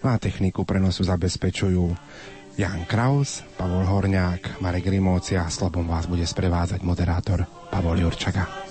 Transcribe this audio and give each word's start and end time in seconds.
No 0.00 0.08
a 0.08 0.16
techniku 0.16 0.64
prenosu 0.64 1.04
zabezpečujú 1.04 1.92
Jan 2.56 2.88
Kraus, 2.88 3.44
Pavol 3.56 3.84
Horňák, 3.84 4.64
Marek 4.64 4.88
Rimócia 4.88 5.44
a 5.44 5.52
slobom 5.52 5.84
vás 5.84 6.08
bude 6.08 6.24
sprevádzať 6.24 6.80
moderátor 6.80 7.44
Pavol 7.68 8.00
Jurčaga. 8.00 8.69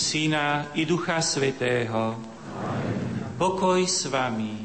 Syna 0.00 0.72
i 0.80 0.88
Ducha 0.88 1.20
Svetého. 1.20 2.16
Pokoj 3.36 3.84
s 3.84 4.08
vami. 4.08 4.64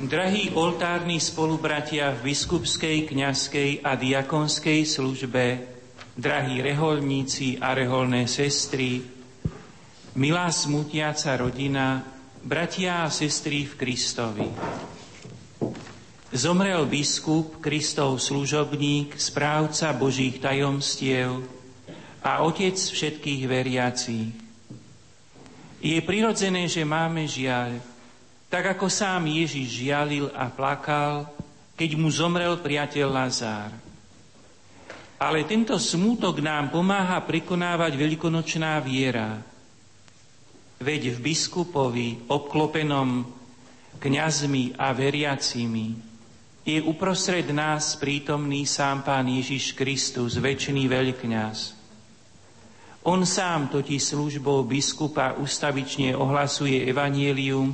Drahí 0.00 0.56
oltárni 0.56 1.20
spolubratia 1.20 2.08
v 2.16 2.32
biskupskej, 2.32 3.04
kňazskej 3.04 3.84
a 3.84 4.00
diakonskej 4.00 4.88
službe, 4.88 5.44
drahí 6.16 6.64
reholníci 6.64 7.60
a 7.60 7.76
reholné 7.76 8.24
sestry, 8.24 9.04
milá 10.16 10.48
smutiaca 10.48 11.36
rodina, 11.36 12.00
bratia 12.40 13.04
a 13.04 13.12
sestry 13.12 13.68
v 13.68 13.76
Kristovi. 13.76 14.48
Zomrel 16.32 16.88
biskup, 16.88 17.60
Kristov 17.60 18.24
služobník, 18.24 19.20
správca 19.20 19.92
Božích 19.92 20.40
tajomstiev, 20.40 21.59
a 22.20 22.44
Otec 22.44 22.76
všetkých 22.76 23.42
veriacich. 23.48 24.28
Je 25.80 25.96
prirodzené, 26.04 26.68
že 26.68 26.84
máme 26.84 27.24
žiaľ, 27.24 27.80
tak 28.52 28.76
ako 28.76 28.92
sám 28.92 29.24
Ježiš 29.24 29.80
žialil 29.80 30.28
a 30.36 30.52
plakal, 30.52 31.24
keď 31.72 31.96
mu 31.96 32.12
zomrel 32.12 32.60
priateľ 32.60 33.08
Lazár. 33.08 33.72
Ale 35.16 35.48
tento 35.48 35.80
smútok 35.80 36.44
nám 36.44 36.68
pomáha 36.68 37.16
prekonávať 37.24 37.96
veľkonočná 37.96 38.76
viera. 38.84 39.40
Veď 40.80 41.16
v 41.16 41.18
biskupovi, 41.32 42.28
obklopenom 42.28 43.24
kňazmi 44.00 44.76
a 44.76 44.92
veriacimi, 44.92 45.96
je 46.64 46.80
uprostred 46.84 47.48
nás 47.52 47.96
prítomný 47.96 48.68
sám 48.68 49.00
Pán 49.00 49.28
Ježiš 49.28 49.72
Kristus, 49.72 50.36
väčší 50.36 50.84
veľkňaz. 50.84 51.79
On 53.02 53.24
sám 53.24 53.72
totiž 53.72 54.12
službou 54.12 54.60
biskupa 54.68 55.32
ustavične 55.40 56.12
ohlasuje 56.12 56.84
evanielium 56.84 57.72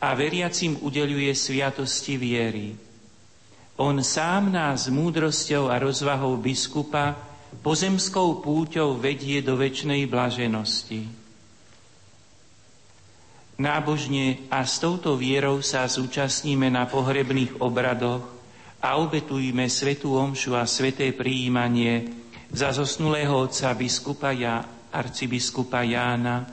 a 0.00 0.16
veriacim 0.16 0.80
udeluje 0.80 1.28
sviatosti 1.36 2.16
viery. 2.16 2.72
On 3.76 4.00
sám 4.00 4.48
nás 4.48 4.88
múdrosťou 4.88 5.68
a 5.68 5.76
rozvahou 5.76 6.40
biskupa 6.40 7.20
pozemskou 7.60 8.40
púťou 8.40 8.96
vedie 8.96 9.44
do 9.44 9.60
väčšnej 9.60 10.08
blaženosti. 10.08 11.04
Nábožne 13.60 14.48
a 14.48 14.64
s 14.64 14.80
touto 14.80 15.20
vierou 15.20 15.60
sa 15.60 15.84
zúčastníme 15.84 16.72
na 16.72 16.88
pohrebných 16.88 17.60
obradoch 17.60 18.24
a 18.80 18.96
obetujme 18.96 19.68
svetú 19.68 20.16
omšu 20.16 20.56
a 20.56 20.64
sveté 20.64 21.12
prijímanie 21.12 22.21
za 22.52 22.68
zosnulého 22.72 23.32
otca 23.32 23.72
biskupa 23.72 24.30
ja, 24.36 24.60
arcibiskupa 24.92 25.80
Jána, 25.82 26.44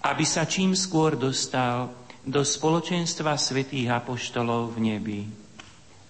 aby 0.00 0.24
sa 0.24 0.48
čím 0.48 0.72
skôr 0.72 1.14
dostal 1.14 1.92
do 2.24 2.40
spoločenstva 2.40 3.36
svätých 3.36 3.92
apoštolov 3.92 4.74
v 4.74 4.78
nebi. 4.80 5.20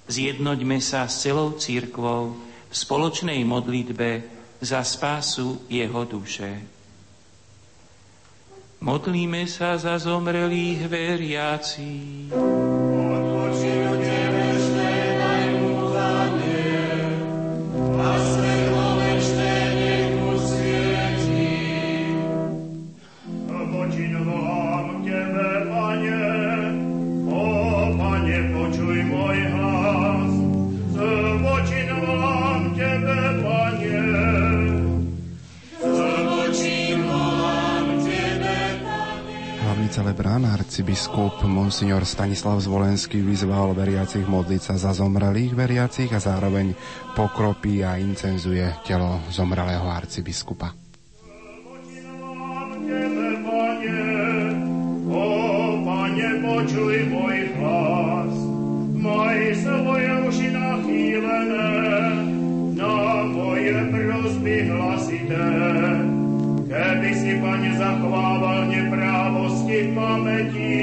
Zjednoďme 0.06 0.78
sa 0.78 1.10
s 1.10 1.26
celou 1.26 1.58
církvou 1.58 2.38
v 2.70 2.75
spoločnej 2.75 3.42
modlitbe 3.42 4.10
za 4.62 4.86
spásu 4.86 5.66
jeho 5.66 6.06
duše. 6.06 6.62
Modlíme 8.82 9.47
sa 9.47 9.78
za 9.78 9.98
zomrelých 9.98 10.91
veriacich. 10.91 12.61
Celebrán 40.32 40.56
arcibiskup 40.56 41.44
Monsignor 41.44 42.09
Stanislav 42.09 42.56
Zvolenský 42.56 43.20
vyzval 43.20 43.76
veriacich 43.76 44.25
modliť 44.25 44.65
sa 44.65 44.81
za 44.81 44.97
zomrelých 44.97 45.53
veriacich 45.53 46.09
a 46.09 46.25
zároveň 46.25 46.72
pokropí 47.12 47.84
a 47.84 48.00
incenzuje 48.00 48.65
telo 48.81 49.20
zomrelého 49.28 49.84
arcibiskupa. 49.84 50.72
počuj 56.43 56.97
moje 63.37 63.76
prosby 63.84 64.56
hlasité. 64.72 65.47
Keby 66.72 67.10
si, 67.20 67.32
Pane, 67.37 67.70
zachovával 67.76 68.64
neprávosti 68.72 69.11
pamäti, 69.88 70.81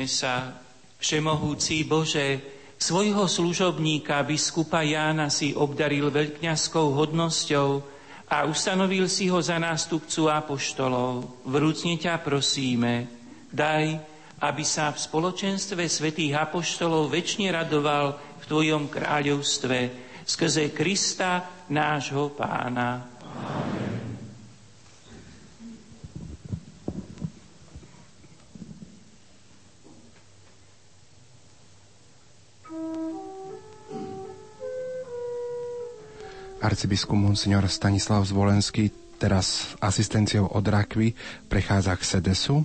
Modlíme 0.00 0.16
sa, 0.16 0.56
Všemohúci 0.96 1.84
Bože, 1.84 2.40
svojho 2.80 3.28
služobníka 3.28 4.16
biskupa 4.24 4.80
Jána 4.80 5.28
si 5.28 5.52
obdaril 5.52 6.08
veľkňazskou 6.08 6.96
hodnosťou 6.96 7.84
a 8.32 8.48
ustanovil 8.48 9.12
si 9.12 9.28
ho 9.28 9.36
za 9.44 9.60
nástupcu 9.60 10.32
apoštolov. 10.32 11.44
Vrúcne 11.44 12.00
ťa 12.00 12.16
prosíme, 12.16 13.12
daj, 13.52 14.00
aby 14.40 14.64
sa 14.64 14.88
v 14.88 15.04
spoločenstve 15.04 15.84
svätých 15.84 16.32
apoštolov 16.48 17.12
väčšine 17.12 17.52
radoval 17.52 18.16
v 18.40 18.44
Tvojom 18.48 18.88
kráľovstve 18.88 19.78
skrze 20.24 20.72
Krista, 20.72 21.44
nášho 21.68 22.32
pána. 22.32 23.19
Arcibiskup 36.80 37.12
Monsignor 37.12 37.68
Stanislav 37.68 38.24
Zvolenský 38.24 38.88
teraz 39.20 39.76
asistenciou 39.84 40.48
od 40.48 40.64
Rakvy 40.64 41.12
prechádza 41.44 41.92
k 41.92 42.08
Sedesu, 42.08 42.64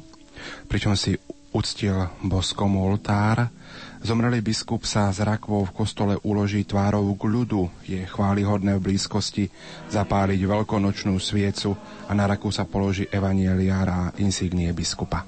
pričom 0.71 0.95
si 0.95 1.19
uctil 1.51 1.99
boskom 2.23 2.79
oltár. 2.79 3.51
Zomrelý 3.99 4.39
biskup 4.39 4.87
sa 4.87 5.11
z 5.11 5.19
rakvou 5.27 5.67
v 5.67 5.75
kostole 5.75 6.15
uloží 6.23 6.63
tvárou 6.63 7.11
k 7.19 7.27
ľudu. 7.27 7.67
Je 7.83 8.07
chválihodné 8.07 8.79
v 8.79 8.95
blízkosti 8.95 9.51
zapáliť 9.91 10.47
veľkonočnú 10.47 11.19
sviecu 11.19 11.75
a 12.07 12.15
na 12.15 12.23
raku 12.23 12.55
sa 12.55 12.63
položí 12.63 13.11
evanieliár 13.11 13.87
a 13.91 13.99
insignie 14.23 14.71
biskupa. 14.71 15.27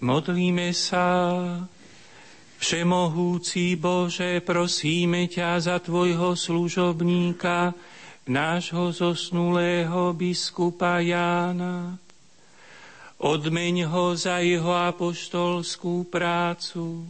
Modlíme 0.00 0.72
sa. 0.72 1.28
Všemohúci 2.56 3.76
Bože, 3.76 4.40
prosíme 4.40 5.28
ťa 5.28 5.60
za 5.60 5.76
Tvojho 5.76 6.32
služobníka, 6.32 7.76
nášho 8.24 8.96
zosnulého 8.96 10.16
biskupa 10.16 11.04
Jána. 11.04 12.00
Odmeň 13.20 13.92
ho 13.92 14.16
za 14.16 14.40
jeho 14.40 14.72
apoštolskú 14.72 16.08
prácu 16.08 17.04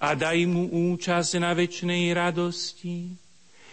a 0.00 0.16
daj 0.16 0.40
mu 0.48 0.96
účasť 0.96 1.36
na 1.44 1.52
väčšnej 1.52 2.08
radosti. 2.16 3.20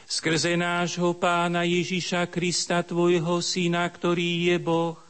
Skrze 0.04 0.60
nášho 0.60 1.16
pána 1.16 1.64
Ježiša 1.64 2.28
Krista, 2.28 2.84
Tvojho 2.84 3.40
syna, 3.40 3.88
ktorý 3.88 4.52
je 4.52 4.60
Boh, 4.60 5.07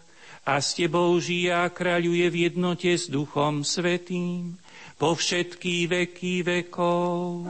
a 0.47 0.63
s 0.63 0.79
Tebou 0.79 1.19
žije 1.19 1.51
a 1.51 1.67
kráľuje 1.67 2.31
v 2.31 2.35
jednote 2.47 2.87
s 2.87 3.11
Duchom 3.11 3.67
Svetým 3.67 4.55
po 4.95 5.11
všetky 5.11 5.91
veky 5.91 6.47
vekov. 6.47 7.43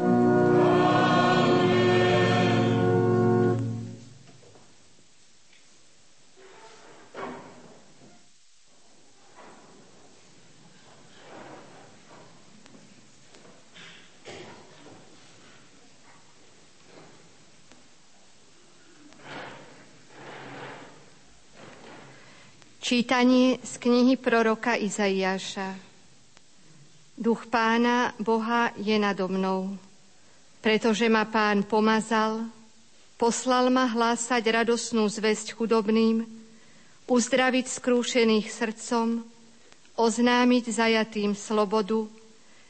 Čítanie 22.87 23.59
z 23.67 23.83
knihy 23.83 24.15
proroka 24.15 24.79
Izaiáša. 24.79 25.75
Duch 27.19 27.51
pána 27.51 28.15
Boha 28.15 28.71
je 28.79 28.95
nado 28.95 29.27
mnou, 29.27 29.75
pretože 30.63 31.11
ma 31.11 31.27
pán 31.27 31.67
pomazal, 31.67 32.47
poslal 33.19 33.67
ma 33.75 33.91
hlásať 33.91 34.39
radosnú 34.39 35.03
zväzť 35.11 35.59
chudobným, 35.59 36.23
uzdraviť 37.11 37.65
skrúšených 37.67 38.47
srdcom, 38.55 39.19
oznámiť 39.99 40.71
zajatým 40.71 41.35
slobodu, 41.35 42.07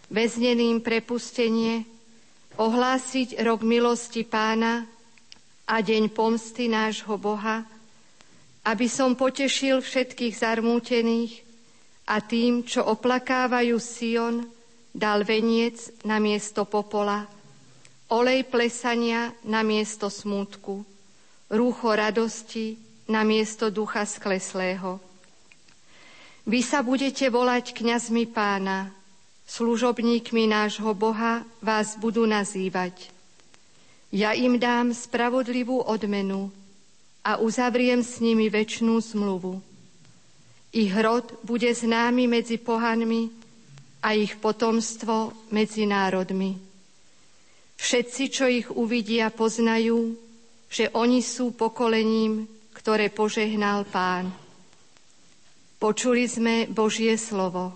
väzneným 0.10 0.82
prepustenie, 0.82 1.86
ohlásiť 2.58 3.38
rok 3.46 3.62
milosti 3.62 4.26
pána 4.26 4.82
a 5.70 5.78
deň 5.78 6.10
pomsty 6.10 6.66
nášho 6.66 7.22
Boha– 7.22 7.62
aby 8.68 8.92
som 8.92 9.16
potešil 9.16 9.80
všetkých 9.80 10.44
zarmútených 10.44 11.40
a 12.12 12.20
tým, 12.20 12.68
čo 12.68 12.84
oplakávajú 12.84 13.80
Sion, 13.80 14.44
dal 14.92 15.24
veniec 15.24 16.04
na 16.04 16.20
miesto 16.20 16.68
popola, 16.68 17.24
olej 18.12 18.44
plesania 18.52 19.32
na 19.48 19.64
miesto 19.64 20.12
smútku, 20.12 20.84
rúcho 21.48 21.90
radosti 21.96 22.76
na 23.08 23.24
miesto 23.24 23.72
ducha 23.72 24.04
skleslého. 24.04 25.00
Vy 26.48 26.60
sa 26.64 26.84
budete 26.84 27.28
volať 27.32 27.72
kňazmi 27.72 28.28
pána, 28.32 28.92
služobníkmi 29.48 30.48
nášho 30.48 30.92
Boha 30.92 31.44
vás 31.64 31.96
budú 31.96 32.28
nazývať. 32.28 33.12
Ja 34.12 34.32
im 34.36 34.56
dám 34.60 34.96
spravodlivú 34.96 35.84
odmenu, 35.84 36.52
a 37.28 37.44
uzavriem 37.44 38.00
s 38.00 38.24
nimi 38.24 38.48
väčšnú 38.48 38.96
zmluvu. 39.04 39.60
Ich 40.72 40.96
rod 40.96 41.28
bude 41.44 41.68
známy 41.68 42.24
medzi 42.32 42.56
pohanmi 42.56 43.28
a 44.00 44.16
ich 44.16 44.40
potomstvo 44.40 45.36
medzi 45.52 45.84
národmi. 45.84 46.56
Všetci, 47.76 48.24
čo 48.32 48.46
ich 48.48 48.68
uvidia, 48.72 49.28
poznajú, 49.28 50.16
že 50.72 50.88
oni 50.96 51.20
sú 51.20 51.52
pokolením, 51.52 52.48
ktoré 52.72 53.12
požehnal 53.12 53.84
Pán. 53.84 54.32
Počuli 55.78 56.26
sme 56.26 56.66
Božie 56.72 57.20
slovo. 57.20 57.76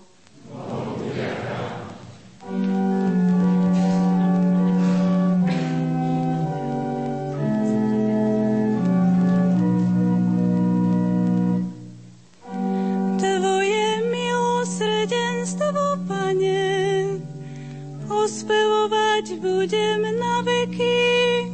Budem 19.36 20.02
na 20.16 20.40
veky. 20.40 21.52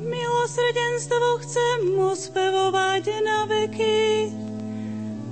Milosrdenstvo 0.00 1.30
chcem 1.46 1.78
uspevovať 1.94 3.04
na 3.22 3.46
veky. 3.46 4.34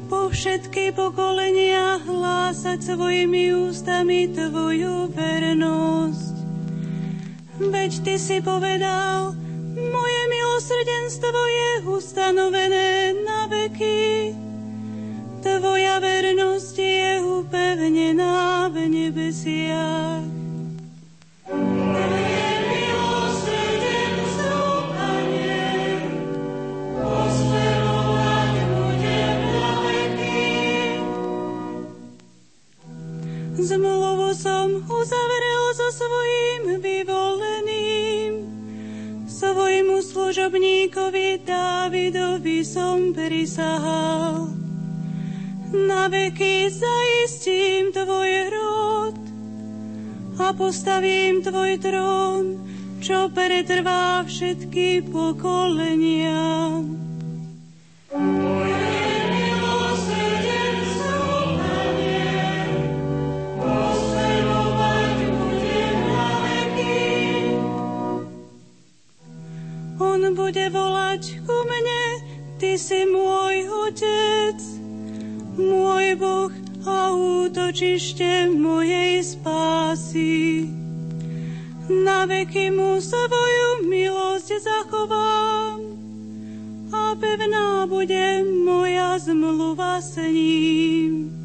Po 0.07 0.31
všetky 0.31 0.95
pokolenia 0.95 1.99
hlásať 2.07 2.79
svojimi 2.95 3.51
ústami 3.51 4.31
Tvoju 4.31 5.11
vernosť. 5.11 6.28
Veď 7.59 7.93
Ty 8.07 8.15
si 8.23 8.39
povedal, 8.39 9.35
moje 9.75 10.23
milosrdenstvo 10.31 11.41
je 11.43 11.71
ustanovené 11.91 13.19
na 13.27 13.51
veky. 13.51 14.31
Tvoja 15.43 15.99
vernosť 15.99 16.77
je 16.79 17.11
upevnená 17.19 18.71
v 18.71 18.77
nebesiach. 18.87 20.23
Zmluvu 33.59 34.33
som 34.33 34.81
uzavrel 34.87 35.63
so 35.77 35.89
svojím 35.93 36.81
vyvoleným, 36.81 37.08
svojmu 39.39 40.03
služobníkovi 40.03 41.47
Dávidovi 41.47 42.67
som 42.67 43.15
prisahal. 43.15 44.51
Na 45.71 46.11
veky 46.11 46.67
zaistím 46.67 47.95
tvoj 47.95 48.33
rod 48.51 49.17
a 50.43 50.51
postavím 50.51 51.39
tvoj 51.47 51.79
trón, 51.79 52.45
čo 52.99 53.31
pretrvá 53.31 54.27
všetky 54.27 55.07
pokolenia. 55.07 56.83
Bude 70.29 70.69
volať 70.69 71.41
ku 71.49 71.57
mne, 71.65 72.05
Ty 72.59 72.75
si 72.75 73.07
môj 73.07 73.71
Otec, 73.87 74.59
môj 75.57 76.19
Boh 76.19 76.53
a 76.85 77.15
útočište 77.15 78.51
mojej 78.51 79.23
spásy. 79.23 80.69
Na 81.89 82.27
veky 82.27 82.75
mu 82.75 83.01
svoju 83.01 83.89
milosť 83.89 84.59
zachovám 84.59 85.81
a 86.93 87.15
pevná 87.15 87.87
bude 87.87 88.43
moja 88.67 89.17
zmluva 89.23 90.03
s 90.03 90.19
ním. 90.19 91.38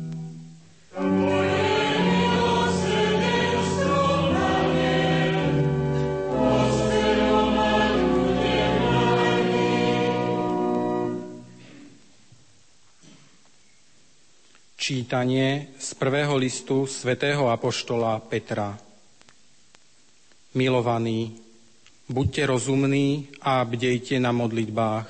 Čítanie 14.83 15.79
z 15.79 15.95
prvého 15.95 16.35
listu 16.35 16.83
svätého 16.83 17.47
Apoštola 17.47 18.19
Petra. 18.19 18.75
Milovaní, 20.59 21.39
buďte 22.11 22.51
rozumní 22.51 23.31
a 23.47 23.63
bdejte 23.63 24.19
na 24.19 24.35
modlitbách. 24.35 25.07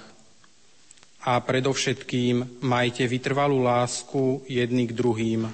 A 1.25 1.34
predovšetkým 1.42 2.62
majte 2.62 3.10
vytrvalú 3.10 3.65
lásku 3.65 4.46
jedný 4.46 4.86
k 4.86 4.94
druhým, 4.94 5.50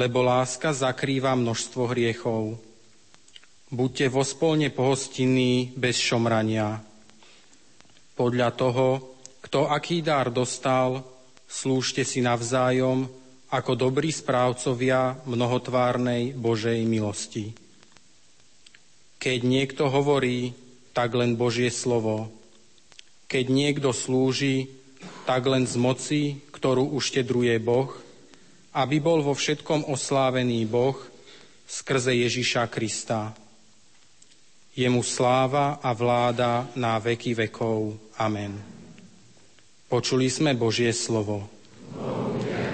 lebo 0.00 0.24
láska 0.24 0.72
zakrýva 0.72 1.36
množstvo 1.36 1.92
hriechov. 1.92 2.56
Buďte 3.68 4.08
vospolne 4.08 4.72
pohostinní 4.72 5.76
bez 5.76 6.00
šomrania. 6.00 6.80
Podľa 8.16 8.48
toho, 8.56 8.86
kto 9.44 9.68
aký 9.68 10.00
dar 10.00 10.32
dostal, 10.32 11.11
slúžte 11.52 12.08
si 12.08 12.24
navzájom 12.24 13.04
ako 13.52 13.76
dobrí 13.76 14.08
správcovia 14.08 15.20
mnohotvárnej 15.28 16.32
Božej 16.32 16.80
milosti. 16.88 17.52
Keď 19.20 19.38
niekto 19.44 19.92
hovorí, 19.92 20.56
tak 20.96 21.12
len 21.12 21.36
Božie 21.36 21.68
slovo. 21.68 22.32
Keď 23.28 23.44
niekto 23.52 23.92
slúži, 23.92 24.72
tak 25.28 25.44
len 25.44 25.68
z 25.68 25.76
moci, 25.76 26.22
ktorú 26.50 26.96
uštedruje 26.96 27.60
Boh, 27.60 27.92
aby 28.72 28.96
bol 29.04 29.20
vo 29.20 29.36
všetkom 29.36 29.92
oslávený 29.92 30.64
Boh 30.64 30.96
skrze 31.68 32.16
Ježiša 32.16 32.64
Krista. 32.72 33.36
Jemu 34.72 35.04
sláva 35.04 35.76
a 35.84 35.92
vláda 35.92 36.64
na 36.72 36.96
veky 36.96 37.36
vekov. 37.36 38.00
Amen. 38.16 38.71
Počuli 39.92 40.32
sme 40.32 40.56
Božie 40.56 40.88
slovo. 40.88 41.44
Pán 41.92 42.71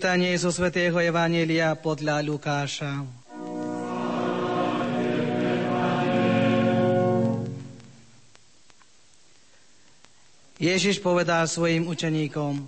Čítanie 0.00 0.32
zo 0.40 0.48
svätého 0.48 0.96
Evanelia 0.96 1.76
podľa 1.76 2.24
Lukáša. 2.24 3.04
Ježiš 10.56 11.04
povedal 11.04 11.44
svojim 11.44 11.84
učeníkom, 11.84 12.64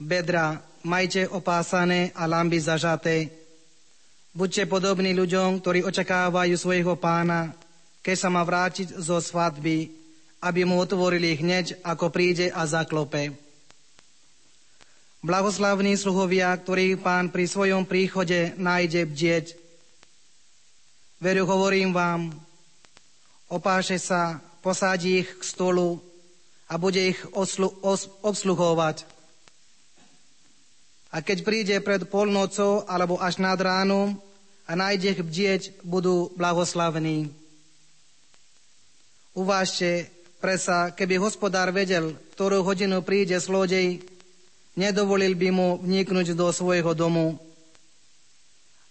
bedra 0.00 0.64
majte 0.88 1.28
opásané 1.28 2.16
a 2.16 2.24
lamby 2.24 2.56
zažaté, 2.64 3.28
buďte 4.32 4.72
podobní 4.72 5.12
ľuďom, 5.12 5.60
ktorí 5.60 5.84
očakávajú 5.84 6.56
svojho 6.56 6.96
pána, 6.96 7.52
keď 8.00 8.16
sa 8.16 8.32
má 8.32 8.40
vrátiť 8.40 8.96
zo 8.96 9.20
svadby 9.20 10.00
aby 10.40 10.64
mu 10.64 10.80
otvorili 10.80 11.36
hneď, 11.36 11.84
ako 11.84 12.08
príde 12.08 12.48
a 12.48 12.64
zaklope. 12.64 13.36
Blahoslavní 15.20 16.00
sluhovia, 16.00 16.48
ktorých 16.56 17.04
pán 17.04 17.28
pri 17.28 17.44
svojom 17.44 17.84
príchode 17.84 18.56
nájde 18.56 19.04
bdieť. 19.04 19.46
Veru 21.20 21.44
hovorím 21.44 21.92
vám, 21.92 22.32
opáše 23.52 24.00
sa, 24.00 24.40
posadí 24.64 25.20
ich 25.20 25.28
k 25.36 25.42
stolu 25.44 26.00
a 26.72 26.80
bude 26.80 27.12
ich 27.12 27.20
oslu- 27.36 27.76
os- 27.84 28.08
obsluhovať. 28.24 29.04
A 31.12 31.20
keď 31.20 31.44
príde 31.44 31.76
pred 31.84 32.08
polnocou 32.08 32.88
alebo 32.88 33.20
až 33.20 33.44
nad 33.44 33.60
ránom 33.60 34.16
a 34.64 34.72
nájde 34.72 35.20
ich 35.20 35.20
bdieť, 35.20 35.62
budú 35.84 36.32
blahoslavní. 36.32 37.28
Uvážte, 39.36 40.08
Presa, 40.40 40.96
keby 40.96 41.20
hospodár 41.20 41.68
vedel, 41.68 42.16
ktorú 42.32 42.64
hodinu 42.64 43.04
príde 43.04 43.36
zlodej, 43.36 44.00
nedovolil 44.80 45.36
by 45.36 45.48
mu 45.52 45.68
vniknúť 45.84 46.32
do 46.32 46.48
svojho 46.48 46.96
domu. 46.96 47.36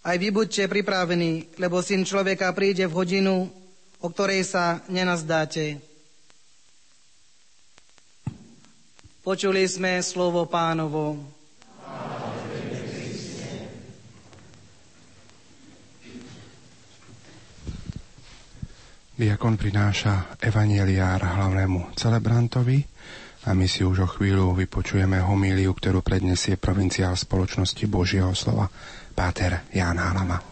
Aj 0.05 0.13
vy 0.15 0.29
buďte 0.29 0.69
pripravení, 0.69 1.57
lebo 1.57 1.81
syn 1.81 2.05
človeka 2.05 2.53
príde 2.53 2.85
v 2.85 2.93
hodinu, 2.93 3.49
o 3.99 4.07
ktorej 4.07 4.45
sa 4.45 4.85
nenazdáte. 4.87 5.81
Počuli 9.25 9.65
sme 9.67 9.99
slovo 9.99 10.47
pánovo. 10.47 11.19
Diakon 19.19 19.59
prináša 19.59 20.39
evanieliár 20.39 21.19
hlavnému 21.19 21.91
celebrantovi 21.91 22.79
a 23.47 23.55
my 23.55 23.71
si 23.71 23.87
už 23.87 24.03
o 24.03 24.07
chvíľu 24.07 24.51
vypočujeme 24.51 25.23
homíliu, 25.23 25.71
ktorú 25.71 26.03
predniesie 26.03 26.59
provinciál 26.59 27.15
spoločnosti 27.15 27.79
Božieho 27.87 28.35
slova 28.35 28.67
Páter 29.15 29.63
Ján 29.71 29.95
Halama. 29.95 30.43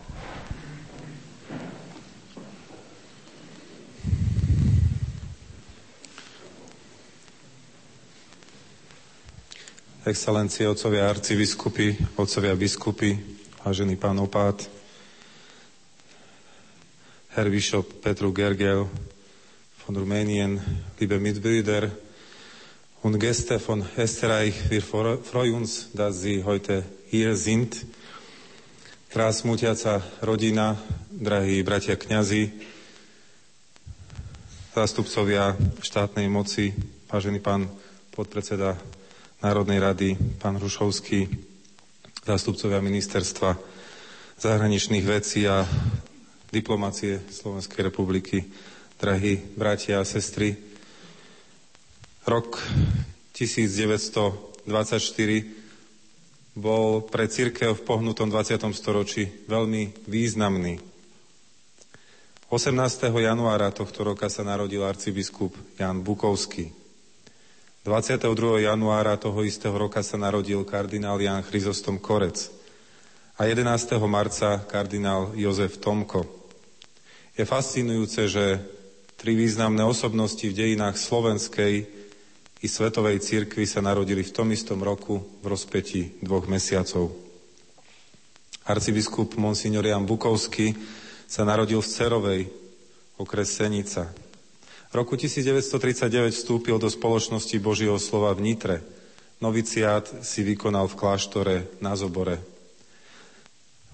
Excelencie, 10.07 10.63
otcovia 10.63 11.11
arcibiskupy, 11.11 12.15
otcovia 12.15 12.55
biskupy, 12.55 13.19
vážený 13.67 13.99
pán 13.99 14.15
opát, 14.23 14.55
Herr 17.35 17.51
Bischof 17.51 17.83
Petru 17.99 18.31
Gergel 18.31 18.87
von 19.83 19.93
Rumänien, 19.99 20.63
liebe 20.95 21.19
Mitbrüder 21.19 22.06
und 23.07 23.19
Gäste 23.19 23.57
von 23.57 23.87
Österreich, 23.95 24.69
wir 24.69 24.81
freuen 24.81 25.53
uns, 25.53 25.87
dass 25.93 26.19
Sie 26.19 26.43
heute 26.43 26.83
hier 27.07 27.37
sind. 27.37 27.85
Krásmutiaca 29.07 30.03
rodina, 30.19 30.75
drahí 31.07 31.63
bratia 31.63 31.95
kňazi, 31.95 32.51
zástupcovia 34.75 35.55
štátnej 35.79 36.27
moci, 36.27 36.75
vážený 37.07 37.39
pán 37.39 37.71
podpredseda 38.11 38.75
Národnej 39.39 39.79
rady, 39.79 40.09
pán 40.43 40.59
Rušovský, 40.59 41.31
zástupcovia 42.27 42.83
ministerstva 42.83 43.55
zahraničných 44.35 45.07
vecí 45.07 45.47
a 45.47 45.63
diplomácie 46.51 47.23
Slovenskej 47.31 47.87
republiky, 47.87 48.51
drahí 48.99 49.39
bratia 49.55 50.03
a 50.03 50.03
sestry. 50.03 50.66
Rok 52.27 52.59
1924 53.31 54.67
bol 56.59 56.99
pre 57.07 57.23
církev 57.31 57.71
v 57.71 57.85
pohnutom 57.87 58.27
20. 58.27 58.67
storočí 58.75 59.31
veľmi 59.47 60.03
významný. 60.11 60.75
18. 62.51 62.75
januára 63.15 63.71
tohto 63.71 64.03
roka 64.03 64.27
sa 64.27 64.43
narodil 64.43 64.83
arcibiskup 64.83 65.55
Jan 65.79 66.03
Bukovský. 66.03 66.75
22. 67.87 68.27
januára 68.67 69.15
toho 69.15 69.47
istého 69.47 69.79
roka 69.79 70.03
sa 70.03 70.19
narodil 70.19 70.67
kardinál 70.67 71.23
Jan 71.23 71.39
Chryzostom 71.47 71.95
Korec 71.95 72.51
a 73.39 73.47
11. 73.47 73.95
marca 74.03 74.67
kardinál 74.67 75.31
Jozef 75.31 75.79
Tomko. 75.79 76.27
Je 77.39 77.47
fascinujúce, 77.47 78.27
že 78.27 78.59
tri 79.15 79.31
významné 79.31 79.87
osobnosti 79.87 80.43
v 80.43 80.51
dejinách 80.51 80.99
slovenskej 80.99 81.96
i 82.61 82.67
svetovej 82.67 83.21
cirkvi 83.21 83.65
sa 83.69 83.81
narodili 83.85 84.25
v 84.25 84.33
tom 84.33 84.49
istom 84.49 84.81
roku 84.81 85.21
v 85.41 85.45
rozpeti 85.45 86.17
dvoch 86.21 86.49
mesiacov. 86.49 87.13
Arcibiskup 88.67 89.37
Monsignor 89.39 89.85
Jan 89.85 90.03
Bukovský 90.03 90.75
sa 91.29 91.47
narodil 91.47 91.79
v 91.79 91.87
Cerovej, 91.87 92.41
okres 93.21 93.53
Senica. 93.53 94.11
V 94.91 94.93
roku 94.95 95.15
1939 95.15 96.33
vstúpil 96.33 96.75
do 96.79 96.87
spoločnosti 96.87 97.55
Božieho 97.59 97.99
slova 97.99 98.35
v 98.35 98.43
Nitre. 98.43 98.77
Noviciát 99.39 100.25
si 100.25 100.41
vykonal 100.41 100.89
v 100.89 100.97
kláštore 100.97 101.55
na 101.83 101.93
Zobore 101.93 102.57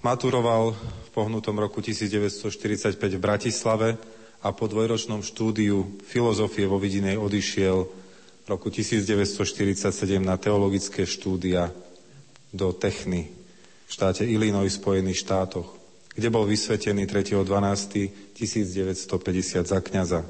Maturoval 0.04 0.76
v 0.76 1.10
pohnutom 1.16 1.56
roku 1.56 1.80
1945 1.80 3.00
v 3.00 3.16
Bratislave 3.16 3.88
a 4.44 4.52
po 4.52 4.68
dvojročnom 4.68 5.24
štúdiu 5.24 5.96
filozofie 6.04 6.68
vo 6.68 6.76
Vidinej 6.76 7.16
odišiel 7.16 8.03
roku 8.48 8.70
1947 8.70 10.20
na 10.20 10.36
teologické 10.36 11.06
štúdia 11.08 11.72
do 12.52 12.72
Techny 12.76 13.32
v 13.84 13.90
štáte 13.90 14.24
Illinois 14.24 14.70
v 14.70 14.80
Spojených 14.80 15.18
štátoch, 15.24 15.68
kde 16.14 16.30
bol 16.30 16.46
vysvetený 16.48 17.06
3.12.1950 17.08 19.64
za 19.64 19.80
kniaza. 19.80 20.24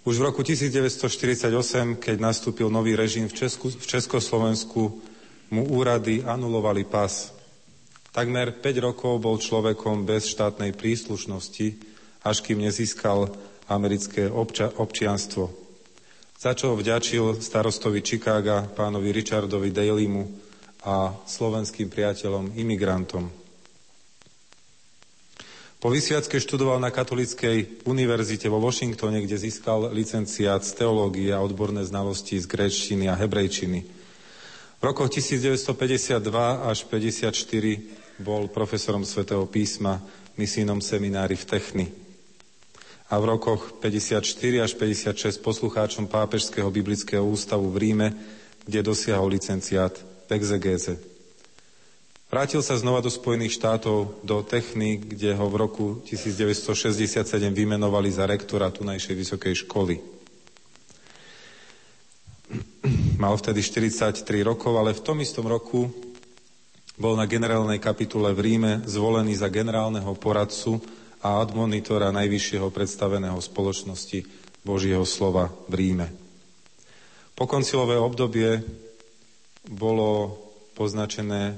Už 0.00 0.16
v 0.16 0.32
roku 0.32 0.40
1948, 0.40 2.00
keď 2.00 2.16
nastúpil 2.16 2.72
nový 2.72 2.96
režim 2.96 3.28
v, 3.28 3.36
Česku, 3.36 3.68
v 3.68 3.84
Československu, 3.84 4.96
mu 5.52 5.62
úrady 5.68 6.24
anulovali 6.24 6.88
pas 6.88 7.36
Takmer 8.10 8.58
5 8.58 8.82
rokov 8.82 9.22
bol 9.22 9.38
človekom 9.38 10.02
bez 10.02 10.34
štátnej 10.34 10.74
príslušnosti, 10.74 11.78
až 12.26 12.36
kým 12.42 12.58
nezískal 12.58 13.30
americké 13.70 14.26
obča- 14.26 14.74
občianstvo. 14.74 15.59
Za 16.40 16.56
čo 16.56 16.72
vďačil 16.72 17.36
starostovi 17.44 18.00
Chicaga, 18.00 18.64
pánovi 18.64 19.12
Richardovi 19.12 19.68
Dalymu 19.68 20.24
a 20.88 21.12
slovenským 21.28 21.92
priateľom, 21.92 22.56
imigrantom. 22.56 23.28
Po 25.76 25.88
vysviacke 25.92 26.40
študoval 26.40 26.80
na 26.80 26.88
Katolíckej 26.88 27.84
univerzite 27.84 28.48
vo 28.48 28.56
Washingtone, 28.56 29.20
kde 29.20 29.36
získal 29.36 29.92
licenciát 29.92 30.64
z 30.64 30.80
teológie 30.80 31.28
a 31.28 31.44
odborné 31.44 31.84
znalosti 31.84 32.40
z 32.40 32.48
gréčtiny 32.48 33.12
a 33.12 33.20
hebrejčiny. 33.20 33.84
V 34.80 34.82
rokoch 34.84 35.12
1952 35.12 36.24
až 36.64 36.88
1954 36.88 38.16
bol 38.16 38.48
profesorom 38.48 39.04
svätého 39.04 39.44
písma 39.44 40.00
misijnom 40.40 40.80
seminári 40.80 41.36
v 41.36 41.44
Techni. 41.44 41.86
A 43.10 43.18
v 43.18 43.24
rokoch 43.26 43.74
54 43.82 44.22
až 44.62 44.72
56 44.78 45.42
poslucháčom 45.42 46.06
Pápežského 46.06 46.70
biblického 46.70 47.26
ústavu 47.26 47.66
v 47.74 47.90
Ríme, 47.90 48.08
kde 48.62 48.86
dosiahol 48.86 49.34
licenciát 49.34 49.98
v 50.30 50.30
exegéze. 50.38 50.94
Vrátil 52.30 52.62
sa 52.62 52.78
znova 52.78 53.02
do 53.02 53.10
Spojených 53.10 53.58
štátov, 53.58 54.22
do 54.22 54.46
Techny, 54.46 55.02
kde 55.02 55.34
ho 55.34 55.50
v 55.50 55.58
roku 55.58 55.86
1967 56.06 57.26
vymenovali 57.50 58.06
za 58.14 58.30
rektora 58.30 58.70
tunajšej 58.70 59.14
vysokej 59.18 59.54
školy. 59.66 59.98
Mal 63.18 63.34
vtedy 63.34 63.58
43 63.58 64.22
rokov, 64.46 64.78
ale 64.78 64.94
v 64.94 65.02
tom 65.02 65.18
istom 65.18 65.50
roku 65.50 65.90
bol 66.94 67.18
na 67.18 67.26
generálnej 67.26 67.82
kapitule 67.82 68.30
v 68.30 68.40
Ríme 68.46 68.72
zvolený 68.86 69.34
za 69.34 69.50
generálneho 69.50 70.14
poradcu 70.14 70.78
a 71.20 71.40
admonitora 71.40 72.12
najvyššieho 72.12 72.68
predstaveného 72.72 73.36
spoločnosti 73.36 74.24
Božieho 74.64 75.04
slova 75.04 75.52
v 75.68 75.74
Ríme. 75.76 76.08
Pokoncilové 77.36 77.96
obdobie 77.96 78.60
bolo 79.68 80.36
poznačené 80.76 81.56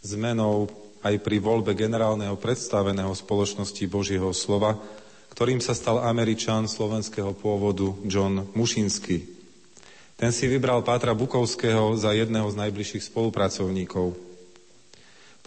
zmenou 0.00 0.68
aj 1.00 1.16
pri 1.20 1.40
voľbe 1.40 1.72
generálneho 1.72 2.36
predstaveného 2.36 3.12
spoločnosti 3.16 3.84
Božieho 3.88 4.32
slova, 4.36 4.76
ktorým 5.32 5.60
sa 5.60 5.72
stal 5.72 6.04
Američan 6.04 6.68
slovenského 6.68 7.32
pôvodu 7.32 7.96
John 8.04 8.48
Mušinsky. 8.52 9.24
Ten 10.20 10.36
si 10.36 10.44
vybral 10.44 10.84
Pátra 10.84 11.16
Bukovského 11.16 11.96
za 11.96 12.12
jedného 12.12 12.44
z 12.52 12.60
najbližších 12.60 13.08
spolupracovníkov. 13.08 14.29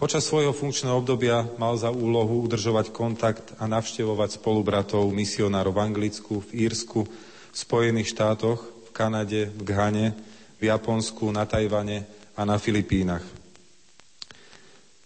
Počas 0.04 0.28
svojho 0.28 0.52
funkčného 0.52 1.00
obdobia 1.00 1.48
mal 1.56 1.80
za 1.80 1.88
úlohu 1.88 2.44
udržovať 2.44 2.92
kontakt 2.92 3.56
a 3.56 3.64
navštevovať 3.64 4.36
spolubratov 4.36 5.08
misionárov 5.08 5.72
v 5.72 5.80
Anglicku, 5.80 6.44
v 6.44 6.68
Írsku, 6.68 7.08
v 7.08 7.56
Spojených 7.56 8.12
štátoch, 8.12 8.60
v 8.60 8.90
Kanade, 8.92 9.48
v 9.48 9.64
Ghane, 9.64 10.12
v 10.60 10.68
Japonsku, 10.68 11.32
na 11.32 11.48
Tajvane 11.48 12.04
a 12.36 12.44
na 12.44 12.60
Filipínach. 12.60 13.24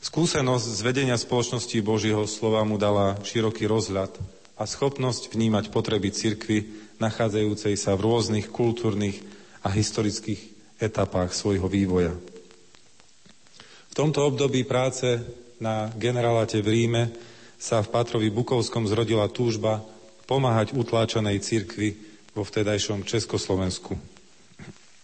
Skúsenosť 0.03 0.67
z 0.67 0.81
vedenia 0.83 1.15
spoločnosti 1.15 1.79
Božieho 1.79 2.27
slova 2.27 2.67
mu 2.67 2.75
dala 2.75 3.23
široký 3.23 3.71
rozhľad 3.71 4.11
a 4.59 4.67
schopnosť 4.67 5.31
vnímať 5.31 5.71
potreby 5.71 6.11
cirkvy, 6.11 6.75
nachádzajúcej 6.99 7.79
sa 7.79 7.95
v 7.95 8.03
rôznych 8.03 8.51
kultúrnych 8.51 9.23
a 9.63 9.71
historických 9.71 10.43
etapách 10.83 11.39
svojho 11.39 11.71
vývoja 11.71 12.19
tomto 13.99 14.31
období 14.31 14.63
práce 14.63 15.19
na 15.59 15.91
generálate 15.99 16.63
v 16.63 16.71
Ríme 16.71 17.11
sa 17.59 17.83
v 17.83 17.91
Patrovi 17.91 18.31
Bukovskom 18.31 18.87
zrodila 18.87 19.27
túžba 19.27 19.83
pomáhať 20.31 20.71
utláčanej 20.79 21.43
cirkvi 21.43 21.99
vo 22.31 22.47
vtedajšom 22.47 23.03
Československu. 23.03 23.99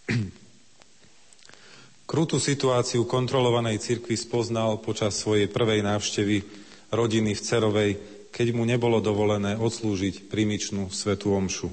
Krutú 2.07 2.39
situáciu 2.39 3.03
kontrolovanej 3.03 3.83
cirkvi 3.83 4.15
spoznal 4.15 4.79
počas 4.79 5.19
svojej 5.19 5.51
prvej 5.51 5.83
návštevy 5.83 6.47
rodiny 6.95 7.35
v 7.35 7.43
Cerovej, 7.43 7.91
keď 8.31 8.47
mu 8.55 8.63
nebolo 8.63 9.03
dovolené 9.03 9.59
odslúžiť 9.59 10.31
primičnú 10.31 10.87
svetú 10.87 11.35
omšu. 11.35 11.67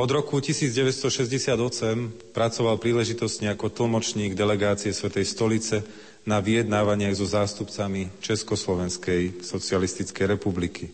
Od 0.00 0.08
roku 0.08 0.40
1968 0.40 1.60
pracoval 2.32 2.80
príležitostne 2.80 3.52
ako 3.52 3.68
tlmočník 3.68 4.32
delegácie 4.32 4.96
Svetej 4.96 5.28
stolice 5.28 5.84
na 6.24 6.40
vyjednávaniach 6.40 7.20
so 7.20 7.28
zástupcami 7.28 8.08
Československej 8.24 9.44
socialistickej 9.44 10.24
republiky. 10.24 10.88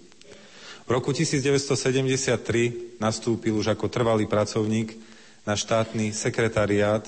V 0.83 0.91
roku 0.91 1.15
1973 1.15 2.99
nastúpil 2.99 3.55
už 3.55 3.79
ako 3.79 3.87
trvalý 3.87 4.27
pracovník 4.27 4.99
na 5.47 5.55
štátny 5.55 6.11
sekretariát 6.11 7.07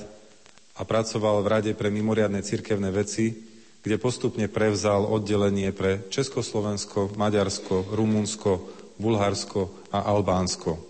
a 0.78 0.86
pracoval 0.86 1.42
v 1.42 1.50
Rade 1.50 1.72
pre 1.74 1.90
mimoriadne 1.90 2.46
cirkevné 2.46 2.94
veci, 2.94 3.42
kde 3.82 3.98
postupne 3.98 4.46
prevzal 4.46 5.02
oddelenie 5.02 5.74
pre 5.74 6.06
Československo, 6.14 7.18
Maďarsko, 7.18 7.90
Rumunsko, 7.90 8.70
Bulharsko 9.02 9.90
a 9.90 10.06
Albánsko. 10.06 10.87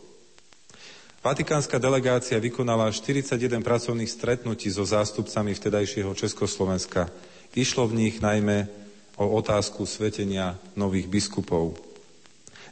Vatikánska 1.18 1.82
delegácia 1.82 2.38
vykonala 2.38 2.94
41 2.94 3.58
pracovných 3.58 4.06
stretnutí 4.06 4.70
so 4.70 4.86
zástupcami 4.86 5.50
vtedajšieho 5.50 6.14
Československa. 6.14 7.10
Išlo 7.58 7.90
v 7.90 8.06
nich 8.06 8.22
najmä 8.22 8.70
o 9.18 9.26
otázku 9.34 9.82
svetenia 9.82 10.54
nových 10.78 11.10
biskupov. 11.10 11.74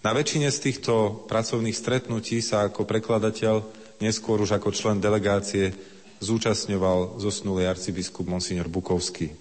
Na 0.06 0.14
väčšine 0.14 0.46
z 0.46 0.62
týchto 0.62 1.26
pracovných 1.26 1.74
stretnutí 1.74 2.38
sa 2.38 2.70
ako 2.70 2.86
prekladateľ, 2.86 3.66
neskôr 3.98 4.38
už 4.38 4.54
ako 4.54 4.70
člen 4.70 5.02
delegácie, 5.02 5.74
zúčastňoval 6.22 7.18
zosnulý 7.18 7.66
arcibiskup 7.66 8.30
Monsignor 8.30 8.70
Bukovský. 8.70 9.34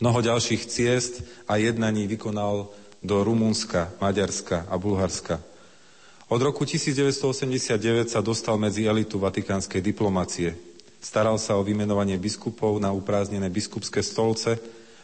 Mnoho 0.00 0.24
ďalších 0.24 0.64
ciest 0.64 1.20
a 1.44 1.60
jednaní 1.60 2.08
vykonal 2.08 2.72
do 3.04 3.20
Rumunska, 3.20 3.92
Maďarska 4.00 4.64
a 4.72 4.80
Bulharska– 4.80 5.44
od 6.32 6.40
roku 6.40 6.64
1989 6.64 8.08
sa 8.08 8.24
dostal 8.24 8.56
medzi 8.56 8.88
elitu 8.88 9.20
vatikánskej 9.20 9.84
diplomacie. 9.84 10.56
Staral 10.96 11.36
sa 11.36 11.60
o 11.60 11.66
vymenovanie 11.66 12.16
biskupov 12.16 12.80
na 12.80 12.88
uprázdnené 12.88 13.52
biskupské 13.52 14.00
stolce 14.00 14.56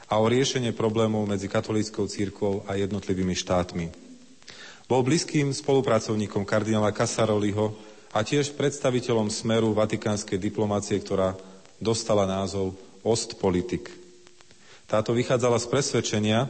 a 0.09 0.17
o 0.17 0.25
riešenie 0.25 0.73
problémov 0.73 1.29
medzi 1.29 1.53
katolíckou 1.53 2.09
církvou 2.09 2.65
a 2.65 2.81
jednotlivými 2.81 3.37
štátmi. 3.37 3.93
Bol 4.89 5.05
blízkym 5.05 5.53
spolupracovníkom 5.53 6.49
kardinála 6.49 6.97
Casaroliho 6.97 7.77
a 8.17 8.25
tiež 8.25 8.57
predstaviteľom 8.57 9.29
smeru 9.29 9.77
vatikánskej 9.77 10.41
diplomácie, 10.41 10.97
ktorá 10.97 11.37
dostala 11.77 12.25
názov 12.25 12.73
Ostpolitik. 13.05 13.93
Táto 14.89 15.13
vychádzala 15.13 15.61
z 15.61 15.67
presvedčenia, 15.69 16.49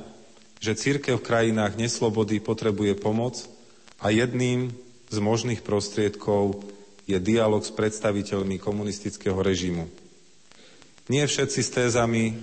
že 0.62 0.78
církev 0.78 1.18
v 1.18 1.26
krajinách 1.26 1.74
neslobody 1.74 2.38
potrebuje 2.38 2.94
pomoc 2.94 3.57
a 3.98 4.10
jedným 4.14 4.70
z 5.08 5.18
možných 5.18 5.64
prostriedkov 5.66 6.62
je 7.08 7.16
dialog 7.16 7.64
s 7.64 7.72
predstaviteľmi 7.72 8.60
komunistického 8.60 9.40
režimu. 9.40 9.88
Nie 11.08 11.24
všetci 11.24 11.60
s 11.64 11.70
tézami 11.72 12.36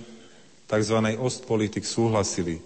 tzv. 0.66 0.98
ostpolitik 1.22 1.86
súhlasili. 1.86 2.58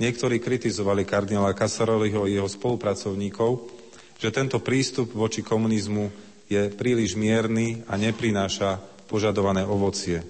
Niektorí 0.00 0.40
kritizovali 0.40 1.04
kardinála 1.04 1.54
Casaroliho 1.54 2.24
a 2.24 2.32
jeho 2.32 2.48
spolupracovníkov, 2.48 3.70
že 4.18 4.32
tento 4.34 4.58
prístup 4.58 5.12
voči 5.12 5.44
komunizmu 5.44 6.10
je 6.48 6.72
príliš 6.72 7.14
mierny 7.14 7.84
a 7.86 7.94
neprináša 8.00 8.80
požadované 9.06 9.62
ovocie. 9.62 10.24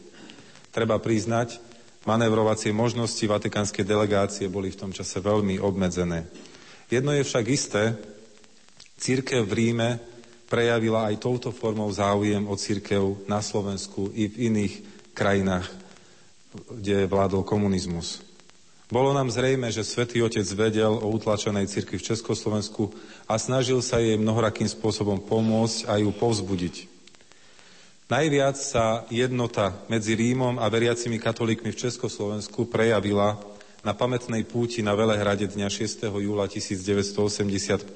Treba 0.75 0.99
priznať, 0.99 1.63
manevrovacie 2.05 2.75
možnosti 2.75 3.23
vatikánskej 3.23 3.87
delegácie 3.87 4.51
boli 4.51 4.75
v 4.75 4.81
tom 4.83 4.91
čase 4.91 5.23
veľmi 5.23 5.63
obmedzené. 5.63 6.27
Jedno 6.91 7.13
je 7.17 7.25
však 7.25 7.45
isté, 7.49 7.97
církev 9.01 9.45
v 9.45 9.53
Ríme 9.53 9.91
prejavila 10.49 11.09
aj 11.11 11.21
touto 11.21 11.51
formou 11.51 11.89
záujem 11.91 12.45
o 12.47 12.55
církev 12.55 13.27
na 13.27 13.41
Slovensku 13.41 14.13
i 14.15 14.29
v 14.29 14.53
iných 14.53 14.75
krajinách, 15.17 15.67
kde 16.71 17.11
vládol 17.11 17.43
komunizmus. 17.43 18.23
Bolo 18.93 19.17
nám 19.17 19.33
zrejme, 19.33 19.73
že 19.73 19.83
svätý 19.83 20.21
Otec 20.21 20.45
vedel 20.55 20.93
o 20.93 21.09
utlačenej 21.11 21.67
cirkvi 21.67 21.97
v 21.99 22.07
Československu 22.15 22.93
a 23.25 23.41
snažil 23.41 23.81
sa 23.81 23.99
jej 23.99 24.15
mnohorakým 24.21 24.69
spôsobom 24.69 25.19
pomôcť 25.25 25.89
a 25.89 25.99
ju 25.99 26.13
povzbudiť. 26.13 26.93
Najviac 28.13 28.55
sa 28.61 29.09
jednota 29.09 29.73
medzi 29.89 30.13
Rímom 30.13 30.61
a 30.61 30.69
veriacimi 30.69 31.17
katolíkmi 31.17 31.73
v 31.73 31.81
Československu 31.89 32.69
prejavila 32.69 33.41
na 33.85 33.93
pamätnej 33.93 34.49
púti 34.49 34.81
na 34.81 34.97
Velehrade 34.97 35.45
dňa 35.45 35.69
6. 35.69 36.09
júla 36.09 36.49
1985 36.49 37.93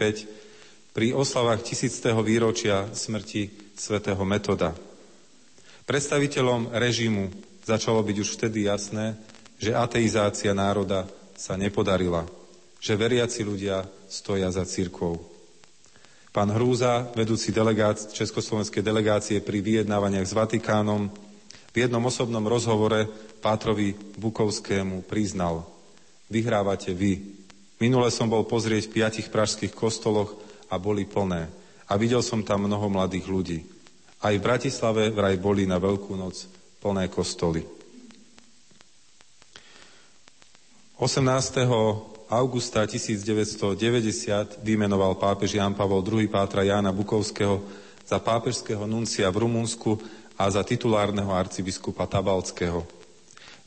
pri 0.92 1.16
oslavách 1.16 1.64
tisíctého 1.64 2.20
výročia 2.20 2.92
smrti 2.92 3.72
svätého 3.72 4.20
Metoda. 4.29 4.77
Predstaviteľom 5.88 6.77
režimu 6.77 7.33
začalo 7.64 8.05
byť 8.05 8.16
už 8.20 8.29
vtedy 8.37 8.68
jasné, 8.68 9.16
že 9.57 9.72
ateizácia 9.72 10.53
národa 10.53 11.09
sa 11.40 11.57
nepodarila, 11.57 12.29
že 12.85 12.92
veriaci 12.92 13.40
ľudia 13.48 13.88
stoja 14.12 14.53
za 14.53 14.68
církvou. 14.68 15.16
Pán 16.37 16.53
Hrúza, 16.53 17.09
vedúci 17.16 17.48
delegát, 17.48 17.96
Československej 18.12 18.85
delegácie 18.85 19.40
pri 19.40 19.64
vyjednávaniach 19.64 20.29
s 20.29 20.37
Vatikánom, 20.37 21.09
v 21.72 21.77
jednom 21.81 22.05
osobnom 22.05 22.44
rozhovore 22.44 23.09
Pátrovi 23.40 23.96
Bukovskému 24.20 25.09
priznal– 25.09 25.64
vyhrávate 26.29 26.93
vy. 26.93 27.25
Minule 27.81 28.12
som 28.12 28.29
bol 28.29 28.45
pozrieť 28.45 28.88
v 28.88 28.95
piatich 29.03 29.29
pražských 29.33 29.73
kostoloch 29.73 30.37
a 30.69 30.77
boli 30.77 31.09
plné. 31.09 31.49
A 31.88 31.97
videl 31.97 32.21
som 32.21 32.45
tam 32.45 32.69
mnoho 32.69 32.88
mladých 32.93 33.27
ľudí. 33.27 33.59
Aj 34.21 34.35
v 34.37 34.45
Bratislave 34.45 35.09
vraj 35.09 35.41
boli 35.41 35.64
na 35.64 35.81
Veľkú 35.81 36.12
noc 36.19 36.45
plné 36.85 37.09
kostoly. 37.09 37.64
18. 40.99 41.23
augusta 42.27 42.83
1990 42.83 44.59
vymenoval 44.67 45.14
pápež 45.14 45.55
Jan 45.55 45.71
Pavol 45.79 46.03
II 46.03 46.27
pátra 46.27 46.67
Jána 46.67 46.91
Bukovského 46.91 47.62
za 48.03 48.19
pápežského 48.19 48.83
nuncia 48.91 49.31
v 49.31 49.47
Rumunsku 49.47 49.95
a 50.35 50.51
za 50.51 50.67
titulárneho 50.67 51.31
arcibiskupa 51.31 52.11
Tabalckého. 52.11 52.98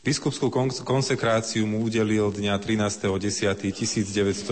Biskupskú 0.02 0.50
konsekráciu 0.82 1.70
mu 1.70 1.86
udelil 1.86 2.34
dňa 2.34 2.58
13.10.1990 2.58 4.50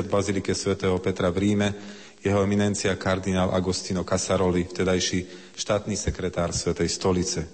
v 0.00 0.08
Bazilike 0.08 0.56
svätého 0.56 0.96
Petra 1.04 1.28
v 1.28 1.36
Ríme 1.44 1.68
jeho 2.24 2.40
eminencia 2.40 2.96
kardinál 2.96 3.52
Agostino 3.52 4.08
Casaroli, 4.08 4.64
vtedajší 4.64 5.52
štátny 5.52 6.00
sekretár 6.00 6.56
Svetej 6.56 6.88
stolice. 6.88 7.44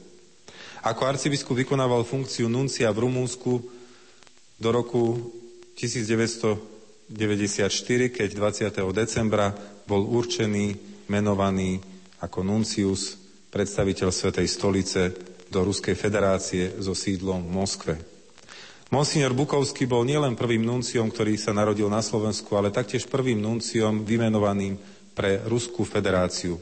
Ako 0.87 1.03
arcibiskup 1.03 1.59
vykonával 1.59 2.07
funkciu 2.07 2.47
nuncia 2.47 2.87
v 2.95 3.11
Rumúnsku 3.11 3.53
do 4.63 4.69
roku 4.71 5.35
1994, 5.75 7.11
keď 8.07 8.29
20. 8.39 8.71
decembra 8.95 9.51
bol 9.91 10.07
určený, 10.15 10.79
menovaný 11.11 11.83
ako 12.23 12.47
nuncius, 12.47 13.19
predstaviteľ 13.51 14.15
Svetej 14.15 14.47
stolice 14.47 15.32
do 15.53 15.61
Ruskej 15.69 15.93
federácie 15.93 16.73
so 16.81 16.97
sídlom 16.97 17.45
v 17.45 17.53
Moskve. 17.53 17.95
Monsignor 18.89 19.37
Bukovský 19.37 19.85
bol 19.85 20.05
nielen 20.09 20.37
prvým 20.37 20.65
nunciom, 20.65 21.13
ktorý 21.13 21.37
sa 21.37 21.53
narodil 21.53 21.93
na 21.93 22.01
Slovensku, 22.01 22.57
ale 22.57 22.73
taktiež 22.73 23.05
prvým 23.09 23.41
nunciom 23.41 24.05
vymenovaným 24.05 24.81
pre 25.13 25.45
Ruskú 25.45 25.85
federáciu. 25.85 26.57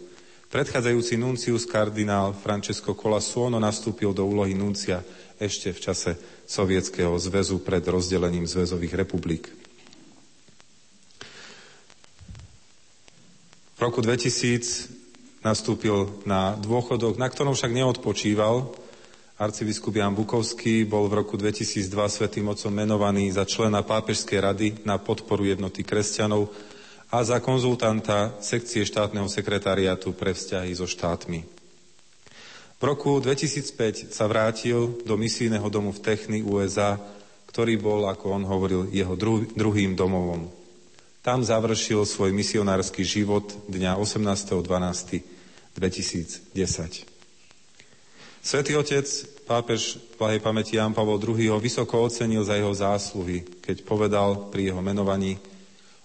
Predchádzajúci 0.50 1.14
nuncius 1.14 1.62
kardinál 1.62 2.34
Francesco 2.34 2.94
Colasuono 2.98 3.62
nastúpil 3.62 4.10
do 4.10 4.26
úlohy 4.26 4.54
nuncia 4.54 5.02
ešte 5.38 5.70
v 5.70 5.78
čase 5.78 6.10
Sovietskeho 6.46 7.14
zväzu 7.14 7.62
pred 7.62 7.86
rozdelením 7.86 8.50
zväzových 8.50 9.06
republik. 9.06 9.46
V 13.74 13.78
roku 13.80 14.02
2000 14.02 14.99
nastúpil 15.40 16.08
na 16.28 16.56
dôchodok, 16.56 17.16
na 17.16 17.28
ktorom 17.28 17.56
však 17.56 17.72
neodpočíval. 17.72 18.72
Arcibiskup 19.40 19.96
Jan 19.96 20.12
Bukovský 20.12 20.84
bol 20.84 21.08
v 21.08 21.24
roku 21.24 21.40
2002 21.40 21.88
svetým 21.88 22.52
mocom 22.52 22.68
menovaný 22.68 23.32
za 23.32 23.48
člena 23.48 23.80
Pápežskej 23.80 24.38
rady 24.40 24.68
na 24.84 25.00
podporu 25.00 25.48
jednoty 25.48 25.80
kresťanov 25.80 26.52
a 27.08 27.24
za 27.24 27.40
konzultanta 27.40 28.36
sekcie 28.44 28.84
štátneho 28.84 29.26
sekretariátu 29.32 30.12
pre 30.12 30.36
vzťahy 30.36 30.76
so 30.76 30.84
štátmi. 30.84 31.42
V 32.80 32.82
roku 32.84 33.16
2005 33.16 34.12
sa 34.12 34.28
vrátil 34.28 35.00
do 35.08 35.16
misijného 35.16 35.68
domu 35.72 35.92
v 35.92 36.00
Techny 36.00 36.40
USA, 36.44 37.00
ktorý 37.48 37.80
bol, 37.80 38.12
ako 38.12 38.40
on 38.40 38.44
hovoril, 38.44 38.92
jeho 38.92 39.16
druhým 39.56 39.96
domovom. 39.96 40.59
Tam 41.20 41.44
završil 41.44 42.08
svoj 42.08 42.32
misionársky 42.32 43.04
život 43.04 43.44
dňa 43.68 44.00
18.12.2010. 44.00 45.76
Svetý 48.40 48.72
otec, 48.72 49.04
pápež 49.44 50.00
Blahej 50.16 50.40
pamäti 50.40 50.80
Jan 50.80 50.96
Pavol 50.96 51.20
II. 51.20 51.36
ho 51.52 51.60
vysoko 51.60 52.08
ocenil 52.08 52.40
za 52.40 52.56
jeho 52.56 52.72
zásluhy, 52.72 53.44
keď 53.60 53.84
povedal 53.84 54.48
pri 54.48 54.72
jeho 54.72 54.80
menovaní 54.80 55.36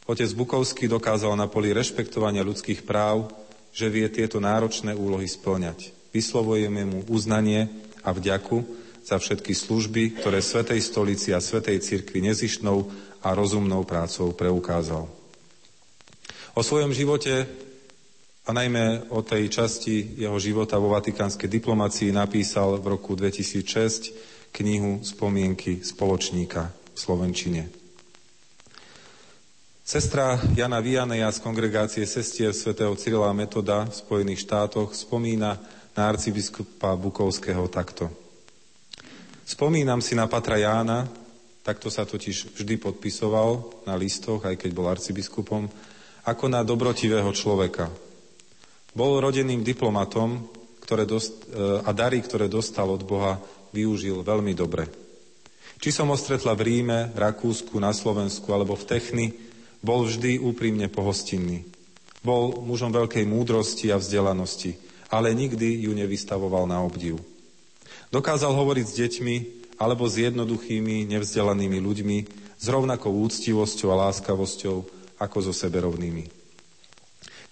Otec 0.06 0.38
Bukovský 0.38 0.86
dokázal 0.86 1.34
na 1.34 1.49
poli 1.49 1.73
rešpektovania 1.73 2.45
ľudských 2.45 2.86
práv, 2.86 3.25
že 3.73 3.89
vie 3.89 4.06
tieto 4.13 4.38
náročné 4.38 4.93
úlohy 4.93 5.25
splňať. 5.25 5.89
Vyslovujeme 6.13 6.86
mu 6.86 7.01
uznanie 7.10 7.73
a 8.06 8.13
vďaku 8.13 8.62
za 9.01 9.17
všetky 9.17 9.58
služby, 9.58 10.21
ktoré 10.21 10.45
Svetej 10.45 10.78
stolici 10.86 11.34
a 11.34 11.41
Svetej 11.41 11.82
cirkvi 11.82 12.21
nezišnou 12.21 12.86
a 13.25 13.33
rozumnou 13.33 13.81
prácou 13.81 14.29
preukázal. 14.38 15.09
O 16.53 16.61
svojom 16.61 16.93
živote 16.93 17.49
a 18.45 18.53
najmä 18.53 19.09
o 19.09 19.25
tej 19.25 19.49
časti 19.49 20.13
jeho 20.21 20.38
života 20.38 20.77
vo 20.77 20.93
vatikánskej 20.93 21.49
diplomácii 21.49 22.13
napísal 22.13 22.77
v 22.77 22.93
roku 22.93 23.17
2006 23.17 24.53
knihu 24.53 25.01
Spomienky 25.01 25.81
spoločníka 25.81 26.69
v 26.69 26.97
Slovenčine. 27.01 27.63
Sestra 29.85 30.38
Jana 30.53 30.81
Vianeja 30.81 31.29
z 31.33 31.41
kongregácie 31.41 32.05
sestier 32.05 32.53
svätého 32.53 32.93
Cyrila 32.93 33.33
Metoda 33.33 33.89
v 33.89 33.93
Spojených 33.93 34.45
štátoch 34.45 34.93
spomína 34.93 35.57
na 35.97 36.01
arcibiskupa 36.09 36.93
Bukovského 36.97 37.65
takto. 37.69 38.09
Spomínam 39.45 40.01
si 40.01 40.17
na 40.17 40.25
Patra 40.25 40.57
Jána, 40.57 41.05
takto 41.65 41.89
sa 41.89 42.06
totiž 42.06 42.62
vždy 42.62 42.78
podpisoval 42.78 43.82
na 43.89 43.97
listoch, 43.97 44.45
aj 44.45 44.62
keď 44.62 44.69
bol 44.71 44.86
arcibiskupom, 44.86 45.65
ako 46.30 46.45
na 46.45 46.62
dobrotivého 46.62 47.34
človeka. 47.34 47.89
Bol 48.93 49.19
rodeným 49.19 49.65
diplomatom 49.65 50.56
ktoré 50.86 51.10
dost, 51.10 51.49
e, 51.49 51.82
a 51.82 51.89
dary, 51.89 52.21
ktoré 52.21 52.45
dostal 52.45 52.86
od 52.86 53.01
Boha, 53.01 53.41
využil 53.73 54.21
veľmi 54.21 54.54
dobre. 54.54 54.86
Či 55.82 55.89
som 55.89 56.13
ho 56.13 56.15
stretla 56.15 56.54
v 56.54 56.62
Ríme, 56.62 57.10
Rakúsku, 57.17 57.73
na 57.82 57.91
Slovensku 57.91 58.45
alebo 58.54 58.78
v 58.78 58.86
Techni, 58.86 59.28
bol 59.82 60.06
vždy 60.06 60.38
úprimne 60.38 60.88
pohostinný. 60.88 61.65
Bol 62.21 62.62
mužom 62.62 62.93
veľkej 62.93 63.25
múdrosti 63.25 63.89
a 63.89 63.97
vzdelanosti, 63.97 64.78
ale 65.10 65.34
nikdy 65.34 65.89
ju 65.89 65.91
nevystavoval 65.97 66.69
na 66.69 66.80
obdiv. 66.86 67.19
Dokázal 68.13 68.54
hovoriť 68.54 68.86
s 68.86 68.97
deťmi 68.97 69.36
alebo 69.75 70.07
s 70.07 70.19
jednoduchými, 70.19 71.07
nevzdelanými 71.09 71.79
ľuďmi 71.79 72.17
s 72.55 72.65
rovnakou 72.71 73.11
úctivosťou 73.11 73.88
a 73.91 74.09
láskavosťou 74.09 74.77
ako 75.19 75.38
so 75.43 75.53
seberovnými. 75.55 76.27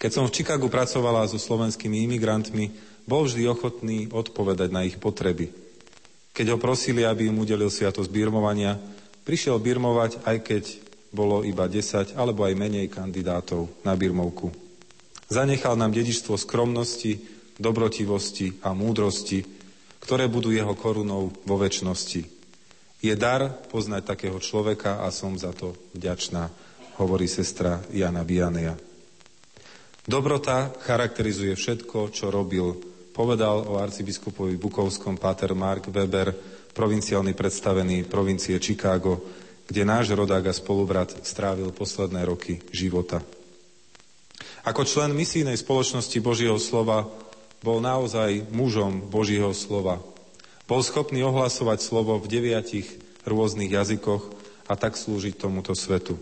Keď 0.00 0.10
som 0.10 0.24
v 0.28 0.34
Chicagu 0.36 0.68
pracovala 0.68 1.24
so 1.24 1.40
slovenskými 1.40 2.04
imigrantmi, 2.04 2.72
bol 3.08 3.24
vždy 3.24 3.48
ochotný 3.48 3.98
odpovedať 4.12 4.68
na 4.72 4.84
ich 4.84 4.96
potreby. 5.00 5.52
Keď 6.34 6.46
ho 6.52 6.58
prosili, 6.58 7.06
aby 7.06 7.30
im 7.30 7.40
udelil 7.40 7.70
sviatosť 7.70 8.10
birmovania, 8.10 8.76
prišiel 9.24 9.60
birmovať, 9.60 10.24
aj 10.26 10.36
keď 10.44 10.64
bolo 11.14 11.46
iba 11.46 11.70
10 11.70 12.18
alebo 12.18 12.42
aj 12.42 12.58
menej 12.58 12.90
kandidátov 12.90 13.70
na 13.86 13.94
birmovku. 13.94 14.50
Zanechal 15.30 15.78
nám 15.78 15.94
dedičstvo 15.94 16.34
skromnosti, 16.36 17.22
dobrotivosti 17.56 18.60
a 18.66 18.74
múdrosti, 18.74 19.46
ktoré 20.04 20.28
budú 20.28 20.52
jeho 20.52 20.76
korunou 20.76 21.32
vo 21.32 21.56
väčšnosti. 21.56 22.28
Je 23.00 23.14
dar 23.16 23.48
poznať 23.72 24.16
takého 24.16 24.36
človeka 24.36 25.00
a 25.00 25.08
som 25.08 25.36
za 25.36 25.56
to 25.56 25.72
vďačná, 25.96 26.52
hovorí 27.00 27.24
sestra 27.24 27.80
Jana 27.88 28.20
Vianea. 28.24 28.76
Dobrota 30.04 30.68
charakterizuje 30.84 31.56
všetko, 31.56 32.12
čo 32.12 32.28
robil, 32.28 32.76
povedal 33.16 33.64
o 33.64 33.80
arcibiskupovi 33.80 34.60
Bukovskom 34.60 35.16
Pater 35.16 35.56
Mark 35.56 35.88
Weber, 35.88 36.36
provinciálny 36.76 37.32
predstavený 37.32 38.04
provincie 38.04 38.60
Chicago, 38.60 39.24
kde 39.64 39.82
náš 39.88 40.12
rodák 40.12 40.44
a 40.44 40.52
spolubrat 40.52 41.08
strávil 41.24 41.72
posledné 41.72 42.20
roky 42.28 42.60
života. 42.68 43.24
Ako 44.64 44.84
člen 44.84 45.16
misijnej 45.16 45.56
spoločnosti 45.56 46.16
Božieho 46.20 46.56
slova 46.60 47.04
bol 47.64 47.80
naozaj 47.80 48.44
mužom 48.52 49.08
Božieho 49.08 49.56
slova. 49.56 50.04
Bol 50.68 50.84
schopný 50.84 51.24
ohlasovať 51.24 51.80
slovo 51.80 52.20
v 52.20 52.28
deviatich 52.28 52.84
rôznych 53.24 53.72
jazykoch 53.72 54.20
a 54.68 54.76
tak 54.76 55.00
slúžiť 55.00 55.40
tomuto 55.40 55.72
svetu. 55.72 56.20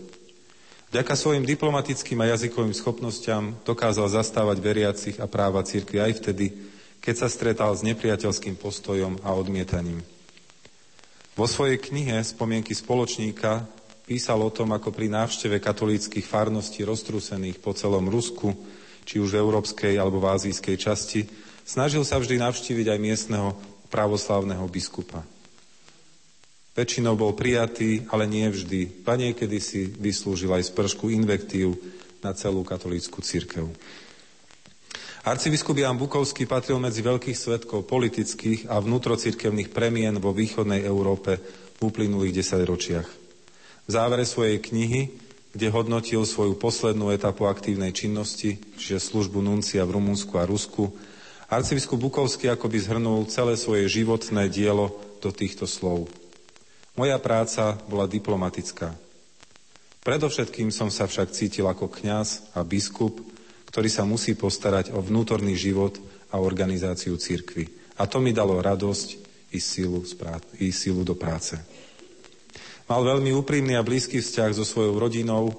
Vďaka 0.95 1.19
svojim 1.19 1.43
diplomatickým 1.43 2.21
a 2.23 2.31
jazykovým 2.31 2.71
schopnosťam 2.71 3.59
dokázal 3.67 4.07
zastávať 4.13 4.57
veriacich 4.63 5.17
a 5.19 5.27
práva 5.27 5.67
církvy 5.67 5.99
aj 5.99 6.13
vtedy, 6.23 6.55
keď 7.03 7.15
sa 7.17 7.27
stretal 7.27 7.75
s 7.75 7.83
nepriateľským 7.83 8.55
postojom 8.55 9.19
a 9.27 9.35
odmietaním. 9.35 9.99
Vo 11.33 11.49
svojej 11.49 11.81
knihe 11.81 12.21
Spomienky 12.21 12.77
spoločníka 12.77 13.65
písal 14.05 14.37
o 14.39 14.53
tom, 14.53 14.69
ako 14.71 14.93
pri 14.93 15.09
návšteve 15.09 15.57
katolíckých 15.57 16.23
farností 16.23 16.85
roztrúsených 16.85 17.57
po 17.57 17.73
celom 17.73 18.05
Rusku, 18.07 18.53
či 19.03 19.19
už 19.19 19.35
v 19.35 19.41
európskej 19.43 19.95
alebo 19.99 20.19
v 20.23 20.33
azijskej 20.33 20.75
časti, 20.79 21.21
snažil 21.63 22.03
sa 22.07 22.19
vždy 22.19 22.39
navštíviť 22.39 22.87
aj 22.91 22.99
miestneho 22.99 23.55
pravoslavného 23.93 24.65
biskupa. 24.67 25.21
Väčšinou 26.73 27.13
bol 27.13 27.37
prijatý, 27.37 28.09
ale 28.09 28.25
nie 28.25 28.49
vždy. 28.49 29.05
A 29.05 29.13
niekedy 29.13 29.61
si 29.61 29.85
vyslúžil 29.85 30.49
aj 30.49 30.73
spršku 30.73 31.13
invektív 31.13 31.77
na 32.25 32.33
celú 32.33 32.65
katolícku 32.65 33.21
církev. 33.21 33.69
Arcibiskup 35.23 35.77
Jan 35.79 35.95
Bukovský 35.95 36.43
patril 36.49 36.81
medzi 36.83 36.99
veľkých 36.99 37.37
svetkov 37.37 37.87
politických 37.87 38.67
a 38.67 38.81
vnútrocirkevných 38.81 39.71
premien 39.71 40.19
vo 40.19 40.35
východnej 40.35 40.83
Európe 40.83 41.39
v 41.77 41.79
uplynulých 41.79 42.43
desaťročiach. 42.43 43.07
V 43.87 43.89
závere 43.91 44.27
svojej 44.27 44.59
knihy, 44.59 45.22
kde 45.53 45.69
hodnotil 45.69 46.25
svoju 46.25 46.57
poslednú 46.57 47.13
etapu 47.13 47.45
aktívnej 47.45 47.93
činnosti, 47.93 48.57
čiže 48.81 48.97
službu 48.97 49.37
nuncia 49.39 49.85
v 49.85 50.01
Rumunsku 50.01 50.33
a 50.41 50.49
Rusku, 50.49 50.89
arcibiskup 51.45 52.01
Bukovský 52.01 52.49
akoby 52.49 52.81
zhrnul 52.81 53.29
celé 53.29 53.53
svoje 53.53 53.85
životné 53.85 54.49
dielo 54.49 54.97
do 55.21 55.29
týchto 55.29 55.69
slov. 55.69 56.09
Moja 56.97 57.21
práca 57.21 57.77
bola 57.85 58.09
diplomatická. 58.09 58.97
Predovšetkým 60.03 60.73
som 60.73 60.89
sa 60.89 61.05
však 61.05 61.31
cítil 61.31 61.69
ako 61.69 61.87
kňaz 61.87 62.57
a 62.57 62.65
biskup, 62.65 63.21
ktorý 63.69 63.89
sa 63.89 64.03
musí 64.03 64.33
postarať 64.35 64.91
o 64.91 64.99
vnútorný 64.99 65.53
život 65.53 65.95
a 66.33 66.41
organizáciu 66.41 67.15
cirkvy. 67.15 67.69
A 68.01 68.09
to 68.09 68.17
mi 68.17 68.33
dalo 68.33 68.57
radosť 68.57 69.07
i 69.53 69.61
silu, 69.61 70.01
i 70.57 70.73
silu 70.73 71.05
do 71.05 71.13
práce. 71.13 71.55
Mal 72.83 73.01
veľmi 73.01 73.31
úprimný 73.31 73.79
a 73.79 73.85
blízky 73.85 74.19
vzťah 74.19 74.51
so 74.59 74.67
svojou 74.67 74.99
rodinou, 74.99 75.55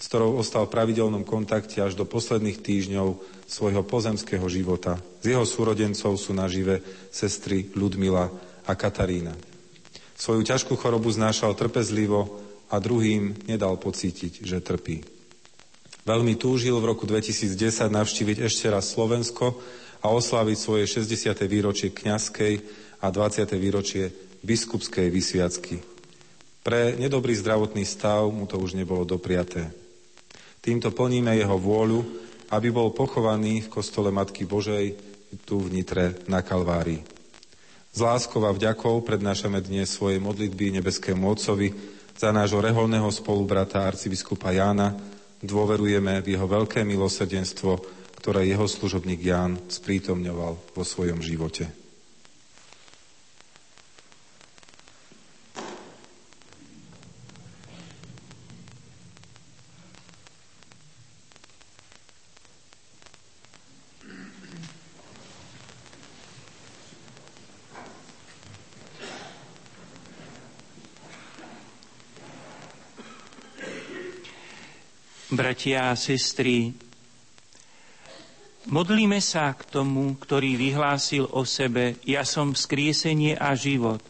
s 0.00 0.04
ktorou 0.08 0.40
ostal 0.40 0.64
v 0.64 0.74
pravidelnom 0.74 1.22
kontakte 1.22 1.84
až 1.84 1.92
do 1.92 2.08
posledných 2.08 2.60
týždňov 2.64 3.20
svojho 3.44 3.84
pozemského 3.84 4.44
života. 4.48 4.96
Z 5.20 5.36
jeho 5.36 5.44
súrodencov 5.44 6.16
sú 6.16 6.32
nažive 6.32 6.80
sestry 7.12 7.68
Ludmila 7.76 8.32
a 8.64 8.72
Katarína. 8.72 9.36
Svoju 10.16 10.40
ťažkú 10.40 10.76
chorobu 10.80 11.12
znášal 11.12 11.52
trpezlivo 11.52 12.40
a 12.72 12.80
druhým 12.80 13.44
nedal 13.44 13.76
pocítiť, 13.76 14.40
že 14.40 14.64
trpí. 14.64 15.04
Veľmi 16.04 16.36
túžil 16.36 16.76
v 16.80 16.88
roku 16.92 17.08
2010 17.08 17.56
navštíviť 17.88 18.44
ešte 18.44 18.68
raz 18.68 18.92
Slovensko 18.92 19.56
a 20.04 20.12
osláviť 20.12 20.56
svoje 20.56 20.84
60. 20.84 21.32
výročie 21.48 21.96
kňazskej 21.96 22.54
a 23.00 23.08
20. 23.08 23.48
výročie 23.56 24.12
biskupskej 24.44 25.08
vysviacky. 25.08 25.93
Pre 26.64 26.96
nedobrý 26.96 27.36
zdravotný 27.36 27.84
stav 27.84 28.24
mu 28.32 28.48
to 28.48 28.56
už 28.56 28.72
nebolo 28.72 29.04
dopriaté. 29.04 29.68
Týmto 30.64 30.88
plníme 30.96 31.36
jeho 31.36 31.60
vôľu, 31.60 32.00
aby 32.56 32.72
bol 32.72 32.88
pochovaný 32.96 33.68
v 33.68 33.68
kostole 33.68 34.08
Matky 34.08 34.48
Božej 34.48 34.96
tu 35.44 35.60
v 35.60 35.68
Nitre 35.76 36.24
na 36.24 36.40
Kalvárii. 36.40 37.04
Z 37.92 38.00
láskou 38.00 38.40
a 38.48 38.50
vďakou 38.56 39.04
prednášame 39.04 39.60
dnes 39.60 39.92
svoje 39.92 40.16
modlitby 40.16 40.80
nebeskému 40.80 41.28
Otcovi 41.28 41.68
za 42.16 42.32
nášho 42.32 42.64
reholného 42.64 43.12
spolubrata 43.12 43.84
arcibiskupa 43.84 44.56
Jána, 44.56 44.96
dôverujeme 45.44 46.24
v 46.24 46.32
jeho 46.32 46.48
veľké 46.48 46.80
milosrdenstvo, 46.80 47.76
ktoré 48.24 48.48
jeho 48.48 48.64
služobník 48.64 49.20
Ján 49.20 49.60
sprítomňoval 49.68 50.72
vo 50.72 50.82
svojom 50.82 51.20
živote. 51.20 51.83
Bratia 75.36 75.90
a 75.90 75.98
sestry, 75.98 76.72
modlíme 78.70 79.20
sa 79.20 79.52
k 79.52 79.66
tomu, 79.68 80.16
ktorý 80.16 80.56
vyhlásil 80.56 81.28
o 81.30 81.42
sebe, 81.44 82.00
ja 82.06 82.22
som 82.22 82.56
skriesenie 82.56 83.36
a 83.36 83.52
život, 83.58 84.00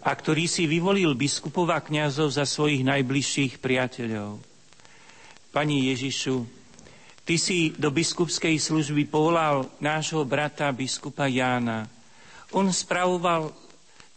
a 0.00 0.10
ktorý 0.10 0.48
si 0.48 0.64
vyvolil 0.64 1.12
biskupov 1.14 1.70
a 1.70 1.80
kniazov 1.84 2.32
za 2.32 2.48
svojich 2.48 2.82
najbližších 2.84 3.60
priateľov. 3.60 4.40
Pani 5.52 5.92
Ježišu, 5.92 6.60
Ty 7.30 7.38
si 7.38 7.70
do 7.78 7.94
biskupskej 7.94 8.58
služby 8.58 9.06
povolal 9.06 9.70
nášho 9.78 10.26
brata 10.26 10.66
biskupa 10.74 11.30
Jána. 11.30 11.86
On 12.50 12.66
spravoval 12.66 13.54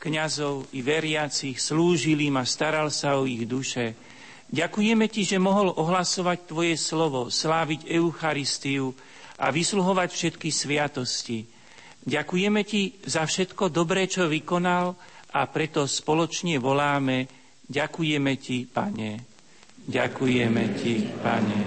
kňazov 0.02 0.74
i 0.74 0.82
veriacich, 0.82 1.62
slúžil 1.62 2.26
im 2.26 2.42
a 2.42 2.46
staral 2.48 2.90
sa 2.90 3.22
o 3.22 3.30
ich 3.30 3.46
duše. 3.46 3.94
Ďakujeme 4.54 5.10
Ti, 5.10 5.26
že 5.26 5.42
mohol 5.42 5.74
ohlasovať 5.74 6.46
Tvoje 6.46 6.78
slovo, 6.78 7.34
sláviť 7.34 7.90
Eucharistiu 7.90 8.94
a 9.42 9.50
vysluhovať 9.50 10.14
všetky 10.14 10.54
sviatosti. 10.54 11.50
Ďakujeme 12.06 12.62
Ti 12.62 13.02
za 13.02 13.26
všetko 13.26 13.74
dobré, 13.74 14.06
čo 14.06 14.30
vykonal 14.30 14.94
a 15.34 15.42
preto 15.50 15.90
spoločne 15.90 16.62
voláme 16.62 17.26
Ďakujeme 17.64 18.34
Ti, 18.38 18.58
Pane. 18.70 19.12
Ďakujeme 19.90 20.64
Ti, 20.78 20.94
Pane. 21.18 21.60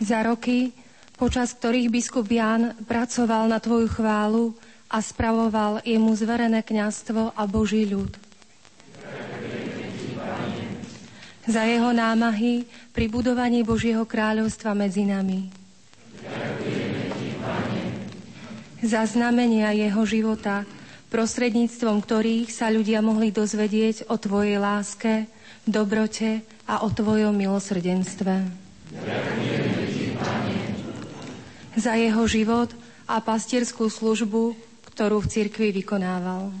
Za 0.00 0.24
roky, 0.24 0.72
počas 1.20 1.52
ktorých 1.52 1.92
biskup 1.92 2.24
Jan 2.24 2.72
pracoval 2.88 3.52
na 3.52 3.60
Tvoju 3.60 3.84
chválu 3.90 4.56
a 4.88 5.04
spravoval 5.04 5.84
jemu 5.84 6.08
zverené 6.16 6.64
kňazstvo 6.64 7.36
a 7.36 7.42
Boží 7.44 7.84
ľud. 7.84 8.29
Za 11.50 11.66
jeho 11.66 11.90
námahy 11.90 12.62
pri 12.94 13.10
budovaní 13.10 13.66
Božieho 13.66 14.06
kráľovstva 14.06 14.70
medzi 14.70 15.02
nami. 15.02 15.50
Za 18.78 19.02
znamenia 19.10 19.74
jeho 19.74 20.06
života, 20.06 20.62
prostredníctvom 21.10 22.06
ktorých 22.06 22.54
sa 22.54 22.70
ľudia 22.70 23.02
mohli 23.02 23.34
dozvedieť 23.34 24.06
o 24.06 24.14
Tvojej 24.14 24.62
láske, 24.62 25.26
dobrote 25.66 26.46
a 26.70 26.86
o 26.86 26.88
Tvojom 26.88 27.34
milosrdenstve. 27.34 28.34
Za 31.74 31.92
jeho 31.98 32.24
život 32.30 32.70
a 33.10 33.18
pastierskú 33.18 33.90
službu, 33.90 34.54
ktorú 34.94 35.18
v 35.18 35.30
cirkvi 35.34 35.74
vykonával. 35.82 36.54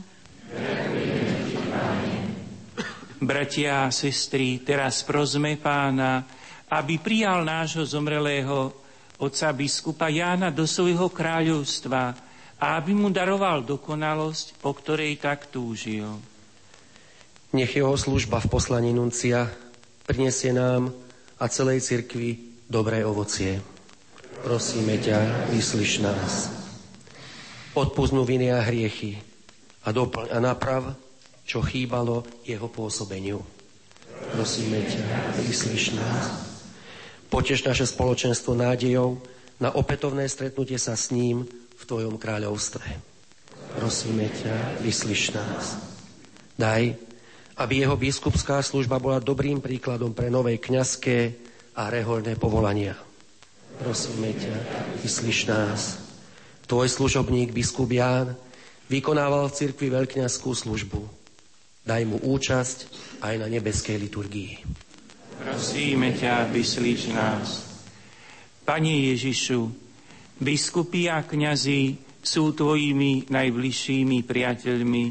Bratia 3.20 3.84
a 3.84 3.92
sestry, 3.92 4.64
teraz 4.64 5.04
prosme 5.04 5.60
pána, 5.60 6.24
aby 6.72 6.96
prijal 6.96 7.44
nášho 7.44 7.84
zomrelého 7.84 8.72
otca 9.20 9.52
biskupa 9.52 10.08
Jána 10.08 10.48
do 10.48 10.64
svojho 10.64 11.12
kráľovstva 11.12 12.16
a 12.56 12.66
aby 12.80 12.96
mu 12.96 13.12
daroval 13.12 13.60
dokonalosť, 13.68 14.56
po 14.64 14.72
ktorej 14.72 15.20
tak 15.20 15.52
túžil. 15.52 16.08
Nech 17.52 17.76
jeho 17.76 17.92
služba 17.92 18.40
v 18.40 18.48
poslaní 18.48 18.96
nuncia 18.96 19.52
prinesie 20.08 20.56
nám 20.56 20.88
a 21.36 21.44
celej 21.52 21.84
cirkvi 21.84 22.62
dobré 22.72 23.04
ovocie. 23.04 23.60
Prosíme 24.40 24.96
ťa, 24.96 25.52
vyslyš 25.52 26.00
nás. 26.00 26.48
Odpúsť 27.76 28.16
viny 28.24 28.48
a 28.48 28.64
hriechy 28.64 29.20
a 29.84 29.92
doplň 29.92 30.32
a 30.32 30.38
naprav, 30.40 30.96
čo 31.50 31.58
chýbalo 31.66 32.22
jeho 32.46 32.70
pôsobeniu. 32.70 33.42
Prosíme 34.30 34.86
ťa, 34.86 35.02
vyslyš 35.42 35.98
nás. 35.98 36.46
Poteš 37.26 37.66
naše 37.66 37.90
spoločenstvo 37.90 38.54
nádejou 38.54 39.18
na 39.58 39.74
opätovné 39.74 40.30
stretnutie 40.30 40.78
sa 40.78 40.94
s 40.94 41.10
ním 41.10 41.42
v 41.50 41.82
Tvojom 41.82 42.14
kráľovstve. 42.22 42.86
Prosíme 43.74 44.30
ťa, 44.30 44.78
vyslyš 44.86 45.34
nás. 45.34 45.82
Daj, 46.54 46.94
aby 47.58 47.74
jeho 47.82 47.98
biskupská 47.98 48.62
služba 48.62 49.02
bola 49.02 49.18
dobrým 49.18 49.58
príkladom 49.58 50.14
pre 50.14 50.30
nové 50.30 50.62
kňazské 50.62 51.34
a 51.74 51.90
reholné 51.90 52.38
povolania 52.38 53.10
prosíme 53.80 54.36
ťa, 54.36 54.56
vyslíš 55.00 55.48
nás. 55.48 55.96
Tvoj 56.68 56.92
služobník, 56.92 57.50
biskup 57.50 57.88
Ján, 57.88 58.36
vykonával 58.92 59.48
v 59.48 59.56
cirkvi 59.56 59.88
veľkňazskú 59.90 60.52
službu. 60.52 61.19
Daj 61.90 62.02
mu 62.06 62.22
účasť 62.22 62.78
aj 63.26 63.34
na 63.34 63.50
nebeskej 63.50 63.98
liturgii. 63.98 64.62
Prosíme 65.42 66.14
ťa, 66.14 66.46
vyslíš 66.54 67.10
nás. 67.10 67.66
Pane 68.62 69.10
Ježišu, 69.10 69.66
biskupy 70.38 71.10
a 71.10 71.26
kňazi 71.26 71.98
sú 72.22 72.54
tvojimi 72.54 73.26
najbližšími 73.26 74.22
priateľmi 74.22 75.04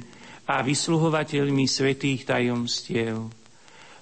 a 0.48 0.64
vysluhovateľmi 0.64 1.68
svetých 1.68 2.24
tajomstiev. 2.24 3.28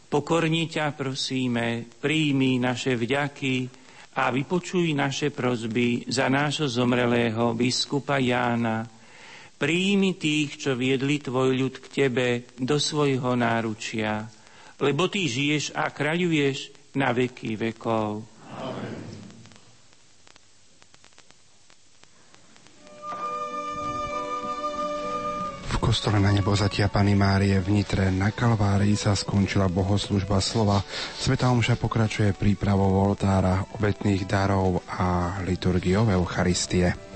Pokorni 0.06 0.70
ťa 0.70 0.94
prosíme, 0.94 1.90
príjmi 1.98 2.62
naše 2.62 2.94
vďaky, 2.94 3.88
a 4.18 4.34
vypočuj 4.34 4.98
naše 4.98 5.30
prozby 5.30 6.02
za 6.10 6.26
nášho 6.26 6.66
zomrelého 6.66 7.54
biskupa 7.54 8.18
Jána. 8.18 8.82
Príjmi 9.58 10.14
tých, 10.14 10.62
čo 10.62 10.78
viedli 10.78 11.18
tvoj 11.18 11.58
ľud 11.58 11.76
k 11.82 11.88
tebe 12.06 12.28
do 12.62 12.78
svojho 12.78 13.34
náručia, 13.34 14.30
lebo 14.78 15.10
ty 15.10 15.26
žiješ 15.26 15.74
a 15.74 15.90
kráľuješ 15.90 16.74
na 16.94 17.10
veky 17.10 17.58
vekov. 17.58 18.22
Amen. 18.54 19.08
kostole 25.88 26.20
na 26.20 26.36
nebo 26.36 26.52
zatia 26.52 26.92
Pany 26.92 27.16
Márie 27.16 27.64
v 27.64 27.72
Nitre 27.72 28.12
na 28.12 28.36
Kalvárii 28.36 29.00
sa 29.00 29.16
skončila 29.16 29.72
bohoslužba 29.72 30.44
slova. 30.44 30.84
Sveta 31.16 31.48
Omša 31.48 31.80
pokračuje 31.80 32.36
prípravou 32.36 32.92
oltára, 33.08 33.64
obetných 33.72 34.28
darov 34.28 34.84
a 34.84 35.40
liturgiou 35.48 36.12
Eucharistie. 36.12 37.07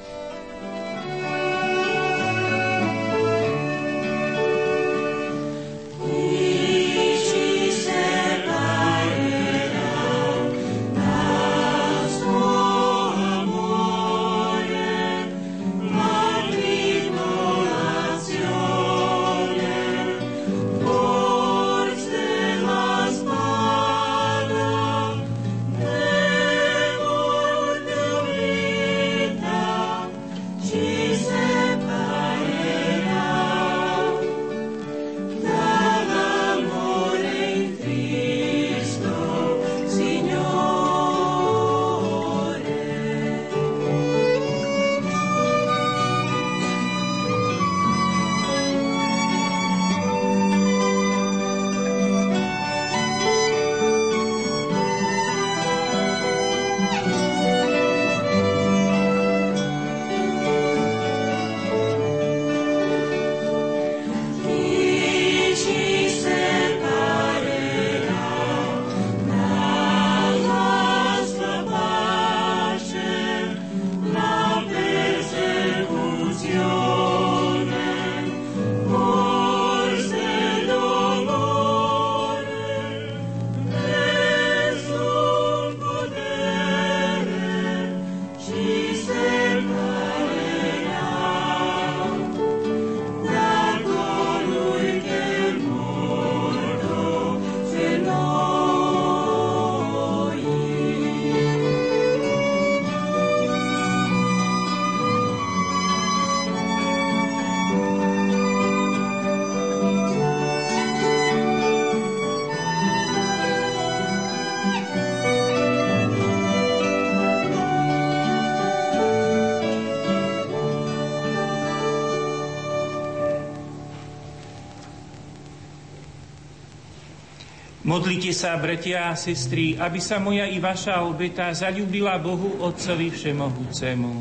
Modlite 127.91 128.31
sa, 128.31 128.55
bratia 128.55 129.11
a 129.11 129.19
sestry, 129.19 129.75
aby 129.75 129.99
sa 129.99 130.15
moja 130.15 130.47
i 130.47 130.63
vaša 130.63 131.03
obeta 131.03 131.51
zalúbila 131.51 132.15
Bohu 132.23 132.63
Otcovi 132.63 133.11
Všemohúcemu. 133.11 134.11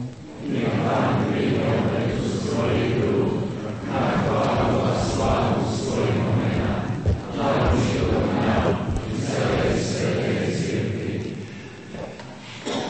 Nech 0.51 0.75
Pán 0.83 1.31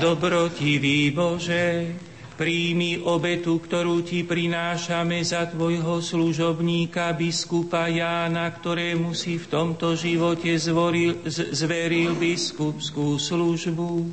Dobrotivý 0.01 1.13
Bože, 1.13 1.93
príjmi 2.41 3.05
obetu, 3.05 3.61
ktorú 3.61 4.01
ti 4.01 4.25
prinášame 4.25 5.21
za 5.21 5.45
tvojho 5.53 6.01
služobníka 6.01 7.13
biskupa 7.13 7.85
Jána, 7.93 8.49
ktorému 8.49 9.13
si 9.13 9.37
v 9.37 9.45
tomto 9.45 9.93
živote 9.93 10.57
zvoril, 10.57 11.21
zveril 11.29 12.17
biskupskú 12.17 13.21
službu. 13.21 14.09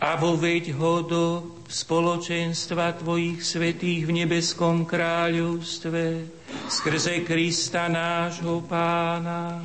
A 0.00 0.16
voveď 0.16 0.72
ho 0.80 1.04
do 1.04 1.24
spoločenstva 1.68 2.96
tvojich 3.04 3.44
svetých 3.44 4.08
v 4.08 4.24
nebeskom 4.24 4.88
kráľovstve 4.88 6.24
skrze 6.72 7.20
Krista 7.20 7.92
nášho 7.92 8.64
pána. 8.64 9.60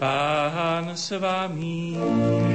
Pán 0.00 0.96
s 0.96 1.14
vami. 1.14 2.51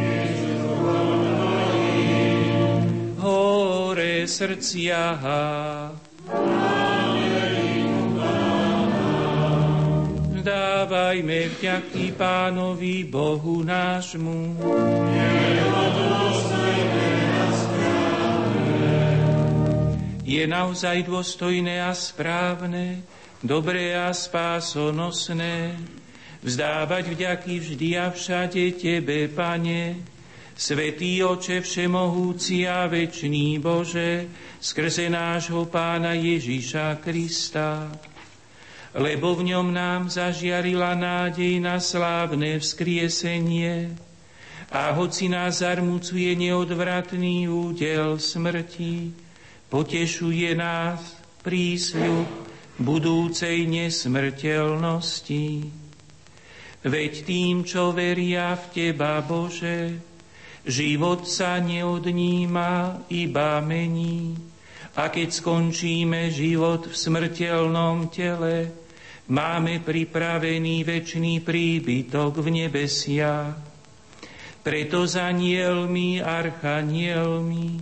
Hore 3.28 4.23
srdcia. 4.23 5.19
Dávajme 10.47 11.39
vďaky 11.59 12.15
Pánovi 12.15 13.03
Bohu 13.03 13.67
nášmu. 13.67 14.55
Je 20.23 20.43
naozaj 20.47 21.03
dôstojné 21.03 21.84
a 21.84 21.91
správne, 21.91 23.03
dobré 23.43 23.91
a 23.91 24.15
spásonosné, 24.15 25.75
vzdávať 26.39 27.11
vďaky 27.11 27.53
vždy 27.59 27.89
a 27.99 28.07
všade 28.07 28.71
Tebe, 28.80 29.28
Pane, 29.28 30.15
Svetý 30.58 31.22
Oče 31.22 31.62
Všemohúci 31.62 32.66
a 32.66 32.89
Večný 32.89 33.62
Bože, 33.62 34.26
skrze 34.58 35.05
nášho 35.05 35.70
Pána 35.70 36.18
Ježíša 36.18 36.97
Krista, 36.97 37.86
lebo 38.97 39.38
v 39.38 39.53
ňom 39.53 39.70
nám 39.70 40.10
zažiarila 40.10 40.97
nádej 40.97 41.62
na 41.62 41.78
slávne 41.78 42.58
vzkriesenie 42.58 43.93
a 44.74 44.97
hoci 44.97 45.30
nás 45.30 45.62
zarmucuje 45.62 46.34
neodvratný 46.34 47.45
údel 47.45 48.18
smrti, 48.18 49.14
potešuje 49.70 50.58
nás 50.58 51.22
prísľub 51.45 52.26
budúcej 52.82 53.70
nesmrteľnosti. 53.70 55.45
Veď 56.82 57.14
tým, 57.30 57.62
čo 57.62 57.93
veria 57.93 58.58
v 58.58 58.66
Teba, 58.74 59.22
Bože, 59.22 60.07
život 60.68 61.26
sa 61.26 61.57
neodníma, 61.57 63.03
iba 63.09 63.57
mení. 63.63 64.38
A 64.97 65.09
keď 65.09 65.30
skončíme 65.34 66.30
život 66.30 66.91
v 66.91 66.95
smrteľnom 66.95 68.11
tele, 68.11 68.70
máme 69.32 69.82
pripravený 69.82 70.84
väčší 70.84 71.41
príbytok 71.41 72.43
v 72.43 72.47
nebesiach. 72.63 73.55
Preto 74.61 75.07
za 75.07 75.32
nielmi, 75.32 76.20
archanielmi 76.20 77.80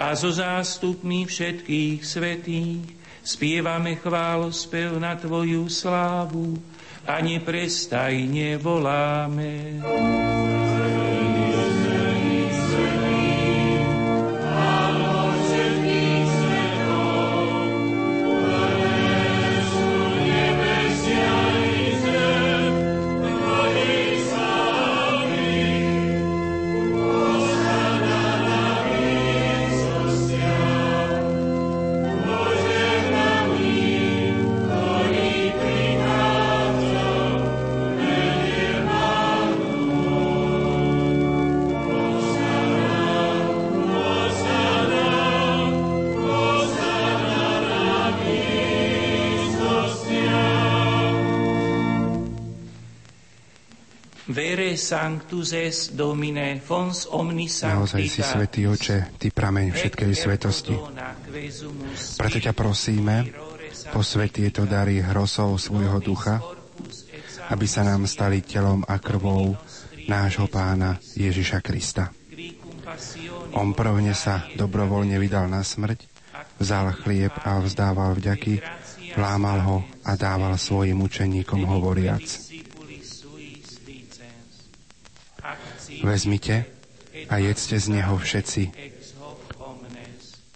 a 0.00 0.16
so 0.16 0.32
zástupmi 0.32 1.28
všetkých 1.28 2.00
svetých 2.00 2.82
spievame 3.20 4.00
chválospev 4.00 4.96
na 4.96 5.14
Tvoju 5.20 5.68
slávu, 5.68 6.56
a 7.04 7.20
neprestajne 7.20 8.56
voláme. 8.56 9.84
Sanctus 54.94 55.50
est 55.52 55.98
Domine, 55.98 56.62
fons 56.62 57.10
omni 57.10 57.50
Naozaj 57.50 58.02
si 58.06 58.22
svetý 58.22 58.70
oče, 58.70 59.18
ty 59.18 59.34
prameň 59.34 59.74
všetkej 59.74 60.12
svetosti. 60.14 60.74
Preto 62.14 62.38
ťa 62.38 62.54
prosíme, 62.54 63.26
posvet 63.90 64.38
tieto 64.38 64.62
dary 64.70 65.02
hrosov 65.02 65.58
svojho 65.58 65.98
ducha, 65.98 66.38
aby 67.50 67.66
sa 67.66 67.82
nám 67.82 68.06
stali 68.06 68.46
telom 68.46 68.86
a 68.86 69.02
krvou 69.02 69.58
nášho 70.06 70.46
pána 70.46 71.02
Ježiša 71.18 71.58
Krista. 71.58 72.14
On 73.58 73.74
prvne 73.74 74.14
sa 74.14 74.46
dobrovoľne 74.54 75.18
vydal 75.18 75.50
na 75.50 75.66
smrť, 75.66 76.06
vzal 76.62 76.94
chlieb 77.02 77.34
a 77.42 77.58
vzdával 77.58 78.14
vďaky, 78.14 78.62
lámal 79.18 79.58
ho 79.66 79.76
a 80.06 80.14
dával 80.14 80.54
svojim 80.54 81.02
učeníkom 81.02 81.66
hovoriac. 81.66 82.43
Vezmite 86.04 86.68
a 87.32 87.40
jedzte 87.40 87.80
z 87.80 87.88
neho 87.88 88.20
všetci. 88.20 88.62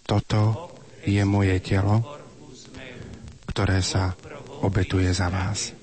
Toto 0.05 0.69
je 1.01 1.23
moje 1.25 1.57
telo, 1.65 2.05
ktoré 3.49 3.81
sa 3.81 4.13
obetuje 4.61 5.09
za 5.09 5.33
vás. 5.33 5.73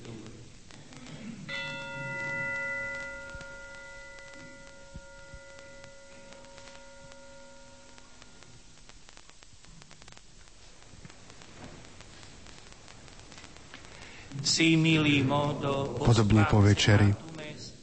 Podobne 16.01 16.43
po 16.47 16.63
večeri 16.63 17.11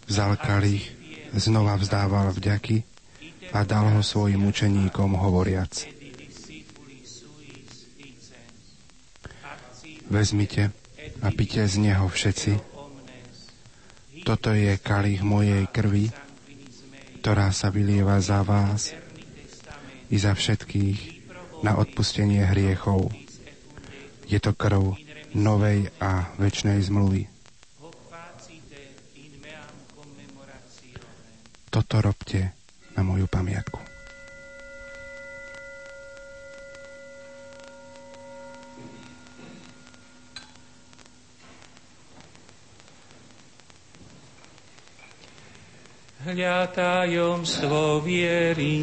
vzal 0.09 0.41
kalich 0.41 1.04
znova 1.37 1.75
vzdával 1.79 2.31
vďaky 2.31 2.83
a 3.55 3.63
dal 3.63 3.91
ho 3.95 4.01
svojim 4.03 4.43
učeníkom 4.47 5.15
hovoriac. 5.19 5.87
Vezmite 10.11 10.71
a 11.25 11.29
pite 11.35 11.65
z 11.67 11.75
neho 11.81 12.07
všetci. 12.07 12.53
Toto 14.25 14.57
je 14.57 14.79
kalich 14.81 15.21
mojej 15.21 15.69
krvi, 15.69 16.09
ktorá 17.21 17.53
sa 17.53 17.69
vylieva 17.69 18.17
za 18.25 18.41
vás 18.41 18.97
i 20.09 20.17
za 20.17 20.33
všetkých 20.33 21.25
na 21.65 21.77
odpustenie 21.81 22.45
hriechov. 22.45 23.13
Je 24.29 24.41
to 24.41 24.53
krv 24.57 24.97
novej 25.37 25.93
a 26.01 26.31
väčšnej 26.37 26.81
zmluvy. 26.85 27.34
Toto 31.75 31.99
robte 31.99 32.55
na 32.95 33.03
moju 33.03 33.27
pamiatku. 33.27 33.83
Hľa 46.23 46.71
tajomstvo 46.71 47.99
viery. 48.07 48.79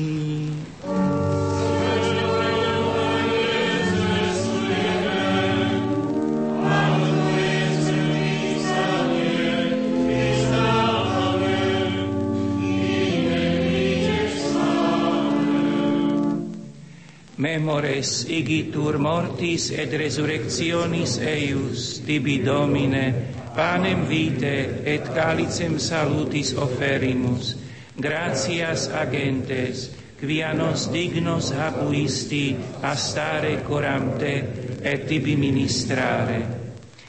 Memores 17.41 18.25
igitur 18.29 18.99
mortis 19.01 19.71
et 19.73 19.89
resurrectionis 19.97 21.15
eius, 21.25 21.85
tibi 22.05 22.35
domine, 22.45 23.01
panem 23.55 24.03
vite 24.05 24.83
et 24.85 25.09
calicem 25.15 25.79
salutis 25.81 26.53
oferimus, 26.53 27.55
gratias 27.97 28.85
agentes, 28.93 29.89
quia 30.21 30.53
nos 30.53 30.85
dignos 30.93 31.49
habuisti 31.57 32.55
a 32.85 32.93
stare 32.95 33.55
coram 33.65 34.19
te 34.21 34.35
et 34.85 35.07
tibi 35.09 35.33
ministrare, 35.35 36.39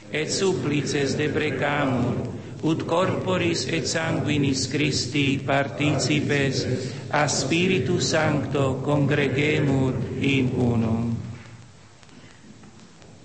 et 0.09 0.33
supplices 0.33 1.13
deprecamur, 1.13 2.25
ut 2.63 2.85
corporis 2.87 3.67
et 3.67 3.83
sanguinis 3.83 4.67
Christi 4.71 5.43
participes 5.43 6.63
a 7.11 7.27
Spiritu 7.27 7.99
Sancto 7.99 8.79
congregemur 8.79 9.93
in 10.23 10.47
unum. 10.55 11.11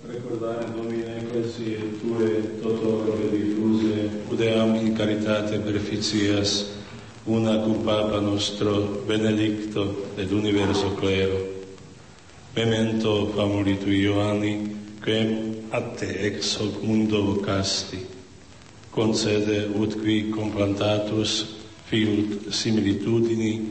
Recordare 0.03 0.67
Domine 0.75 1.23
Ecclesiae 1.23 1.99
Tue 2.01 2.59
toto 2.59 3.07
orbe 3.07 3.29
diffuse, 3.31 4.09
udeam 4.27 4.75
in 4.75 4.93
caritate 4.93 5.59
beneficias, 5.59 6.75
una 7.25 7.61
cum 7.63 7.83
Papa 7.83 8.19
nostro 8.19 9.03
benedicto 9.05 10.11
ed 10.17 10.31
universo 10.31 10.95
clero. 10.95 11.57
Memento 12.55 13.27
famuli 13.35 13.77
Tui 13.77 14.01
Ioanni, 14.01 14.97
quem 14.99 15.63
a 15.69 15.79
Te 15.95 16.09
ex 16.25 16.57
hoc 16.57 16.81
mundo 16.81 17.23
vocasti, 17.23 18.18
concede 18.91 19.69
ut 19.75 20.01
qui 20.01 20.29
complantatus 20.29 21.45
filut 21.89 22.53
similitudini 22.53 23.61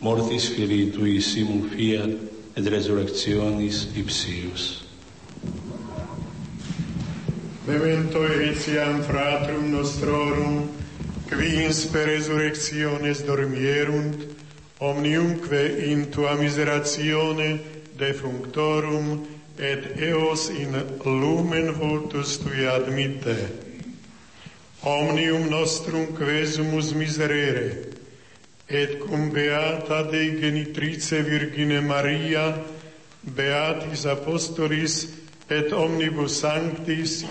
mortis 0.00 0.48
filii 0.48 1.20
simul 1.20 1.68
fiat 1.70 2.10
et 2.56 2.66
resurrectionis 2.66 3.88
ipsius. 3.96 4.82
Memento 7.66 8.22
etiam 8.24 9.02
fratrum 9.02 9.72
nostrorum, 9.72 10.68
qui 11.28 11.64
in 11.64 11.72
spe 11.72 12.04
resurrectiones 12.04 13.24
dormierunt, 13.26 14.14
omniumque 14.78 15.90
in 15.90 16.10
tua 16.10 16.34
miseratione 16.34 17.58
defunctorum 17.98 19.26
et 19.58 20.00
eos 20.00 20.48
in 20.50 20.76
lumen 21.04 21.72
voltus 21.72 22.38
tui 22.38 22.66
admitte 22.66 23.65
omnium 24.86 25.48
nostrum 25.50 26.14
quesumus 26.14 26.92
miserere, 26.94 27.90
et 28.68 29.00
cum 29.02 29.30
beata 29.30 30.02
Dei 30.10 30.38
genitrice 30.38 31.22
Virgine 31.22 31.80
Maria, 31.80 32.54
beatis 33.34 34.06
apostolis, 34.06 35.08
et 35.50 35.72
omnibus 35.72 36.38
sanctis, 36.40 37.24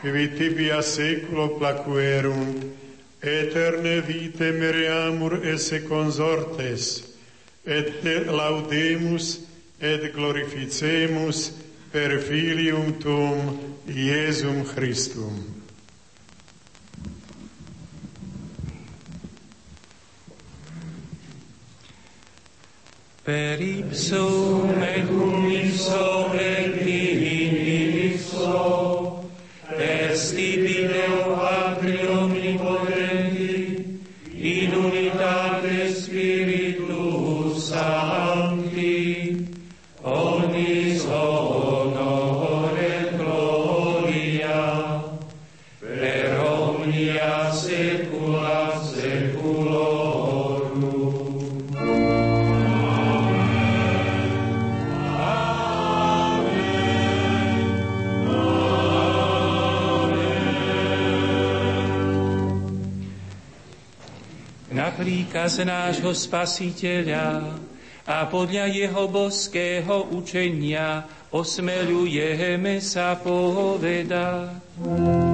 qui 0.00 0.28
tibia 0.36 0.80
seculo 0.82 1.48
placuerunt, 1.58 2.64
eterne 3.20 4.00
vite 4.04 4.52
mereamur 4.52 5.44
esse 5.44 5.84
consortes, 5.88 7.04
et 7.64 8.00
te 8.02 8.24
laudemus 8.28 9.40
et 9.80 10.12
glorificemus 10.12 11.52
per 11.92 12.20
filium 12.20 12.96
tuum, 13.00 13.60
Iesum 13.88 14.64
Christum. 14.64 15.53
Per 23.24 23.58
ipsum 23.58 24.82
et 24.84 25.06
cum 25.08 25.46
ipso 25.48 26.28
et 26.36 26.76
in 26.76 27.56
ipso, 28.12 29.24
per 29.64 30.12
stipideo 30.14 31.33
Patri 31.33 31.33
príkaz 65.34 65.58
nášho 65.66 66.14
spasiteľa 66.14 67.58
a 68.06 68.22
podľa 68.30 68.70
jeho 68.70 69.10
boského 69.10 70.14
učenia 70.14 71.02
osmeľujeme 71.34 72.78
sa 72.78 73.18
povedať. 73.18 75.33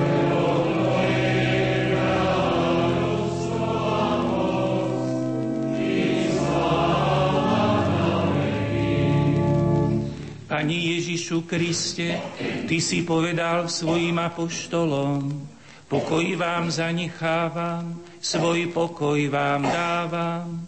Pani 10.61 10.93
Ježišu 10.93 11.49
Kriste, 11.49 12.21
Ty 12.69 12.77
si 12.77 13.01
povedal 13.01 13.65
svojim 13.65 14.13
apoštolom, 14.21 15.41
pokoj 15.89 16.21
vám 16.37 16.69
zanechávam, 16.69 17.97
svoj 18.21 18.69
pokoj 18.69 19.17
vám 19.25 19.65
dávam. 19.65 20.61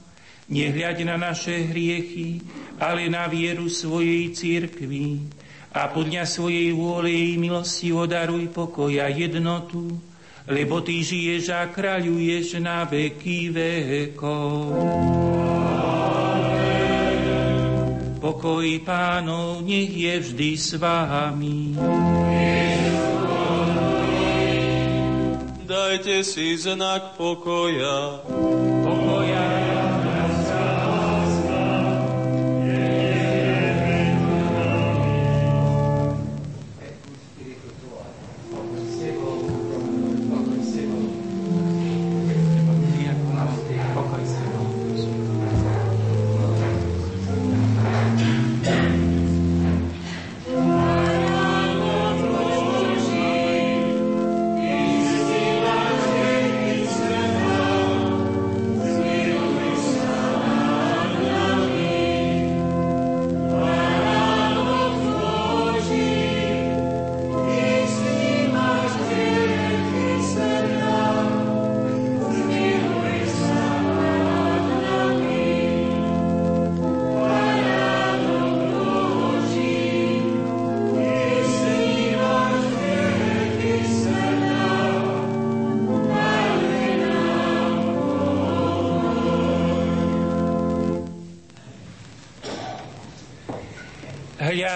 Nehľaď 0.49 0.97
na 1.05 1.21
naše 1.21 1.69
hriechy, 1.69 2.41
ale 2.81 3.05
na 3.05 3.29
vieru 3.29 3.69
svojej 3.69 4.33
církvy 4.33 5.29
a 5.77 5.85
podľa 5.93 6.25
svojej 6.25 6.73
vôle 6.73 7.13
jej 7.13 7.37
milosti 7.37 7.93
odaruj 7.93 8.49
pokoj 8.49 8.97
a 8.97 9.13
jednotu 9.13 9.93
lebo 10.49 10.81
Ty 10.81 11.05
žiješ 11.05 11.53
a 11.53 11.69
kráľuješ 11.69 12.57
na 12.57 12.81
veky 12.89 13.53
vekov. 13.53 14.73
Pokoj 18.23 18.79
pánov 18.87 19.67
nech 19.67 19.91
je 19.91 20.15
vždy 20.15 20.51
s 20.55 20.79
vami. 20.79 21.75
Dajte 25.67 26.23
si 26.23 26.55
znak 26.55 27.19
pokoja. 27.19 28.23
Pokoja 28.23 29.02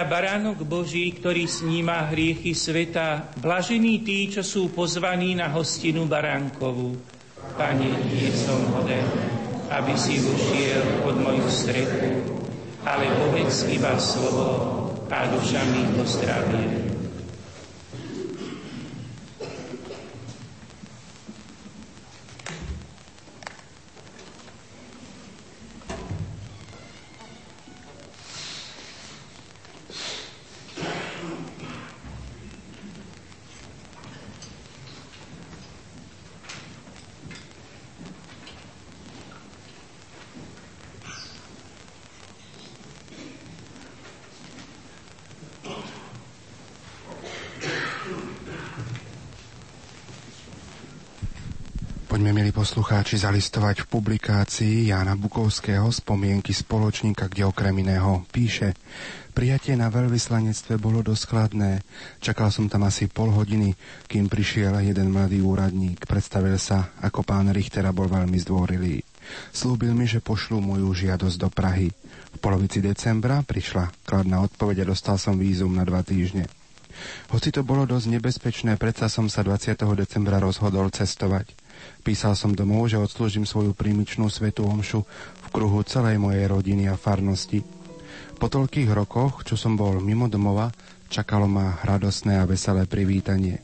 baránok 0.07 0.63
Boží, 0.63 1.11
ktorý 1.11 1.45
sníma 1.45 2.07
hriechy 2.09 2.55
sveta, 2.55 3.29
blažení 3.37 4.01
tí, 4.01 4.31
čo 4.31 4.41
sú 4.41 4.71
pozvaní 4.71 5.35
na 5.35 5.51
hostinu 5.51 6.07
baránkovú. 6.07 6.95
Pane, 7.59 7.91
nie 8.07 8.31
som 8.31 8.57
hoden, 8.71 9.05
aby 9.67 9.93
si 9.99 10.23
ušiel 10.23 11.03
pod 11.03 11.19
moju 11.19 11.45
strechu, 11.51 12.23
ale 12.87 13.11
povedz 13.19 13.67
iba 13.67 13.99
slovo 13.99 14.49
a 15.11 15.27
duša 15.27 15.61
mi 15.75 15.83
pozdravie. 15.95 16.76
Poslucháči 52.87 53.19
zalistovať 53.19 53.83
v 53.83 53.99
publikácii 53.99 54.95
Jána 54.95 55.19
Bukovského 55.19 55.91
spomienky 55.91 56.55
spoločníka, 56.55 57.27
kde 57.27 57.43
okrem 57.43 57.75
iného 57.83 58.23
píše 58.31 58.79
Prijatie 59.35 59.75
na 59.75 59.91
veľvyslanectve 59.91 60.79
bolo 60.79 61.03
dosť 61.03 61.23
chladné. 61.27 61.83
Čakal 62.23 62.47
som 62.47 62.71
tam 62.71 62.87
asi 62.87 63.11
pol 63.11 63.35
hodiny, 63.35 63.75
kým 64.07 64.31
prišiel 64.31 64.79
jeden 64.79 65.11
mladý 65.11 65.43
úradník. 65.43 66.07
Predstavil 66.07 66.55
sa, 66.55 66.95
ako 67.03 67.27
pán 67.27 67.51
Richtera 67.51 67.91
bol 67.91 68.07
veľmi 68.07 68.39
zdvorilý. 68.47 69.03
Slúbil 69.51 69.91
mi, 69.91 70.07
že 70.07 70.23
pošlú 70.23 70.63
moju 70.63 70.87
žiadosť 70.87 71.37
do 71.43 71.51
Prahy. 71.51 71.91
V 71.91 72.37
polovici 72.39 72.79
decembra 72.79 73.43
prišla 73.43 73.91
kladná 74.07 74.39
odpoveď 74.47 74.87
a 74.87 74.95
dostal 74.95 75.19
som 75.19 75.35
vízum 75.35 75.75
na 75.75 75.83
dva 75.83 76.07
týždne. 76.07 76.47
Hoci 77.35 77.51
to 77.51 77.67
bolo 77.67 77.83
dosť 77.83 78.15
nebezpečné, 78.15 78.79
predsa 78.79 79.11
som 79.11 79.27
sa 79.27 79.43
20. 79.43 79.75
decembra 79.75 80.39
rozhodol 80.39 80.87
cestovať. 80.87 81.66
Písal 82.07 82.39
som 82.39 82.55
domov, 82.55 82.87
že 82.87 82.95
odslúžim 82.95 83.43
svoju 83.43 83.75
prímičnú 83.75 84.31
svetú 84.31 84.63
omšu 84.63 85.03
v 85.43 85.47
kruhu 85.51 85.83
celej 85.83 86.15
mojej 86.15 86.47
rodiny 86.47 86.87
a 86.87 86.95
farnosti. 86.95 87.59
Po 88.39 88.47
toľkých 88.47 88.95
rokoch, 88.95 89.43
čo 89.43 89.59
som 89.59 89.75
bol 89.75 89.99
mimo 89.99 90.31
domova, 90.31 90.71
čakalo 91.11 91.51
ma 91.51 91.83
radosné 91.83 92.39
a 92.39 92.47
veselé 92.47 92.87
privítanie. 92.87 93.59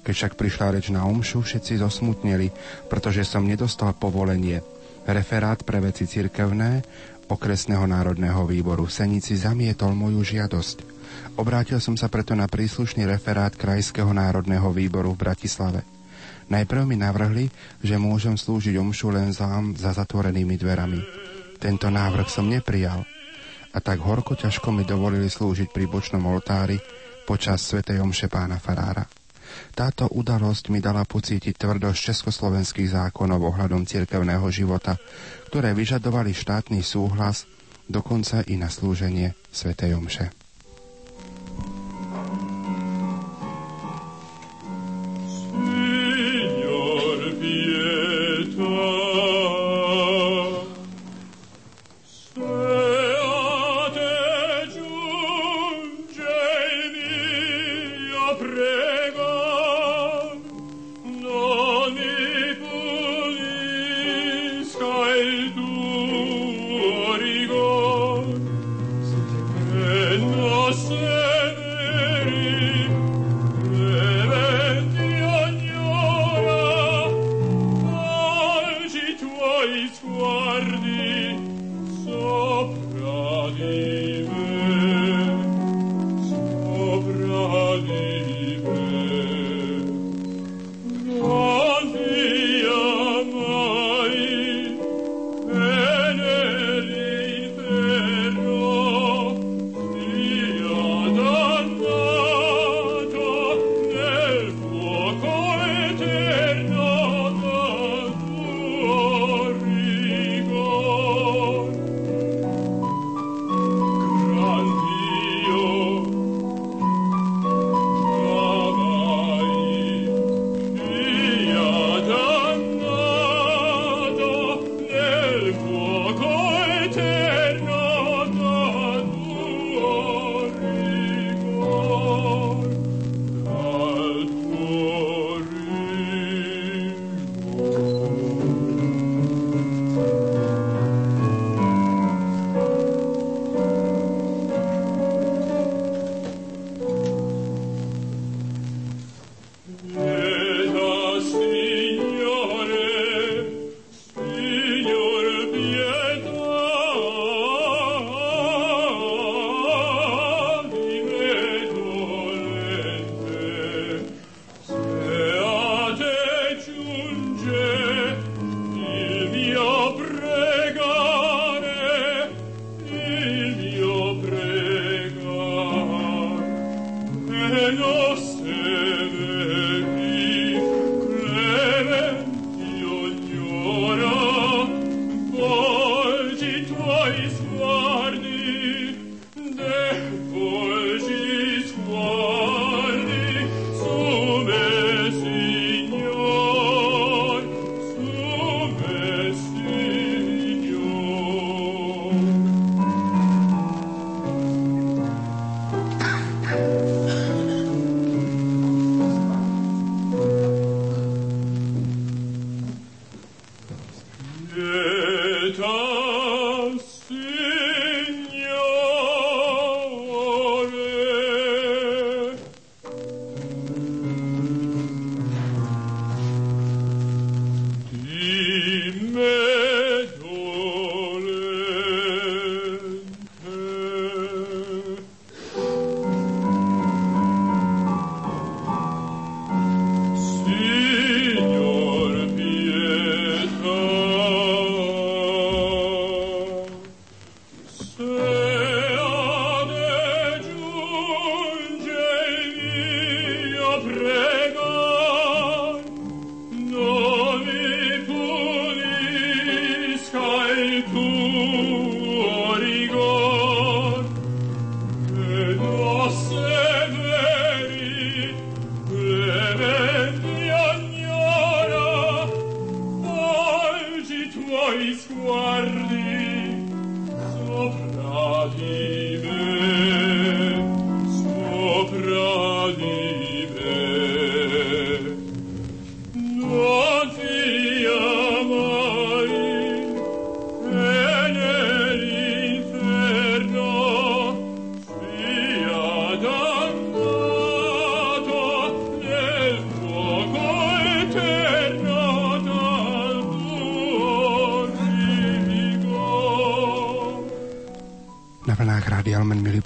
Keď 0.00 0.12
však 0.16 0.32
prišla 0.32 0.80
reč 0.80 0.88
na 0.88 1.04
omšu, 1.04 1.44
všetci 1.44 1.84
zosmutneli, 1.84 2.48
pretože 2.88 3.20
som 3.28 3.44
nedostal 3.44 3.92
povolenie. 3.92 4.64
Referát 5.04 5.60
pre 5.60 5.84
veci 5.84 6.08
cirkevné 6.08 6.80
okresného 7.28 7.84
národného 7.84 8.48
výboru 8.48 8.88
v 8.88 8.96
Senici 8.96 9.36
zamietol 9.36 9.92
moju 9.92 10.24
žiadosť. 10.24 10.76
Obrátil 11.36 11.84
som 11.84 12.00
sa 12.00 12.08
preto 12.08 12.32
na 12.32 12.48
príslušný 12.48 13.04
referát 13.04 13.52
Krajského 13.52 14.08
národného 14.08 14.72
výboru 14.72 15.12
v 15.12 15.20
Bratislave. 15.20 15.93
Najprv 16.48 16.82
mi 16.84 16.96
navrhli, 17.00 17.48
že 17.80 17.96
môžem 17.96 18.36
slúžiť 18.36 18.76
omšu 18.76 19.08
len 19.14 19.32
sám 19.32 19.72
za 19.76 19.96
zatvorenými 19.96 20.60
dverami. 20.60 21.00
Tento 21.56 21.88
návrh 21.88 22.28
som 22.28 22.44
neprijal 22.44 23.04
a 23.74 23.78
tak 23.82 23.98
horko 24.04 24.38
ťažko 24.38 24.70
mi 24.70 24.86
dovolili 24.86 25.26
slúžiť 25.26 25.72
pri 25.72 25.90
bočnom 25.90 26.22
oltári 26.28 26.78
počas 27.24 27.64
svätej 27.64 27.98
omše 27.98 28.28
pána 28.28 28.60
Farára. 28.60 29.08
Táto 29.74 30.10
udalosť 30.10 30.70
mi 30.70 30.78
dala 30.78 31.02
pocítiť 31.02 31.54
tvrdosť 31.56 31.98
československých 32.12 32.92
zákonov 32.94 33.54
ohľadom 33.54 33.86
cirkevného 33.86 34.46
života, 34.52 34.98
ktoré 35.50 35.72
vyžadovali 35.72 36.30
štátny 36.34 36.82
súhlas 36.82 37.46
dokonca 37.88 38.44
i 38.50 38.58
na 38.58 38.70
slúženie 38.70 39.34
svätej 39.50 39.94
omše. 39.94 40.43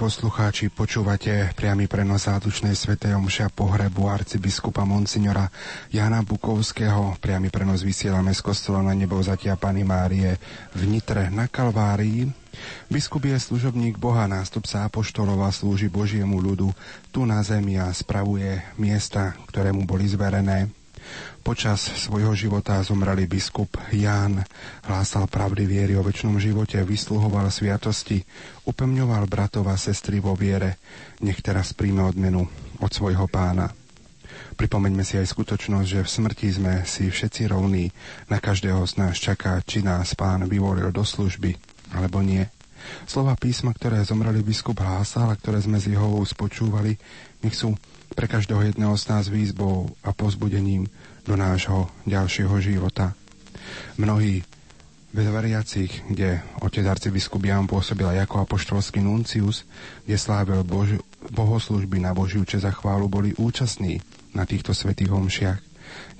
Poslucháči, 0.08 0.72
počúvate 0.72 1.52
priamy 1.52 1.84
prenos 1.84 2.24
zádučnej 2.24 2.72
svetej 2.72 3.12
omšia 3.12 3.52
pohrebu 3.52 4.08
arcibiskupa 4.08 4.88
Monsignora 4.88 5.52
Jana 5.92 6.24
Bukovského. 6.24 7.20
Priamy 7.20 7.52
prenos 7.52 7.84
vysielame 7.84 8.32
z 8.32 8.40
kostola 8.40 8.80
na 8.80 8.96
nebo 8.96 9.20
zatia 9.20 9.60
Pany 9.60 9.84
Márie 9.84 10.40
v 10.72 10.82
Nitre 10.88 11.28
na 11.28 11.44
Kalvárii. 11.44 12.24
Biskup 12.88 13.28
je 13.28 13.36
služobník 13.36 14.00
Boha, 14.00 14.24
nástupca 14.24 14.88
apoštolova, 14.88 15.52
slúži 15.52 15.92
Božiemu 15.92 16.40
ľudu 16.40 16.72
tu 17.12 17.28
na 17.28 17.44
zemi 17.44 17.76
a 17.76 17.92
spravuje 17.92 18.64
miesta, 18.80 19.36
ktoré 19.44 19.76
mu 19.76 19.84
boli 19.84 20.08
zverené. 20.08 20.72
Počas 21.48 21.80
svojho 21.80 22.36
života 22.36 22.76
zomrali 22.84 23.24
biskup 23.24 23.80
Ján, 23.88 24.44
hlásal 24.84 25.24
pravdy 25.32 25.64
viery 25.64 25.96
o 25.96 26.04
väčšnom 26.04 26.36
živote, 26.36 26.76
vysluhoval 26.84 27.48
sviatosti, 27.48 28.20
upevňoval 28.68 29.24
bratov 29.24 29.72
a 29.72 29.80
sestry 29.80 30.20
vo 30.20 30.36
viere. 30.36 30.76
Nech 31.24 31.40
teraz 31.40 31.72
príjme 31.72 32.04
odmenu 32.04 32.44
od 32.84 32.90
svojho 32.92 33.24
pána. 33.32 33.72
Pripomeňme 34.60 35.00
si 35.00 35.16
aj 35.16 35.24
skutočnosť, 35.24 35.88
že 35.88 36.00
v 36.04 36.12
smrti 36.20 36.48
sme 36.52 36.74
si 36.84 37.08
všetci 37.08 37.48
rovní. 37.48 37.96
Na 38.28 38.44
každého 38.44 38.84
z 38.84 39.00
nás 39.00 39.16
čaká, 39.16 39.56
či 39.64 39.80
nás 39.80 40.12
pán 40.12 40.44
vyvolil 40.44 40.92
do 40.92 41.00
služby, 41.00 41.56
alebo 41.96 42.20
nie. 42.20 42.44
Slova 43.08 43.40
písma, 43.40 43.72
ktoré 43.72 44.04
zomreli 44.04 44.44
biskup 44.44 44.84
hlásal 44.84 45.32
a 45.32 45.38
ktoré 45.40 45.64
sme 45.64 45.80
z 45.80 45.96
jeho 45.96 46.12
úst 46.12 46.36
počúvali, 46.36 47.00
nech 47.40 47.56
sú 47.56 47.72
pre 48.12 48.28
každého 48.28 48.68
jedného 48.68 48.92
z 49.00 49.04
nás 49.08 49.24
výzbou 49.32 49.88
a 50.04 50.12
pozbudením 50.12 50.88
do 51.28 51.36
nášho 51.36 51.92
ďalšieho 52.08 52.56
života. 52.64 53.12
Mnohí 54.00 54.40
veriacich, 55.12 56.04
kde 56.08 56.40
otec 56.62 56.84
arcibiskup 56.86 57.42
Jan 57.44 57.68
pôsobil 57.68 58.06
aj 58.06 58.28
ako 58.28 58.48
apoštolský 58.48 59.00
nuncius, 59.04 59.68
kde 60.04 60.16
slávil 60.16 60.64
Bož- 60.64 61.00
bohoslužby 61.32 62.00
na 62.00 62.16
Božiu 62.16 62.44
čest 62.48 62.64
a 62.64 62.72
chválu, 62.72 63.10
boli 63.10 63.34
účastní 63.36 64.00
na 64.32 64.44
týchto 64.48 64.72
svetých 64.72 65.12
omšiach. 65.12 65.60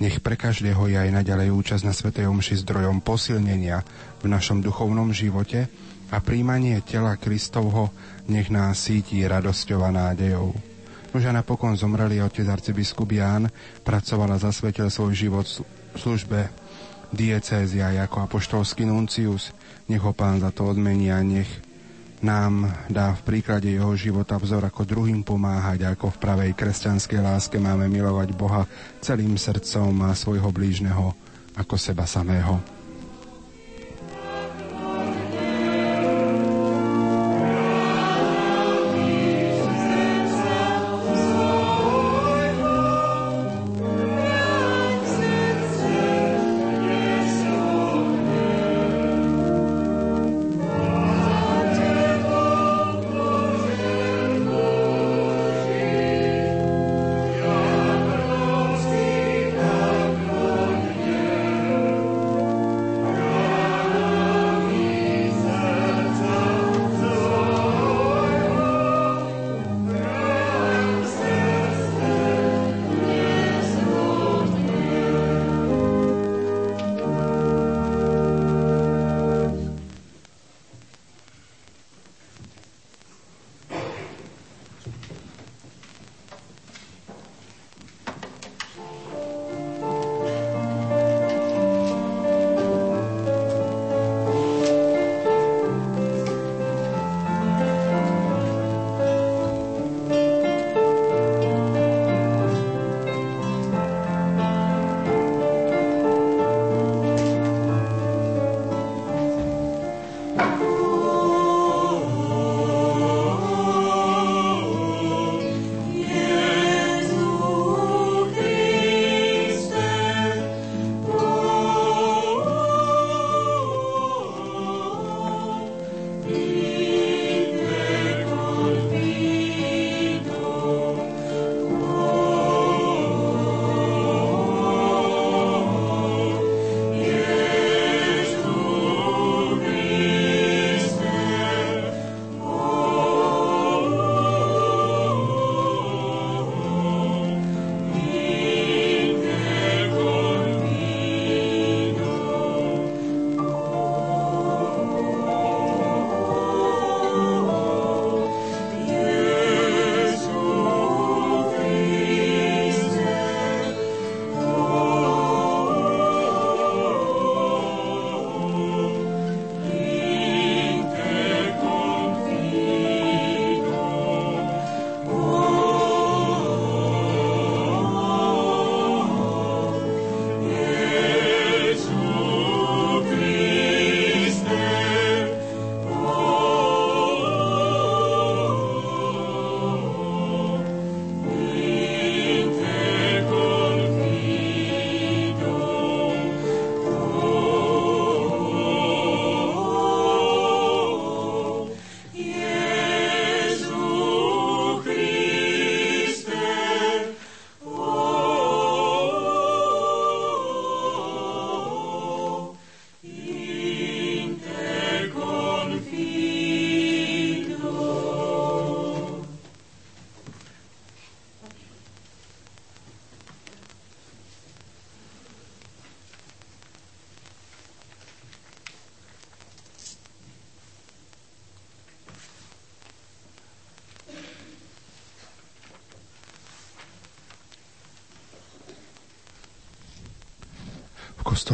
Nech 0.00 0.24
pre 0.24 0.34
každého 0.34 0.88
je 0.88 0.96
aj 0.96 1.10
naďalej 1.12 1.52
účasť 1.52 1.84
na 1.84 1.92
Svetej 1.92 2.24
Omši 2.24 2.64
zdrojom 2.64 3.04
posilnenia 3.04 3.84
v 4.24 4.26
našom 4.32 4.64
duchovnom 4.64 5.12
živote 5.12 5.68
a 6.08 6.16
príjmanie 6.24 6.80
tela 6.80 7.20
Kristovho 7.20 7.92
nech 8.32 8.48
nás 8.48 8.80
síti 8.80 9.20
radosťou 9.28 9.84
a 9.84 9.92
nádejou. 9.92 10.67
A 11.08 11.32
napokon 11.32 11.74
zomreli 11.76 12.20
otec 12.22 12.46
arcibiskup 12.46 13.10
Ján, 13.12 13.48
pracoval 13.82 14.36
a 14.36 14.38
zasvetil 14.38 14.92
svoj 14.92 15.12
život 15.16 15.44
v 15.44 15.96
službe 15.96 16.52
diecézia 17.12 17.92
ako 18.04 18.28
apoštolský 18.28 18.84
nuncius. 18.84 19.50
Nech 19.88 20.04
ho 20.04 20.12
pán 20.12 20.40
za 20.40 20.52
to 20.52 20.68
odmení 20.68 21.08
a 21.08 21.24
nech 21.24 21.48
nám 22.20 22.70
dá 22.90 23.14
v 23.14 23.24
príklade 23.24 23.70
jeho 23.70 23.94
života 23.94 24.36
vzor, 24.36 24.68
ako 24.68 24.84
druhým 24.84 25.22
pomáhať, 25.22 25.86
ako 25.86 26.12
v 26.14 26.20
pravej 26.20 26.50
kresťanskej 26.54 27.20
láske 27.22 27.56
máme 27.56 27.86
milovať 27.86 28.28
Boha 28.34 28.66
celým 28.98 29.38
srdcom 29.38 29.94
a 30.06 30.14
svojho 30.14 30.50
blížneho 30.50 31.14
ako 31.56 31.74
seba 31.78 32.06
samého. 32.06 32.77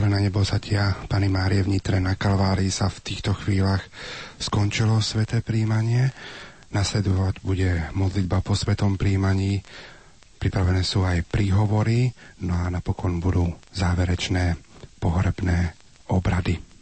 Na 0.02 0.18
nebo 0.18 0.42
zatia 0.42 0.90
Pany 1.06 1.30
Márie 1.30 1.62
v 1.62 1.78
Nitre 1.78 2.02
na 2.02 2.18
Kalvárii 2.18 2.72
sa 2.72 2.90
v 2.90 2.98
týchto 2.98 3.30
chvíľach 3.30 3.86
skončilo 4.42 4.98
sveté 4.98 5.38
príjmanie. 5.38 6.10
Nasledovať 6.74 7.38
bude 7.46 7.86
modlitba 7.94 8.42
po 8.42 8.58
svetom 8.58 8.98
príjmaní. 8.98 9.62
Pripravené 10.42 10.82
sú 10.82 11.06
aj 11.06 11.22
príhovory, 11.30 12.10
no 12.42 12.58
a 12.58 12.66
napokon 12.66 13.22
budú 13.22 13.46
záverečné 13.70 14.58
pohrebné 14.98 15.78
obrady. 16.10 16.73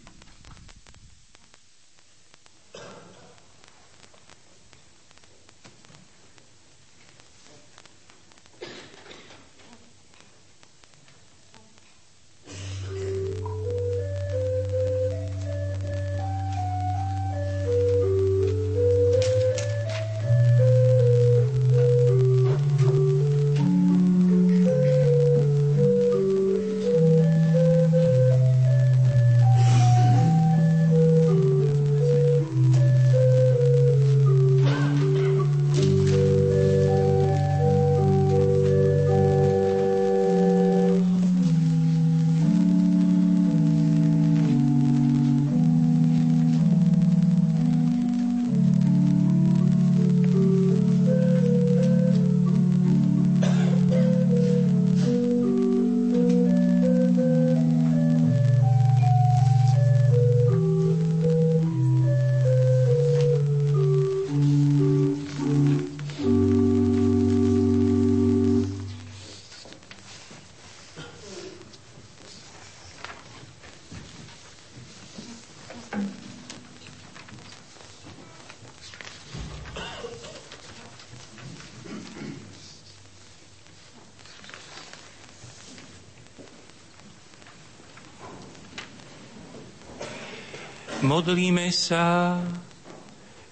Modlíme 91.12 91.68
sa, 91.68 92.40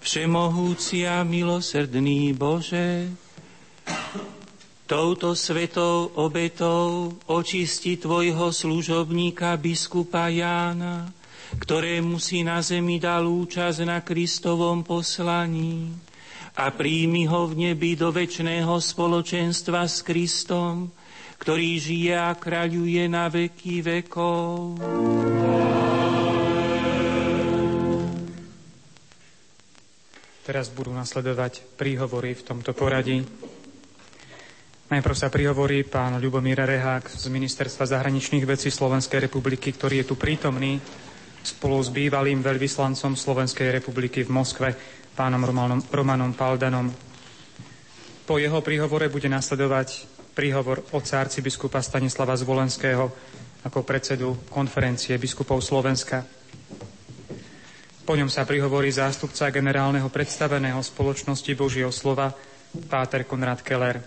Všemohúci 0.00 1.04
a 1.04 1.20
milosrdný 1.20 2.32
Bože, 2.32 3.12
touto 4.88 5.36
svetou 5.36 6.08
obetou 6.16 7.12
očisti 7.28 8.00
Tvojho 8.00 8.48
služobníka 8.48 9.61
biskupa 9.61 10.32
Jána, 10.32 11.12
ktorému 11.61 12.16
si 12.16 12.40
na 12.40 12.64
zemi 12.64 12.96
dal 12.96 13.28
účasť 13.28 13.84
na 13.84 14.00
Kristovom 14.00 14.80
poslaní 14.80 15.92
a 16.56 16.72
príjmi 16.72 17.28
ho 17.28 17.44
v 17.44 17.68
nebi 17.68 17.92
do 17.92 18.08
väčšného 18.08 18.72
spoločenstva 18.72 19.84
s 19.84 20.00
Kristom, 20.00 20.88
ktorý 21.36 21.76
žije 21.76 22.16
a 22.16 22.32
kráľuje 22.32 23.04
na 23.04 23.28
veky 23.28 23.84
vekov. 23.84 24.80
Teraz 30.61 30.76
budú 30.76 30.92
nasledovať 30.92 31.64
príhovory 31.80 32.36
v 32.36 32.44
tomto 32.44 32.76
poradí. 32.76 33.24
Najprv 34.92 35.16
sa 35.16 35.32
prihovorí 35.32 35.88
pán 35.88 36.20
Ľubomír 36.20 36.61
Rehák 36.61 37.08
z 37.08 37.32
Ministerstva 37.32 37.88
zahraničných 37.88 38.44
vecí 38.44 38.68
Slovenskej 38.68 39.24
republiky, 39.24 39.72
ktorý 39.72 40.04
je 40.04 40.12
tu 40.12 40.20
prítomný 40.20 40.76
spolu 41.40 41.80
s 41.80 41.88
bývalým 41.88 42.44
veľvyslancom 42.44 43.16
Slovenskej 43.16 43.72
republiky 43.72 44.20
v 44.20 44.36
Moskve, 44.36 44.76
pánom 45.16 45.40
Romanom, 45.40 45.80
Romanom 45.88 46.36
Paldanom. 46.36 46.92
Po 48.28 48.36
jeho 48.36 48.61
príhovore 48.61 49.08
bude 49.08 49.32
nasledovať 49.32 50.04
príhovor 50.36 50.84
otca 50.92 51.24
arcibiskupa 51.24 51.80
Stanislava 51.80 52.36
Zvolenského 52.36 53.08
ako 53.64 53.80
predsedu 53.80 54.36
konferencie 54.52 55.16
biskupov 55.16 55.64
Slovenska. 55.64 56.20
Po 58.11 58.18
ňom 58.18 58.26
sa 58.26 58.42
prihovorí 58.42 58.90
zástupca 58.90 59.54
generálneho 59.54 60.11
predstaveného 60.11 60.82
spoločnosti 60.82 61.46
Božieho 61.54 61.94
slova, 61.94 62.34
Páter 62.90 63.22
Konrad 63.22 63.62
Keller. 63.62 64.02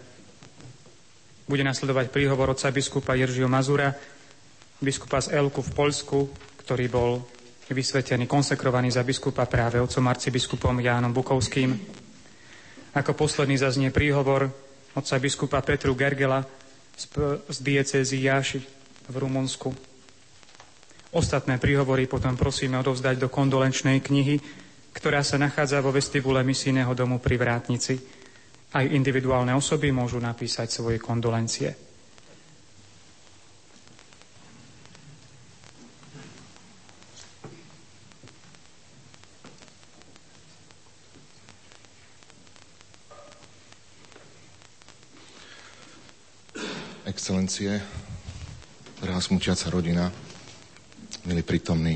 Bude 1.47 1.63
nasledovať 1.63 2.11
príhovor 2.11 2.51
otca 2.51 2.67
biskupa 2.67 3.15
Jeržio 3.15 3.47
Mazura, 3.47 3.95
biskupa 4.83 5.23
z 5.23 5.39
Elku 5.39 5.63
v 5.63 5.71
Poľsku, 5.71 6.19
ktorý 6.67 6.91
bol 6.91 7.23
vysvetený, 7.71 8.27
konsekrovaný 8.27 8.91
za 8.91 9.07
biskupa 9.07 9.47
práve 9.47 9.79
otcom 9.79 10.03
arcibiskupom 10.11 10.83
Jánom 10.83 11.15
Bukovským. 11.15 11.71
Ako 12.99 13.15
posledný 13.15 13.55
zaznie 13.55 13.87
príhovor 13.87 14.51
otca 14.99 15.15
biskupa 15.15 15.63
Petru 15.63 15.95
Gergela 15.95 16.43
z, 16.99 17.07
diecézy 17.55 18.27
Jáši 18.27 18.67
v 19.07 19.15
Rumunsku. 19.15 19.92
Ostatné 21.13 21.61
príhovory 21.61 22.09
potom 22.09 22.33
prosíme 22.33 22.73
odovzdať 22.81 23.21
do 23.21 23.29
kondolenčnej 23.29 24.01
knihy, 24.01 24.41
ktorá 24.97 25.21
sa 25.21 25.37
nachádza 25.37 25.77
vo 25.77 25.93
vestibule 25.93 26.41
misijného 26.41 26.89
domu 26.97 27.21
pri 27.21 27.37
Vrátnici. 27.37 28.01
Aj 28.73 28.81
individuálne 28.81 29.53
osoby 29.53 29.93
môžu 29.93 30.17
napísať 30.17 30.73
svoje 30.73 30.97
kondolencie. 30.97 31.69
Excelencie, 47.05 47.77
drahá 48.97 49.21
smutiaca 49.21 49.69
rodina, 49.69 50.09
milí 51.23 51.39
prítomní. 51.39 51.95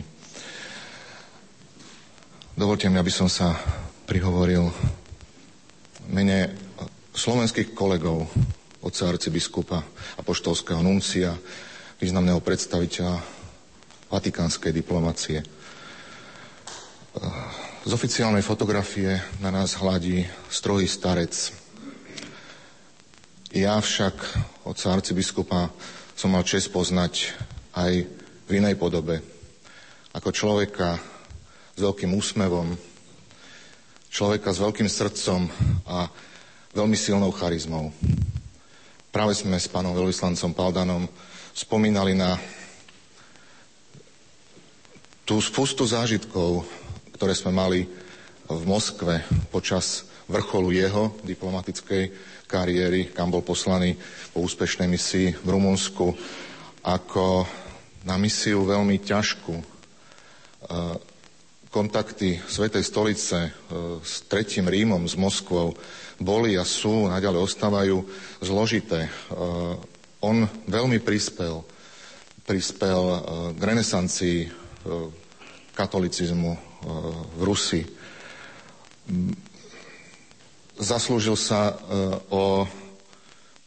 Dovolte 2.56 2.88
mi, 2.88 2.96
aby 2.96 3.12
som 3.12 3.28
sa 3.28 3.60
prihovoril 4.08 4.72
mene 6.08 6.56
slovenských 7.12 7.76
kolegov, 7.76 8.24
otca 8.80 9.12
arcibiskupa 9.12 9.84
a 10.16 10.22
poštolského 10.24 10.80
nuncia, 10.80 11.36
významného 12.00 12.40
predstaviteľa 12.40 13.20
vatikánskej 14.08 14.72
diplomacie. 14.72 15.44
Z 17.84 17.92
oficiálnej 17.92 18.46
fotografie 18.48 19.20
na 19.44 19.52
nás 19.52 19.76
hladí 19.76 20.24
strohý 20.48 20.88
starec. 20.88 21.52
Ja 23.52 23.76
však 23.76 24.16
otca 24.64 24.88
arcibiskupa 24.96 25.68
som 26.16 26.32
mal 26.32 26.48
čest 26.48 26.72
poznať 26.72 27.36
aj 27.76 28.08
v 28.48 28.64
inej 28.64 28.80
podobe. 28.80 29.20
Ako 30.16 30.32
človeka 30.32 30.96
s 31.76 31.80
veľkým 31.84 32.16
úsmevom, 32.16 32.80
človeka 34.08 34.56
s 34.56 34.64
veľkým 34.64 34.88
srdcom 34.88 35.52
a 35.84 36.08
veľmi 36.72 36.96
silnou 36.96 37.30
charizmou. 37.36 37.92
Práve 39.12 39.36
sme 39.36 39.60
s 39.60 39.68
pánom 39.68 39.92
veľvyslancom 39.92 40.56
Paldanom 40.56 41.04
spomínali 41.52 42.16
na 42.16 42.40
tú 45.28 45.44
spustu 45.44 45.84
zážitkov, 45.84 46.64
ktoré 47.20 47.36
sme 47.36 47.52
mali 47.52 47.84
v 48.48 48.64
Moskve 48.64 49.28
počas 49.52 50.08
vrcholu 50.32 50.72
jeho 50.72 51.20
diplomatickej 51.28 52.04
kariéry, 52.48 53.12
kam 53.12 53.28
bol 53.28 53.44
poslaný 53.44 54.00
po 54.32 54.40
úspešnej 54.48 54.88
misii 54.88 55.36
v 55.36 55.48
Rumunsku, 55.52 56.16
ako 56.88 57.44
na 58.08 58.16
misiu 58.16 58.64
veľmi 58.64 59.04
ťažkú. 59.04 59.56
E, 59.60 59.66
kontakty 61.68 62.40
Svetej 62.48 62.88
stolice 62.88 63.38
e, 63.44 63.52
s 64.00 64.24
Tretím 64.32 64.72
Rímom, 64.72 65.04
s 65.04 65.20
Moskvou, 65.20 65.76
boli 66.18 66.56
a 66.56 66.64
sú, 66.64 67.12
naďalej 67.12 67.44
ostávajú 67.44 67.98
zložité. 68.40 69.06
E, 69.06 69.12
on 70.24 70.48
veľmi 70.72 71.04
prispel 71.04 71.68
prispel 72.48 73.04
k 73.60 73.60
renesancii 73.60 74.48
katolicizmu 75.76 76.52
v 77.36 77.42
Rusi. 77.44 77.84
Zaslúžil 80.80 81.36
sa 81.36 81.76
o 82.32 82.64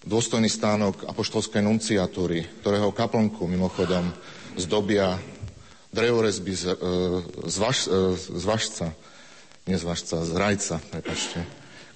dôstojný 0.04 0.48
stánok 0.48 1.04
apoštolskej 1.08 1.60
nunciatúry, 1.60 2.44
ktorého 2.64 2.88
kaplnku 2.92 3.44
mimochodom 3.44 4.08
zdobia 4.56 5.20
drevorezby 5.92 6.52
z, 6.56 6.64
z, 7.44 7.56
vaš, 7.60 7.90
z 8.16 8.44
Vašca, 8.46 8.86
nie 9.68 9.76
z 9.76 9.84
Vašca, 9.84 10.24
z 10.24 10.32
Rajca, 10.38 10.76
prepačte, 10.88 11.40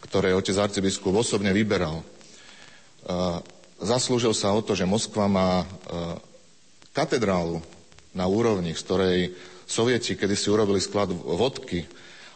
ktoré 0.04 0.36
otec 0.36 0.58
arcibiskup 0.58 1.16
osobne 1.16 1.54
vyberal. 1.54 2.04
Zaslúžil 3.80 4.36
sa 4.36 4.52
o 4.52 4.60
to, 4.60 4.76
že 4.76 4.88
Moskva 4.88 5.30
má 5.30 5.64
katedrálu 6.92 7.64
na 8.12 8.28
úrovni, 8.28 8.76
z 8.76 8.84
ktorej 8.84 9.18
sovieti 9.64 10.14
kedysi 10.14 10.52
urobili 10.52 10.78
sklad 10.78 11.10
vodky, 11.10 11.88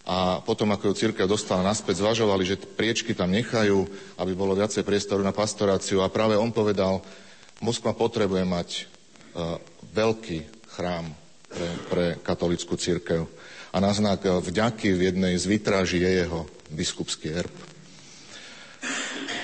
a 0.09 0.41
potom, 0.41 0.73
ako 0.73 0.89
ju 0.89 1.05
církev 1.05 1.29
dostala 1.29 1.61
naspäť, 1.61 2.01
zvažovali, 2.01 2.41
že 2.49 2.57
priečky 2.57 3.13
tam 3.13 3.29
nechajú, 3.29 3.85
aby 4.17 4.33
bolo 4.33 4.57
viacej 4.57 4.81
priestoru 4.81 5.21
na 5.21 5.37
pastoráciu. 5.37 6.01
A 6.01 6.09
práve 6.09 6.33
on 6.33 6.49
povedal, 6.49 7.05
Moskva 7.61 7.93
potrebuje 7.93 8.49
mať 8.49 8.69
uh, 9.37 9.61
veľký 9.93 10.39
chrám 10.73 11.13
pre, 11.53 11.69
pre 11.93 12.07
katolickú 12.25 12.81
církev. 12.81 13.29
A 13.69 13.85
na 13.85 13.93
znak 13.93 14.25
vďaky 14.25 14.97
v 14.97 15.13
jednej 15.13 15.35
z 15.37 15.45
vytráží 15.45 16.01
je 16.01 16.25
jeho 16.25 16.49
biskupský 16.73 17.45
erb. 17.45 17.53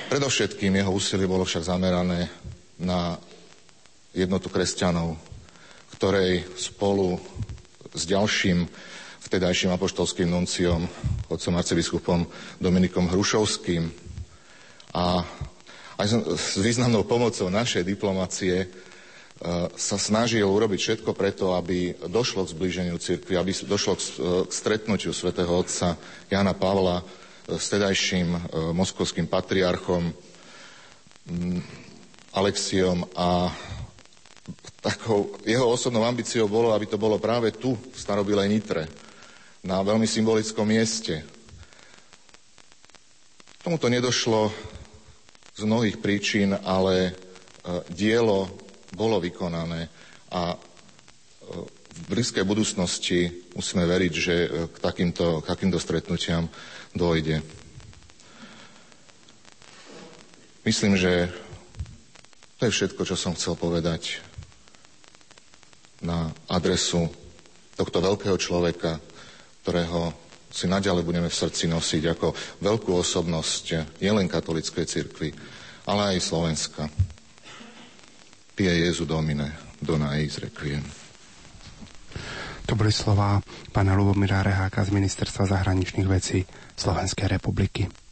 Predovšetkým 0.09 0.81
jeho 0.81 0.95
úsilie 0.97 1.29
bolo 1.29 1.45
však 1.45 1.69
zamerané 1.69 2.33
na 2.81 3.21
jednotu 4.17 4.49
kresťanov, 4.49 5.19
ktorej 5.99 6.47
spolu 6.57 7.19
s 7.93 8.07
ďalším 8.09 8.65
vtedajším 9.25 9.73
apoštolským 9.73 10.29
nunciom, 10.29 10.85
otcom 11.33 11.55
arcibiskupom 11.57 12.29
Dominikom 12.61 13.09
Hrušovským. 13.09 13.89
A 14.95 15.25
aj 15.99 16.07
s 16.37 16.59
významnou 16.59 17.07
pomocou 17.07 17.49
našej 17.49 17.87
diplomácie 17.87 18.55
e, 18.63 18.67
sa 19.75 19.97
snažil 19.97 20.45
urobiť 20.47 20.81
všetko 20.81 21.11
preto, 21.15 21.55
aby 21.55 21.95
došlo 22.11 22.45
k 22.45 22.53
zblíženiu 22.55 22.97
cirkvi, 22.99 23.39
aby 23.39 23.55
došlo 23.65 23.95
k, 23.97 24.03
e, 24.03 24.11
stretnutiu 24.51 25.15
svätého 25.15 25.51
otca 25.51 25.95
Jana 26.29 26.55
Pavla 26.55 27.01
e, 27.01 27.05
s 27.57 27.71
tedajším 27.71 28.55
moskovským 28.75 29.31
patriarchom 29.31 30.13
Alexiom 32.35 33.07
a 33.17 33.49
takou 34.85 35.33
jeho 35.47 35.65
osobnou 35.65 36.05
ambíciou 36.05 36.45
bolo, 36.51 36.77
aby 36.77 36.85
to 36.85 37.01
bolo 37.01 37.17
práve 37.17 37.57
tu, 37.57 37.73
v 37.73 37.97
starobilej 37.97 38.51
Nitre, 38.53 38.85
na 39.65 39.81
veľmi 39.81 40.05
symbolickom 40.05 40.69
mieste. 40.69 41.25
Tomuto 43.65 43.89
nedošlo 43.89 44.53
z 45.57 45.63
mnohých 45.65 46.05
príčin, 46.05 46.53
ale 46.53 47.09
e, 47.09 47.13
dielo 47.89 48.53
bolo 48.93 49.17
vykonané 49.25 49.89
a 50.29 50.53
e, 50.53 50.57
v 51.95 52.01
blízkej 52.11 52.45
budúcnosti 52.45 53.49
musíme 53.57 53.89
veriť, 53.89 54.13
že 54.13 54.35
e, 54.37 54.49
k 54.69 54.77
takýmto, 54.85 55.41
k 55.41 55.47
takýmto 55.49 55.81
stretnutiam 55.81 56.45
dojde. 56.93 57.41
Myslím, 60.69 61.01
že 61.01 61.33
to 62.61 62.69
je 62.69 62.75
všetko, 62.77 63.01
čo 63.09 63.17
som 63.17 63.33
chcel 63.33 63.57
povedať 63.57 64.21
na 66.05 66.29
adresu 66.53 67.09
tohto 67.81 68.05
veľkého 68.05 68.37
človeka, 68.37 69.01
ktorého 69.65 70.13
si 70.53 70.69
naďalej 70.69 71.03
budeme 71.09 71.33
v 71.33 71.41
srdci 71.41 71.67
nosiť 71.67 72.15
ako 72.15 72.37
veľkú 72.61 72.93
osobnosť 72.95 73.99
nielen 73.99 74.29
katolickej 74.29 74.85
cirkvi, 74.85 75.33
ale 75.89 76.15
aj 76.15 76.23
Slovenska. 76.23 76.87
Pie 78.55 78.71
Jezu 78.87 79.03
Domine, 79.09 79.75
Dona 79.83 80.15
Eis 80.21 80.39
Requiem. 80.39 80.85
To 82.65 82.79
boli 82.79 82.95
slova 82.95 83.43
pána 83.75 83.99
Lubomíra 83.99 84.47
Reháka 84.47 84.87
z 84.87 84.95
Ministerstva 84.95 85.49
zahraničných 85.49 86.09
vecí 86.09 86.47
Slovenskej 86.79 87.35
republiky. 87.35 88.04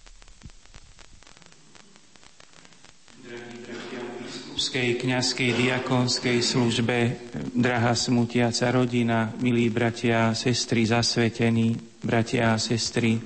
Biskupskej, 4.63 4.95
kňazskej, 4.95 5.51
diakonskej 5.59 6.39
službe, 6.39 7.19
drahá 7.51 7.99
smutiaca 7.99 8.71
rodina, 8.71 9.35
milí 9.43 9.67
bratia 9.75 10.31
a 10.31 10.39
sestry, 10.39 10.87
zasvetení, 10.87 11.75
bratia 11.99 12.55
a 12.55 12.63
sestry. 12.63 13.19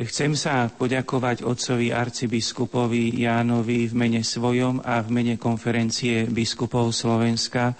Chcem 0.00 0.32
sa 0.32 0.72
poďakovať 0.72 1.44
otcovi 1.44 1.92
arcibiskupovi 1.92 3.20
Jánovi 3.20 3.84
v 3.84 3.92
mene 3.92 4.24
svojom 4.24 4.80
a 4.80 5.04
v 5.04 5.12
mene 5.12 5.36
konferencie 5.36 6.24
biskupov 6.24 6.96
Slovenska, 6.96 7.76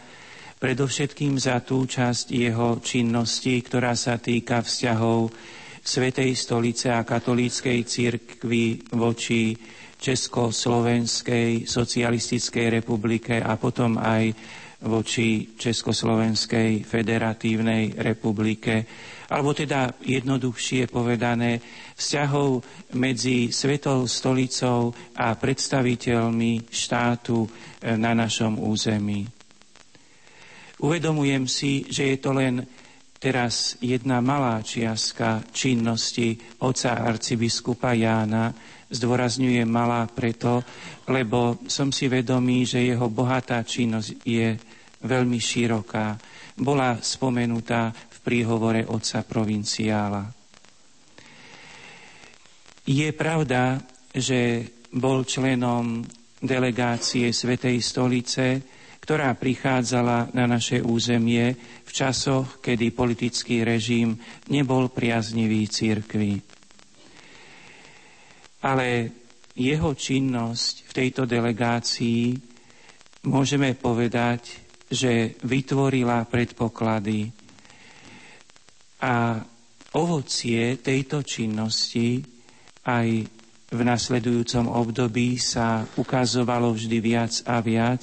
predovšetkým 0.61 1.41
za 1.41 1.65
tú 1.65 1.89
časť 1.89 2.29
jeho 2.29 2.77
činnosti, 2.85 3.57
ktorá 3.65 3.97
sa 3.97 4.21
týka 4.21 4.61
vzťahov 4.61 5.33
Svetej 5.81 6.37
stolice 6.37 6.93
a 6.93 7.09
katolíckej 7.09 7.89
cirkvi 7.89 8.85
voči 8.93 9.57
Československej 9.97 11.65
socialistickej 11.65 12.67
republike 12.81 13.41
a 13.41 13.57
potom 13.57 13.97
aj 13.97 14.33
voči 14.85 15.57
Československej 15.57 16.85
federatívnej 16.85 17.97
republike, 17.97 18.85
alebo 19.33 19.57
teda 19.57 19.97
jednoduchšie 20.05 20.87
povedané 20.87 21.59
vzťahov 21.97 22.61
medzi 22.95 23.49
Svetou 23.49 24.05
stolicou 24.05 24.93
a 25.17 25.33
predstaviteľmi 25.35 26.69
štátu 26.69 27.43
e, 27.43 27.49
na 27.97 28.13
našom 28.13 28.61
území. 28.61 29.25
Uvedomujem 30.77 31.49
si, 31.49 31.89
že 31.89 32.13
je 32.13 32.17
to 32.21 32.37
len 32.37 32.61
teraz 33.17 33.81
jedna 33.81 34.21
malá 34.21 34.61
čiastka 34.61 35.41
činnosti 35.51 36.37
oca 36.61 37.01
arcibiskupa 37.01 37.97
Jána, 37.97 38.53
zdôrazňuje 38.91 39.63
malá 39.67 40.07
preto, 40.07 40.63
lebo 41.11 41.59
som 41.67 41.91
si 41.91 42.07
vedomý, 42.07 42.63
že 42.63 42.87
jeho 42.87 43.11
bohatá 43.11 43.63
činnosť 43.67 44.11
je 44.23 44.55
veľmi 45.03 45.39
široká. 45.39 46.15
Bola 46.57 46.99
spomenutá 47.03 47.91
v 47.91 48.19
príhovore 48.23 48.87
otca 48.87 49.27
provinciála. 49.27 50.25
Je 52.87 53.11
pravda, 53.11 53.83
že 54.15 54.63
bol 54.95 55.27
členom 55.27 56.07
delegácie 56.39 57.35
Svetej 57.35 57.83
stolice, 57.83 58.63
ktorá 59.03 59.35
prichádzala 59.35 60.35
na 60.35 60.47
naše 60.47 60.79
územie 60.83 61.55
v 61.83 61.91
časoch, 61.91 62.63
kedy 62.63 62.95
politický 62.95 63.67
režim 63.67 64.15
nebol 64.51 64.91
priaznivý 64.91 65.67
církvi 65.67 66.56
ale 68.67 69.15
jeho 69.55 69.95
činnosť 69.95 70.91
v 70.91 70.93
tejto 70.93 71.23
delegácii 71.23 72.35
môžeme 73.31 73.79
povedať, 73.79 74.59
že 74.91 75.39
vytvorila 75.47 76.27
predpoklady 76.27 77.31
a 79.07 79.39
ovocie 79.95 80.83
tejto 80.83 81.23
činnosti 81.23 82.23
aj 82.87 83.09
v 83.67 83.81
nasledujúcom 83.83 84.71
období 84.71 85.39
sa 85.43 85.83
ukazovalo 85.99 86.71
vždy 86.75 86.99
viac 87.03 87.35
a 87.47 87.59
viac 87.63 88.03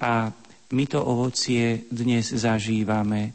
a 0.00 0.28
my 0.72 0.84
to 0.88 1.00
ovocie 1.00 1.88
dnes 1.88 2.32
zažívame. 2.32 3.32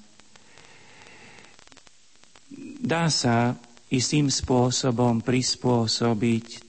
Dá 2.77 3.09
sa 3.09 3.57
istým 3.87 4.27
spôsobom 4.27 5.23
prispôsobiť 5.23 6.47
e, 6.51 6.59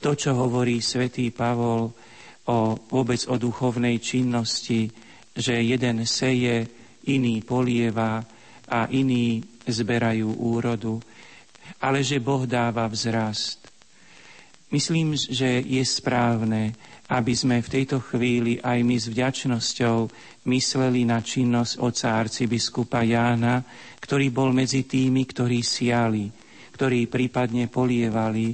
to, 0.00 0.10
čo 0.16 0.32
hovorí 0.32 0.80
svätý 0.80 1.28
Pavol 1.32 1.92
o, 2.46 2.58
vôbec 2.88 3.20
o 3.28 3.36
duchovnej 3.36 4.00
činnosti, 4.00 4.88
že 5.36 5.60
jeden 5.60 6.08
seje, 6.08 6.64
iný 7.06 7.44
polieva 7.44 8.24
a 8.66 8.88
iní 8.90 9.44
zberajú 9.66 10.26
úrodu, 10.42 10.98
ale 11.82 12.02
že 12.02 12.22
Boh 12.22 12.48
dáva 12.48 12.88
vzrast. 12.88 13.66
Myslím, 14.74 15.14
že 15.14 15.62
je 15.62 15.84
správne, 15.86 16.74
aby 17.06 17.32
sme 17.38 17.62
v 17.62 17.70
tejto 17.70 18.02
chvíli 18.02 18.58
aj 18.58 18.78
my 18.82 18.96
s 18.98 19.06
vďačnosťou 19.06 19.96
mysleli 20.50 21.06
na 21.06 21.22
činnosť 21.22 21.78
oca 21.78 22.08
arcibiskupa 22.18 23.06
Jána, 23.06 23.62
ktorý 24.02 24.34
bol 24.34 24.50
medzi 24.50 24.82
tými, 24.90 25.22
ktorí 25.22 25.62
siali, 25.62 26.26
ktorí 26.74 27.06
prípadne 27.06 27.70
polievali, 27.70 28.50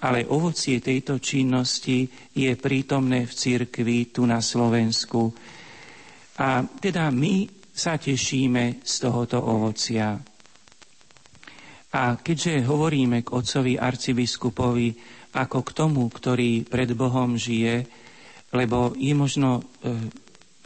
ale 0.00 0.24
ovocie 0.24 0.80
tejto 0.80 1.20
činnosti 1.20 2.08
je 2.32 2.56
prítomné 2.56 3.28
v 3.28 3.32
cirkvi 3.36 4.08
tu 4.08 4.24
na 4.24 4.40
Slovensku. 4.40 5.28
A 6.40 6.64
teda 6.64 7.12
my 7.12 7.44
sa 7.68 8.00
tešíme 8.00 8.80
z 8.80 8.94
tohoto 8.96 9.44
ovocia. 9.44 10.16
A 11.90 12.02
keďže 12.16 12.64
hovoríme 12.64 13.20
k 13.26 13.32
otcovi 13.34 13.76
arcibiskupovi 13.76 14.88
ako 15.34 15.62
k 15.62 15.70
tomu, 15.74 16.02
ktorý 16.10 16.66
pred 16.66 16.90
Bohom 16.94 17.38
žije, 17.38 17.86
lebo 18.50 18.94
je 18.98 19.14
možno 19.14 19.60
e, 19.60 19.62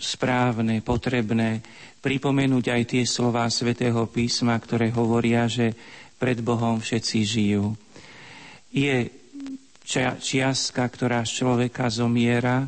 správne, 0.01 0.81
potrebné 0.81 1.61
pripomenúť 2.01 2.65
aj 2.73 2.83
tie 2.85 3.05
slová 3.09 3.49
svätého 3.49 4.05
písma, 4.09 4.57
ktoré 4.61 4.93
hovoria, 4.93 5.49
že 5.49 5.73
pred 6.17 6.41
Bohom 6.41 6.81
všetci 6.81 7.19
žijú. 7.25 7.77
Je 8.73 9.09
čiastka, 10.21 10.85
ktorá 10.89 11.25
z 11.29 11.45
človeka 11.45 11.93
zomiera 11.93 12.65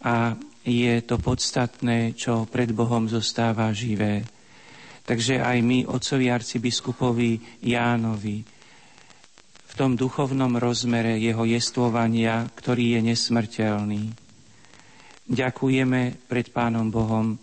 a 0.00 0.36
je 0.64 0.96
to 1.04 1.20
podstatné, 1.20 2.16
čo 2.16 2.48
pred 2.48 2.72
Bohom 2.72 3.04
zostáva 3.04 3.68
živé. 3.76 4.24
Takže 5.04 5.44
aj 5.44 5.60
my, 5.60 5.84
otcovi 5.84 6.32
arcibiskupovi 6.32 7.60
Jánovi, 7.60 8.40
v 9.74 9.82
tom 9.82 9.98
duchovnom 9.98 10.54
rozmere 10.62 11.18
jeho 11.18 11.42
jestvovania, 11.42 12.46
ktorý 12.54 12.94
je 12.94 13.00
nesmrteľný, 13.10 14.02
ďakujeme 15.26 16.30
pred 16.30 16.46
Pánom 16.54 16.94
Bohom 16.94 17.34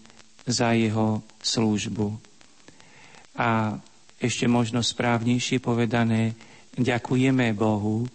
za 0.48 0.72
jeho 0.72 1.20
službu. 1.44 2.08
A 3.36 3.76
ešte 4.16 4.48
možno 4.48 4.80
správnejšie 4.80 5.60
povedané, 5.60 6.32
ďakujeme 6.80 7.52
Bohu, 7.52 8.08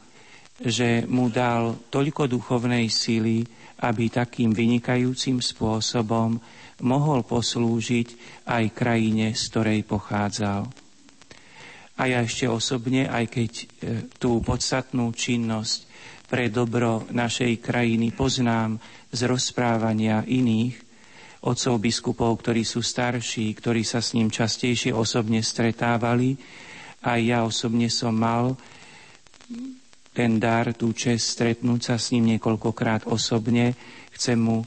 že 0.65 1.05
mu 1.05 1.29
dal 1.29 1.77
toľko 1.93 2.25
duchovnej 2.25 2.89
síly, 2.89 3.45
aby 3.85 4.09
takým 4.09 4.57
vynikajúcim 4.57 5.45
spôsobom 5.45 6.41
mohol 6.81 7.21
poslúžiť 7.21 8.09
aj 8.49 8.65
krajine, 8.73 9.37
z 9.37 9.43
ktorej 9.53 9.85
pochádzal. 9.85 10.86
A 11.97 12.03
ja 12.13 12.21
ešte 12.21 12.45
osobne, 12.45 13.09
aj 13.09 13.25
keď 13.33 13.53
e, 13.57 13.65
tú 14.21 14.45
podstatnú 14.45 15.17
činnosť 15.17 15.89
pre 16.29 16.53
dobro 16.53 17.09
našej 17.09 17.63
krajiny 17.63 18.13
poznám 18.13 18.77
z 19.09 19.21
rozprávania 19.25 20.27
iných 20.27 20.77
otcov 21.47 21.79
biskupov, 21.79 22.43
ktorí 22.43 22.67
sú 22.67 22.83
starší, 22.83 23.55
ktorí 23.57 23.87
sa 23.87 24.03
s 24.03 24.13
ním 24.19 24.29
častejšie 24.29 24.91
osobne 24.91 25.41
stretávali, 25.41 26.35
aj 27.07 27.21
ja 27.23 27.47
osobne 27.47 27.87
som 27.87 28.13
mal 28.13 28.59
ten 30.11 30.41
dar, 30.43 30.75
tú 30.75 30.91
čest 30.97 31.39
stretnúť 31.39 31.81
sa 31.93 31.97
s 32.01 32.11
ním 32.11 32.35
niekoľkokrát 32.35 33.07
osobne. 33.07 33.77
Chcem 34.17 34.41
mu 34.41 34.65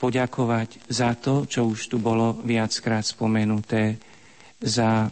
poďakovať 0.00 0.88
za 0.88 1.12
to, 1.14 1.44
čo 1.44 1.68
už 1.68 1.92
tu 1.92 1.96
bolo 2.00 2.40
viackrát 2.42 3.04
spomenuté, 3.04 4.00
za 4.58 5.06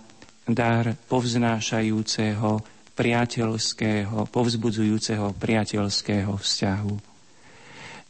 dar 0.47 0.95
povznášajúceho, 1.11 2.63
priateľského, 2.97 4.25
povzbudzujúceho 4.33 5.37
priateľského 5.37 6.33
vzťahu. 6.33 6.95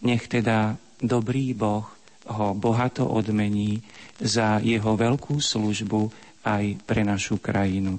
Nech 0.06 0.24
teda 0.30 0.78
dobrý 1.02 1.56
Boh 1.56 1.90
ho 2.30 2.46
bohato 2.54 3.02
odmení 3.08 3.82
za 4.22 4.62
jeho 4.62 4.94
veľkú 4.94 5.42
službu 5.42 6.12
aj 6.46 6.78
pre 6.86 7.02
našu 7.02 7.42
krajinu. 7.42 7.98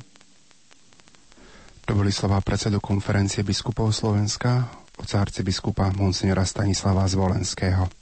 To 1.88 1.96
boli 1.96 2.12
slova 2.12 2.44
predsedu 2.44 2.84
konferencie 2.84 3.44
biskupov 3.48 3.96
Slovenska, 3.96 4.68
oca 5.00 5.16
arcibiskupa 5.24 5.92
Monsignora 5.96 6.44
Stanislava 6.44 7.08
Zvolenského. 7.08 7.97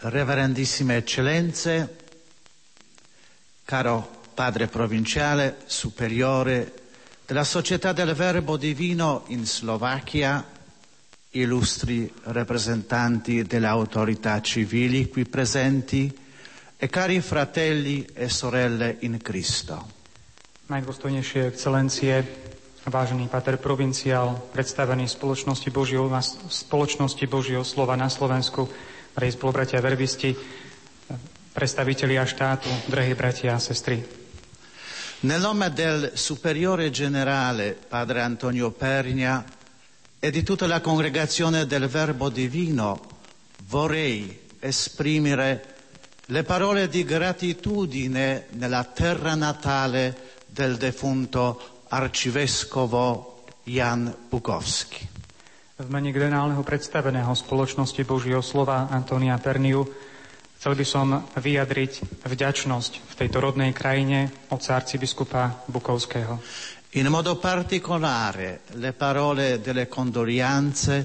Reverendissime 0.00 0.96
eccellenze, 0.96 1.96
caro 3.64 4.22
padre 4.32 4.68
provinciale, 4.68 5.56
superiore 5.66 6.72
della 7.26 7.42
Società 7.42 7.92
del 7.92 8.14
Verbo 8.14 8.56
Divino 8.56 9.24
in 9.28 9.44
Slovacchia, 9.44 10.44
illustri 11.30 12.10
rappresentanti 12.22 13.42
delle 13.42 13.66
autorità 13.66 14.40
civili 14.40 15.08
qui 15.08 15.26
presenti 15.26 16.16
e 16.76 16.88
cari 16.88 17.20
fratelli 17.20 18.06
e 18.14 18.28
sorelle 18.28 18.98
in 19.00 19.18
Cristo. 19.20 19.82
Najdôstojnejšie 20.70 21.50
excelencie, 21.50 22.22
vážený 22.86 23.26
pater 23.26 23.58
provinciál, 23.58 24.38
predstavený 24.54 25.10
spoločnosti 25.10 25.68
Božieho, 25.74 26.06
spoločnosti 26.46 27.24
Božieho 27.26 27.66
slova 27.66 27.98
na 27.98 28.06
Slovensku, 28.06 28.70
drahí 29.18 29.34
spolubratia 29.34 29.82
verbisti, 29.82 30.30
predstavitelia 31.50 32.22
štátu, 32.22 32.70
drahí 32.86 33.18
bratia 33.18 33.58
a 33.58 33.58
sestry. 33.58 33.98
Nel 35.26 35.40
nome 35.42 35.74
del 35.74 36.12
superiore 36.14 36.90
generale, 36.94 37.74
padre 37.74 38.22
Antonio 38.22 38.70
Pernia, 38.70 39.42
e 40.20 40.30
di 40.30 40.44
tutta 40.44 40.68
la 40.68 40.80
congregazione 40.80 41.66
del 41.66 41.88
Verbo 41.88 42.28
Divino 42.28 43.18
vorrei 43.66 44.38
esprimere 44.60 45.74
le 46.26 46.42
parole 46.44 46.88
di 46.88 47.02
gratitudine 47.02 48.46
nella 48.50 48.84
terra 48.84 49.34
natale 49.34 50.42
del 50.46 50.76
defunto 50.76 51.82
arcivescovo 51.88 53.44
Jan 53.64 54.14
Bukowski. 54.28 55.17
V 55.78 55.86
mene 55.86 56.10
generálneho 56.10 56.66
predstaveného 56.66 57.30
spoločnosti 57.38 58.02
Božieho 58.02 58.42
slova 58.42 58.90
Antonia 58.90 59.38
Perniu 59.38 59.86
chcel 60.58 60.74
by 60.74 60.82
som 60.82 61.22
vyjadriť 61.38 62.18
vďačnosť 62.26 62.92
v 63.06 63.14
tejto 63.14 63.38
rodnej 63.38 63.70
krajine 63.70 64.50
od 64.50 64.58
arcibiskupa 64.58 65.62
Bukovského. 65.70 66.34
In 66.98 67.06
modo 67.14 67.38
particolare 67.38 68.66
le 68.74 68.90
parole 68.90 69.62
delle 69.62 69.86
condoglianze 69.86 70.96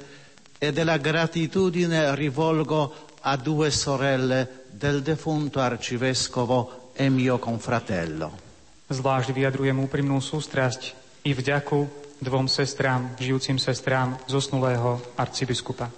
e 0.58 0.74
della 0.74 0.98
gratitudine 0.98 2.18
rivolgo 2.18 3.14
a 3.30 3.38
due 3.38 3.70
sorelle 3.70 4.66
del 4.74 5.06
defunto 5.06 5.62
arcivescovo 5.62 6.90
e 6.98 7.14
mio 7.14 7.38
confratello. 7.38 8.34
Zvlášť 8.90 9.38
vyjadrujem 9.38 9.78
úprimnú 9.86 10.18
sústrasť 10.18 10.98
i 11.30 11.38
vďaku 11.38 12.03
dvom 12.24 12.48
sestrám, 12.48 13.20
žijúcim 13.20 13.60
sestrám 13.60 14.18
zosnulého 14.26 15.04
arcibiskupa. 15.20 15.91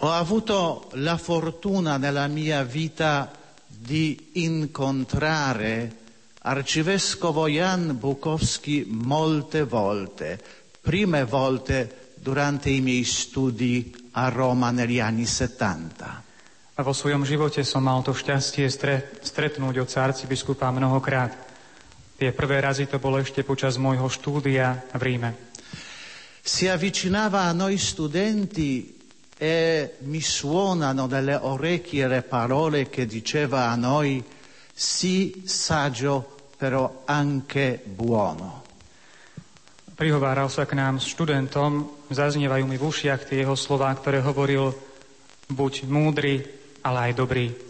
Ho 0.00 0.10
avuto 0.10 0.88
la 0.98 1.16
fortuna 1.16 1.96
nella 1.96 2.26
mia 2.26 2.64
vita 2.64 3.30
di 3.68 4.34
incontrare 4.42 6.00
Arcivescovo 6.40 7.48
Jan 7.48 8.00
Bukowski 8.00 8.88
molte 8.88 9.64
volte, 9.64 10.40
prime 10.80 11.24
volte 11.24 12.12
durante 12.16 12.70
i 12.70 12.80
miei 12.80 13.04
studi 13.04 13.92
a 14.12 14.28
Roma 14.28 14.70
negli 14.70 15.00
anni 15.00 15.26
70. 15.26 16.00
A 16.74 16.80
vo 16.80 16.96
svojom 16.96 17.28
živote 17.28 17.60
som 17.60 17.84
mal 17.84 18.00
to 18.00 18.16
šťastie 18.16 18.72
stretnúť 19.20 19.84
od 19.84 19.88
arcibiskupa 20.00 20.72
mnohokrát. 20.72 21.49
Tie 22.20 22.36
prvé 22.36 22.60
razy 22.60 22.84
to 22.84 23.00
bolo 23.00 23.16
ešte 23.16 23.40
počas 23.48 23.80
môjho 23.80 24.04
štúdia 24.04 24.92
v 24.92 25.02
Ríme. 25.08 25.30
Si 26.44 26.68
avvicinava 26.68 27.48
a 27.48 27.56
noi 27.56 27.80
studenti 27.80 28.92
e 29.40 29.56
mi 30.04 30.20
suonano 30.20 31.08
nelle 31.08 31.32
orecchie 31.32 32.04
le 32.04 32.20
parole 32.20 32.92
che 32.92 33.08
diceva 33.08 33.72
a 33.72 33.74
noi 33.80 34.20
sì 34.68 35.48
saggio, 35.48 36.52
però 36.60 37.08
anche 37.08 37.80
buono. 37.88 38.68
Prihováral 39.96 40.52
sa 40.52 40.68
k 40.68 40.76
nám 40.76 41.00
študentom, 41.00 42.04
zaznievajú 42.12 42.68
mi 42.68 42.76
v 42.76 42.84
ušiach 42.84 43.32
tie 43.32 43.48
jeho 43.48 43.56
slova, 43.56 43.88
ktoré 43.96 44.20
hovoril 44.20 44.76
buď 45.48 45.88
múdry, 45.88 46.44
ale 46.84 46.98
aj 47.08 47.12
dobrý. 47.16 47.69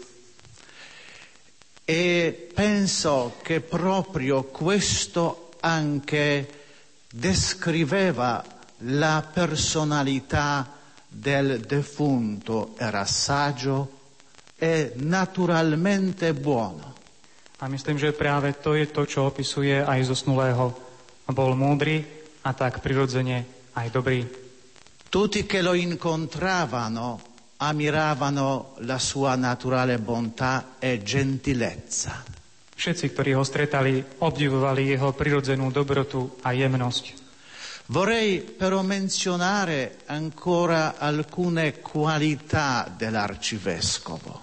E 1.85 2.49
penso 2.53 3.37
che 3.41 3.59
proprio 3.59 4.43
questo 4.43 5.51
anche 5.59 6.47
descriveva 7.11 8.43
la 8.85 9.27
personalità 9.31 10.79
del 11.07 11.59
defunto, 11.61 12.73
era 12.77 13.05
saggio 13.05 13.99
e 14.55 14.93
naturalmente 14.95 16.33
buono. 16.33 16.95
A 17.61 17.69
myslím, 17.69 17.97
že 17.97 18.13
práve 18.15 18.57
to 18.57 18.73
je 18.73 18.89
to, 18.89 19.05
čo 19.05 19.29
opisuje 19.29 19.85
aj 19.85 20.01
zosnulého. 20.05 20.73
Bol 21.29 21.53
múdry 21.53 22.01
a 22.41 22.57
tak 22.57 22.81
prirodzene 22.81 23.69
aj 23.77 23.87
dobrý. 23.93 24.25
Tutti 25.11 25.45
che 25.45 25.61
lo 25.61 25.77
incontravano 25.77 27.30
ammiravano 27.61 28.73
la 28.79 28.97
sua 28.97 29.35
naturale 29.35 29.99
bontà 29.99 30.75
e 30.79 31.03
gentilezza. 31.03 32.25
Všetci, 32.73 33.13
ktorí 33.13 33.37
ho 33.37 33.45
stretali, 33.45 34.01
obdivovali 34.01 34.89
jeho 34.89 35.13
prirodzenú 35.13 35.69
dobrotu 35.69 36.41
a 36.41 36.57
jemnosť. 36.57 37.21
Vorrei 37.93 38.41
però 38.41 38.81
menzionare 38.81 40.01
ancora 40.09 40.97
alcune 40.97 41.77
qualità 41.85 42.89
dell'arcivescovo. 42.89 44.41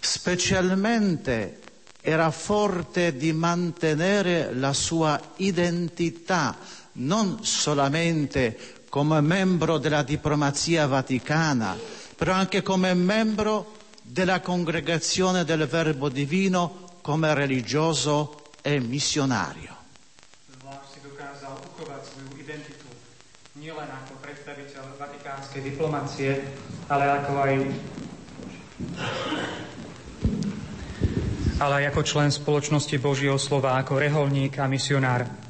Specialmente 0.00 1.60
era 2.00 2.30
forte 2.30 3.14
di 3.14 3.32
mantenere 3.32 4.54
la 4.54 4.72
sua 4.72 5.20
identità 5.36 6.56
non 7.00 7.44
solamente 7.44 8.84
come 8.88 9.20
membro 9.20 9.78
della 9.78 10.02
diplomazia 10.02 10.86
vaticana, 10.86 11.78
però 12.16 12.32
anche 12.32 12.62
come 12.62 12.92
membro 12.94 13.78
della 14.02 14.40
congregazione 14.40 15.44
del 15.44 15.66
Verbo 15.66 16.08
Divino, 16.08 16.98
come 17.00 17.32
religioso 17.32 18.42
e 18.60 18.80
missionario. 18.80 19.78
Ale 31.60 31.76
aj 31.76 31.92
ako 31.92 32.00
člen 32.00 32.32
spoločnosti 32.32 32.96
Božieho 32.96 33.36
slova, 33.36 33.76
ako 33.76 34.00
reholník 34.00 34.56
a 34.56 34.64
misionár. 34.64 35.49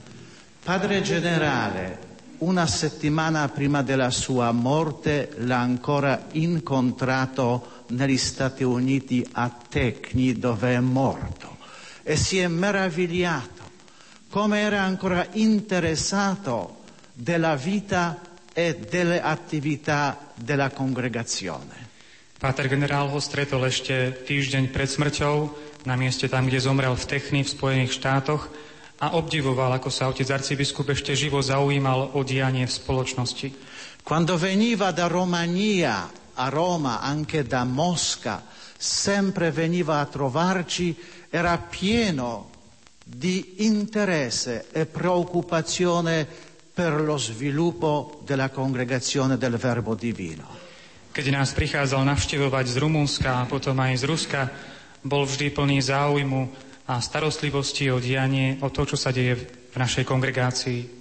Padre 0.63 1.01
generale, 1.01 1.99
una 2.39 2.67
settimana 2.67 3.49
prima 3.49 3.83
della 3.83 4.11
sua 4.11 4.53
morte 4.53 5.33
l'ha 5.39 5.59
ancora 5.59 6.27
incontrato 6.33 7.85
negli 7.89 8.19
Stati 8.19 8.63
Uniti 8.63 9.27
a 9.33 9.51
Tecni 9.69 10.35
dove 10.35 10.75
è 10.75 10.81
morto 10.81 11.57
e 12.03 12.17
si 12.17 12.39
è 12.39 12.47
meravigliato 12.47 13.63
come 14.29 14.61
era 14.61 14.83
ancora 14.83 15.27
interessato 15.33 16.85
della 17.15 17.57
vita 17.57 18.21
e 18.53 18.77
delle 18.89 19.21
attività 19.21 20.33
della 20.35 20.71
congregazione. 20.71 21.89
Páter 22.39 22.69
generál 22.69 23.09
ho 23.09 23.21
stretol 23.21 23.69
ešte 23.69 24.25
týždeň 24.25 24.73
pred 24.73 24.89
smrťou 24.89 25.37
na 25.85 25.97
mieste 25.97 26.25
tam, 26.29 26.49
kde 26.49 26.61
zomrel 26.61 26.97
v 26.97 27.05
Techni 27.05 27.45
v 27.45 27.53
Spojených 27.53 27.93
štátoch 27.93 28.70
a 29.01 29.17
obdivoval, 29.17 29.81
ako 29.81 29.89
sa 29.89 30.13
otec 30.13 30.29
arcibiskup 30.29 30.93
ešte 30.93 31.17
živo 31.17 31.41
zaujímal 31.41 32.17
o 32.17 32.21
dianie 32.21 32.69
v 32.69 32.77
spoločnosti. 32.77 33.49
Quando 34.05 34.37
veniva 34.37 34.93
da 34.93 35.09
Romania 35.09 36.05
a 36.37 36.47
Roma, 36.53 37.01
anche 37.01 37.49
da 37.49 37.65
Mosca, 37.65 38.45
sempre 38.77 39.49
veniva 39.53 40.01
a 40.01 40.09
trovarci, 40.09 40.93
era 41.33 41.57
pieno 41.57 42.53
di 43.01 43.65
interesse 43.65 44.69
e 44.73 44.85
preoccupazione 44.85 46.29
per 46.73 47.01
lo 47.01 47.17
sviluppo 47.17 48.21
della 48.25 48.49
congregazione 48.53 49.37
del 49.37 49.57
Verbo 49.57 49.97
Divino. 49.97 50.69
Keď 51.11 51.27
nás 51.35 51.51
prichádzal 51.57 52.07
navštevovať 52.07 52.67
z 52.71 52.77
Rumunska 52.79 53.43
a 53.43 53.49
potom 53.49 53.75
aj 53.83 53.99
z 53.99 54.05
Ruska, 54.07 54.41
bol 55.03 55.27
vždy 55.27 55.51
plný 55.51 55.83
záujmu 55.83 56.70
a 56.91 56.99
starostlivosti 56.99 57.87
o 57.87 58.03
dianie, 58.03 58.59
o 58.67 58.75
to, 58.75 58.83
čo 58.83 58.99
sa 58.99 59.15
deje 59.15 59.39
v 59.71 59.77
našej 59.79 60.03
kongregácii. 60.03 60.99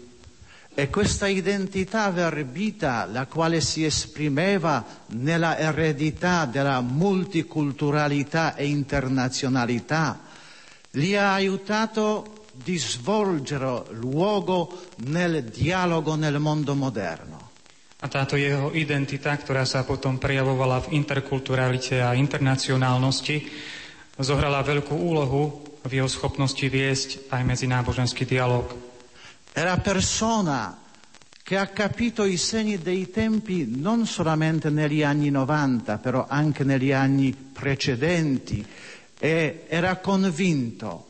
E 0.70 0.88
questa 0.94 1.26
identità 1.26 2.14
verbita, 2.14 3.10
la 3.10 3.26
quale 3.26 3.60
si 3.60 3.84
esprimeva 3.84 4.86
nella 5.18 5.58
eredità 5.58 6.46
della 6.46 6.80
multiculturalità 6.80 8.54
e 8.54 8.70
internazionalità, 8.70 10.22
li 10.94 11.18
ha 11.18 11.34
aiutato 11.34 12.46
di 12.54 12.78
svolgere 12.78 13.90
luogo 13.98 14.94
nel 15.10 15.44
dialogo 15.50 16.14
nel 16.14 16.38
mondo 16.38 16.76
moderno. 16.76 17.50
A 18.00 18.08
táto 18.08 18.38
jeho 18.38 18.72
identita, 18.78 19.36
ktorá 19.36 19.66
sa 19.66 19.84
potom 19.84 20.22
prejavovala 20.22 20.86
v 20.86 20.96
interkulturalite 20.96 22.00
a 22.00 22.16
internacionálnosti, 22.16 23.44
zohrala 24.16 24.64
veľkú 24.64 24.96
úlohu 24.96 25.69
v 25.84 25.92
jeho 25.92 26.08
schopnosti 26.08 26.64
viesť 26.64 27.32
aj 27.32 27.42
medzináboženský 27.44 28.28
dialog. 28.28 28.68
Era 29.54 29.78
persona 29.80 30.78
che 31.42 31.58
ha 31.58 31.66
capito 31.74 32.26
i 32.26 32.38
segni 32.38 32.78
dei 32.78 33.10
tempi 33.10 33.66
non 33.66 34.06
solamente 34.06 34.70
negli 34.70 35.02
anni 35.02 35.32
90, 35.32 35.98
però 35.98 36.28
anche 36.30 36.64
negli 36.64 36.92
anni 36.92 37.34
precedenti 37.34 38.64
e 39.18 39.66
era 39.68 39.98
convinto 39.98 41.08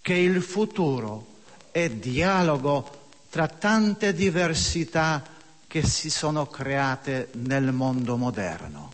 che 0.00 0.14
il 0.14 0.42
futuro 0.42 1.26
è 1.72 1.90
dialogo 1.90 3.10
tra 3.30 3.48
tante 3.48 4.14
diversità 4.14 5.22
che 5.66 5.82
si 5.82 6.08
sono 6.08 6.46
create 6.46 7.30
nel 7.32 7.72
mondo 7.72 8.16
moderno. 8.16 8.93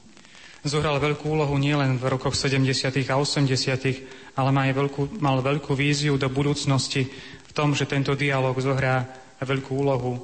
Zohral 0.61 1.01
veľkú 1.01 1.25
úlohu 1.25 1.57
nielen 1.57 1.97
v 1.97 2.05
rokoch 2.13 2.37
70. 2.37 2.93
a 3.09 3.17
80., 3.17 4.37
ale 4.37 4.51
mal 4.53 4.69
veľkú, 4.69 5.17
mal 5.17 5.41
veľkú 5.41 5.73
víziu 5.73 6.21
do 6.21 6.29
budúcnosti 6.29 7.09
v 7.49 7.53
tom, 7.57 7.73
že 7.73 7.89
tento 7.89 8.13
dialog 8.13 8.61
zohrá 8.61 9.09
veľkú 9.41 9.73
úlohu. 9.73 10.21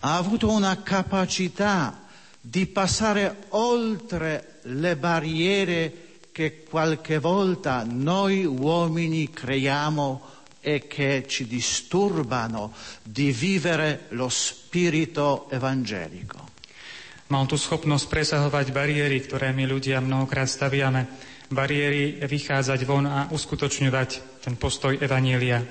Ha 0.00 0.16
avuto 0.16 0.48
una 0.48 0.80
capacità 0.80 2.08
di 2.40 2.64
passare 2.64 3.52
oltre 3.52 4.58
le 4.72 4.96
barriere 4.96 5.92
che 6.32 6.64
qualche 6.64 7.20
volta 7.20 7.84
noi 7.84 8.48
uomini 8.48 9.28
creiamo 9.28 10.32
e 10.60 10.86
che 10.88 11.26
ci 11.28 11.46
disturbano 11.46 12.72
di 13.02 13.30
vivere 13.32 14.06
lo 14.10 14.30
spirito 14.30 15.50
evangelico. 15.50 16.51
Mal 17.32 17.48
tu 17.48 17.56
schopnosť 17.56 18.12
presahovať 18.12 18.76
bariéry, 18.76 19.24
ktoré 19.24 19.56
my 19.56 19.64
ľudia 19.64 20.04
mnohokrát 20.04 20.44
staviame. 20.44 21.08
Bariéry 21.48 22.20
vychádzať 22.20 22.84
von 22.84 23.08
a 23.08 23.32
uskutočňovať 23.32 24.44
ten 24.44 24.60
postoj 24.60 25.00
Evanielia. 25.00 25.64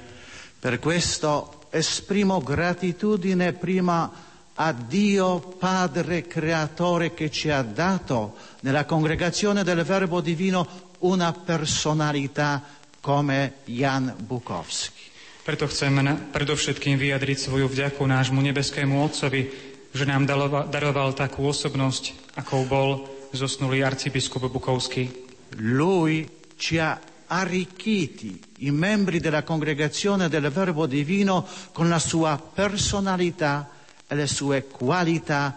Per 0.58 0.82
questo 0.82 1.62
esprimo 1.70 2.42
gratitudine 2.42 3.54
prima 3.54 4.10
a 4.58 4.68
Dio 4.74 5.38
Padre 5.62 6.26
Creatore 6.26 7.14
che 7.14 7.30
ci 7.30 7.54
ha 7.54 7.62
dato 7.62 8.34
nella 8.66 8.90
congregazione 8.90 9.62
del 9.62 9.86
Verbo 9.86 10.18
Divino 10.18 10.66
una 11.06 11.30
personalità 11.30 12.58
come 12.98 13.62
Jan 13.70 14.18
Bukovský. 14.18 15.14
Preto 15.46 15.70
chcem 15.70 15.94
predovšetkým 16.34 16.98
vyjadriť 16.98 17.38
svoju 17.38 17.70
vďaku 17.70 18.02
nášmu 18.02 18.42
nebeskému 18.42 18.98
Otcovi, 19.02 19.71
že 19.92 20.08
nám 20.08 20.24
daroval 20.72 21.12
takú 21.12 21.52
osobnosť, 21.52 22.36
akou 22.40 22.64
bol 22.68 23.06
zosnulý 23.36 23.84
arcibiskup 23.84 24.48
Bukovský. 24.48 25.12
Lui 25.60 26.28
ci 26.56 26.80
ha 26.80 27.00
arricchiti 27.32 28.40
i 28.68 28.72
membri 28.72 29.20
della 29.20 29.44
congregazione 29.44 30.28
del 30.28 30.52
Verbo 30.52 30.86
Divino 30.86 31.48
con 31.72 31.88
la 31.88 32.00
sua 32.00 32.36
personalità 32.36 33.70
e 34.08 34.16
le 34.16 34.28
sue 34.28 34.68
qualità 34.68 35.56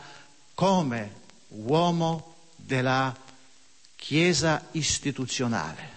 come 0.55 1.23
uomo 1.48 2.35
della 2.55 3.15
Chiesa 3.97 4.69
istituzionale. 4.73 5.93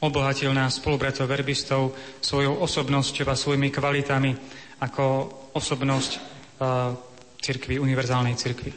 Obohatil 0.00 0.54
nás 0.54 0.80
spolubratov 0.80 1.28
verbistov 1.28 1.92
svojou 2.22 2.62
osobnosťou 2.64 3.26
a 3.28 3.36
svojimi 3.36 3.68
kvalitami 3.68 4.32
ako 4.80 5.04
osobnosť 5.52 6.10
uh, 6.16 7.09
cirkvi, 7.40 7.76
univerzálnej 7.76 8.36
cirkvi. 8.36 8.72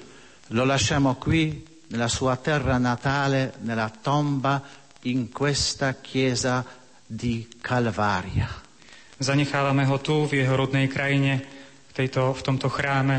Lo 0.55 0.63
lasciamo 0.63 1.15
qui, 1.15 1.63
nella 1.87 2.07
sua 2.07 2.35
terra 2.37 2.77
natale, 2.77 3.53
nella 3.61 3.91
tomba, 3.91 4.63
in 5.03 5.29
questa 5.31 5.99
chiesa 5.99 6.65
di 7.05 7.47
Calvaria. 7.59 8.49
Zanechávame 9.19 9.85
ho 9.85 9.99
tu, 9.99 10.25
v 10.25 10.39
jeho 10.41 10.55
rodnej 10.55 10.87
krajine, 10.87 11.43
v, 11.87 11.91
tejto, 11.91 12.33
v 12.33 12.41
tomto 12.41 12.71
chráme 12.71 13.15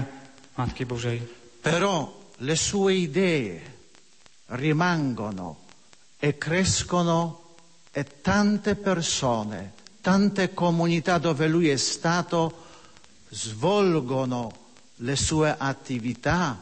Matky 0.56 0.84
Božej. 0.84 1.20
Però 1.60 2.08
le 2.38 2.56
sue 2.56 2.94
idee 2.94 3.60
rimangono 4.56 5.64
e 6.18 6.36
crescono 6.36 7.56
e 7.92 8.20
tante 8.20 8.74
persone, 8.74 9.72
tante 10.00 10.52
comunità 10.52 11.18
dove 11.18 11.46
lui 11.46 11.68
è 11.68 11.76
stato 11.76 12.64
svolgono 13.28 14.63
le 15.04 15.16
sue 15.16 15.54
attività 15.56 16.60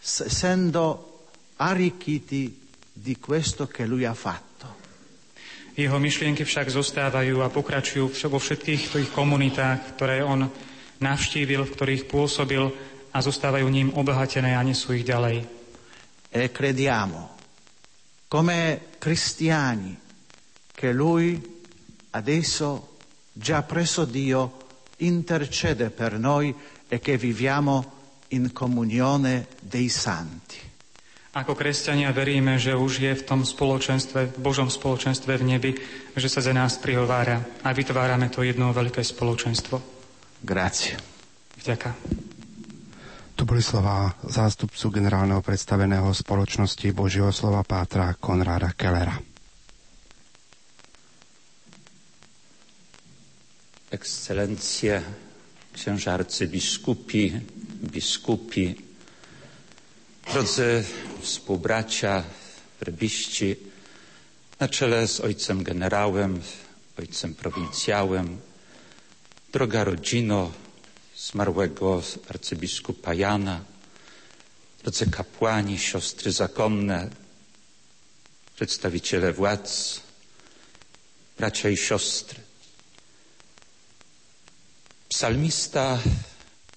essendo 0.00 1.28
arricchiti 1.56 2.60
di 2.92 3.18
questo 3.20 3.66
che 3.66 3.84
lui 3.84 4.04
ha 4.04 4.14
fatto. 4.14 4.82
Jeho 5.74 5.98
myšlienky 5.98 6.46
však 6.46 6.70
zostávajú 6.70 7.42
a 7.42 7.50
pokračujú 7.50 8.14
vo 8.30 8.38
všetkých 8.38 8.82
tých 8.94 9.10
komunitách, 9.10 9.98
ktoré 9.98 10.22
on 10.22 10.46
navštívil, 11.02 11.66
v 11.66 11.74
ktorých 11.74 12.06
pôsobil 12.06 12.62
a 13.10 13.18
zostávajú 13.18 13.66
ním 13.66 13.90
obohatené 13.90 14.54
a 14.54 14.62
nesú 14.62 14.94
ich 14.94 15.02
ďalej. 15.02 15.42
E 16.30 16.50
crediamo, 16.50 17.34
come 18.30 18.94
cristiani, 19.02 19.98
che 20.70 20.90
Lui 20.94 21.38
adesso, 22.14 22.98
già 23.34 23.66
preso 23.66 24.06
Dio, 24.06 24.63
intercede 24.98 25.90
per 25.90 26.18
noi 26.18 26.54
e 26.88 27.00
che 27.00 27.16
viviamo 27.16 27.92
in 28.28 28.52
comunione 28.52 29.46
dei 29.60 29.88
santi. 29.88 30.72
Ako 31.34 31.58
kresťania 31.58 32.14
veríme, 32.14 32.62
že 32.62 32.78
už 32.78 33.02
je 33.02 33.10
v 33.10 33.26
tom 33.26 33.42
spoločenstve, 33.42 34.38
v 34.38 34.38
Božom 34.38 34.70
spoločenstve 34.70 35.34
v 35.34 35.42
nebi, 35.42 35.70
že 36.14 36.30
sa 36.30 36.38
za 36.38 36.54
nás 36.54 36.78
prihovára 36.78 37.42
a 37.66 37.74
vytvárame 37.74 38.30
to 38.30 38.46
jedno 38.46 38.70
veľké 38.70 39.02
spoločenstvo. 39.02 39.82
Grazie. 40.38 40.94
Vďaka. 41.58 41.90
Tu 43.34 43.42
boli 43.42 43.58
slova 43.58 44.14
zástupcu 44.30 44.94
generálneho 44.94 45.42
predstaveného 45.42 46.06
spoločnosti 46.14 46.86
Božieho 46.94 47.34
slova 47.34 47.66
Pátra 47.66 48.14
Konráda 48.14 48.70
Kellera. 48.78 49.33
Ekscelencje, 53.90 55.02
księża 55.72 56.12
arcybiskupi, 56.12 57.32
biskupi, 57.82 58.74
drodzy 60.32 60.84
współbracia, 61.20 62.24
werbiści, 62.80 63.56
na 64.60 64.68
czele 64.68 65.08
z 65.08 65.20
ojcem 65.20 65.62
generałem, 65.62 66.42
ojcem 66.98 67.34
prowincjałem, 67.34 68.40
droga 69.52 69.84
rodzino 69.84 70.52
zmarłego 71.16 72.02
arcybiskupa 72.28 73.14
Jana, 73.14 73.64
drodzy 74.82 75.10
kapłani, 75.10 75.78
siostry 75.78 76.32
zakonne, 76.32 77.10
przedstawiciele 78.56 79.32
władz, 79.32 80.00
bracia 81.38 81.68
i 81.70 81.76
siostry. 81.76 82.43
Psalmista 85.08 85.98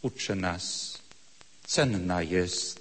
uczy 0.02 0.36
nas, 0.36 0.98
cenna 1.68 2.22
jest 2.22 2.80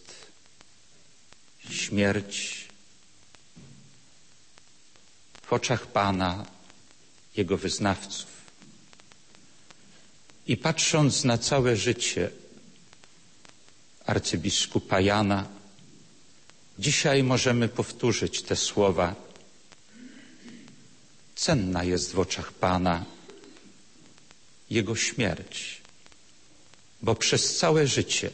śmierć 1.70 2.68
w 5.46 5.52
oczach 5.52 5.86
Pana, 5.86 6.46
Jego 7.36 7.56
wyznawców. 7.56 8.26
I 10.46 10.56
patrząc 10.56 11.24
na 11.24 11.38
całe 11.38 11.76
życie 11.76 12.30
arcybiskupa 14.06 15.00
Jana, 15.00 15.46
dzisiaj 16.78 17.22
możemy 17.22 17.68
powtórzyć 17.68 18.42
te 18.42 18.56
słowa. 18.56 19.14
Cenna 21.34 21.84
jest 21.84 22.12
w 22.12 22.18
oczach 22.18 22.52
Pana 22.52 23.04
Jego 24.70 24.96
śmierć, 24.96 25.80
bo 27.02 27.14
przez 27.14 27.56
całe 27.56 27.86
życie 27.86 28.30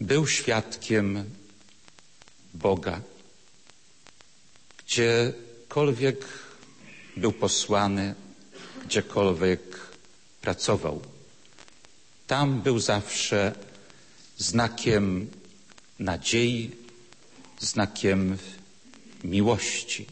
był 0.00 0.26
świadkiem 0.26 1.24
Boga, 2.54 3.00
gdziekolwiek 4.78 6.24
był 7.16 7.32
posłany, 7.32 8.14
gdziekolwiek 8.84 9.60
pracował. 10.40 11.02
Tam 12.26 12.62
był 12.62 12.78
zawsze 12.78 13.54
znakiem 14.38 15.30
nadziei, 15.98 16.70
znakiem 17.60 18.38
miłości 19.24 20.06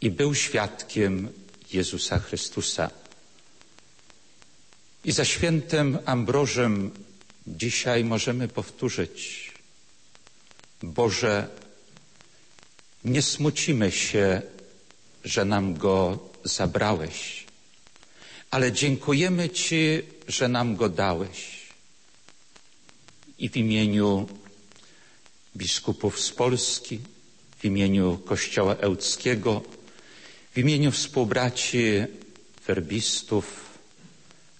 i 0.00 0.10
był 0.10 0.34
świadkiem 0.34 1.41
Jezusa 1.74 2.18
Chrystusa. 2.18 2.90
I 5.04 5.12
za 5.12 5.24
świętym 5.24 5.98
Ambrożem 6.04 6.90
dzisiaj 7.46 8.04
możemy 8.04 8.48
powtórzyć 8.48 9.52
Boże, 10.82 11.48
nie 13.04 13.22
smucimy 13.22 13.92
się, 13.92 14.42
że 15.24 15.44
nam 15.44 15.74
Go 15.74 16.18
zabrałeś, 16.44 17.46
ale 18.50 18.72
dziękujemy 18.72 19.50
Ci, 19.50 20.02
że 20.28 20.48
nam 20.48 20.76
Go 20.76 20.88
dałeś. 20.88 21.62
I 23.38 23.48
w 23.48 23.56
imieniu 23.56 24.28
biskupów 25.56 26.20
z 26.20 26.30
Polski, 26.30 27.00
w 27.58 27.64
imieniu 27.64 28.18
Kościoła 28.18 28.74
Ełckiego, 28.76 29.62
w 30.54 30.58
imieniu 30.58 30.90
współbraci 30.92 31.82
werbistów 32.66 33.78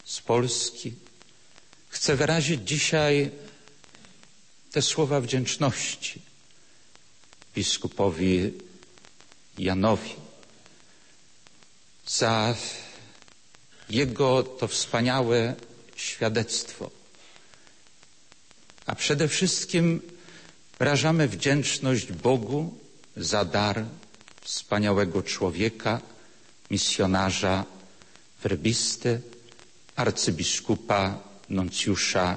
z 0.05 0.21
Polski 0.21 0.93
chcę 1.89 2.17
wyrazić 2.17 2.69
dzisiaj 2.69 3.31
te 4.73 4.83
słowa 4.83 5.21
wdzięczności 5.21 6.23
biskupowi 7.55 8.53
Janowi 9.59 10.15
za 12.07 12.55
jego 13.91 14.43
to 14.43 14.69
wspaniałe 14.69 15.55
świadectwo. 15.97 16.91
A 18.87 18.95
przede 18.95 19.29
wszystkim 19.29 20.01
wyrażamy 20.79 21.29
wdzięczność 21.29 22.13
Bogu 22.13 22.75
za 23.17 23.45
dar 23.45 23.85
wspaniałego 24.43 25.23
człowieka, 25.23 26.01
misjonarza, 26.71 27.65
werbisty, 28.43 29.21
arcybiskupa, 29.97 31.19
nuncjusza 31.49 32.37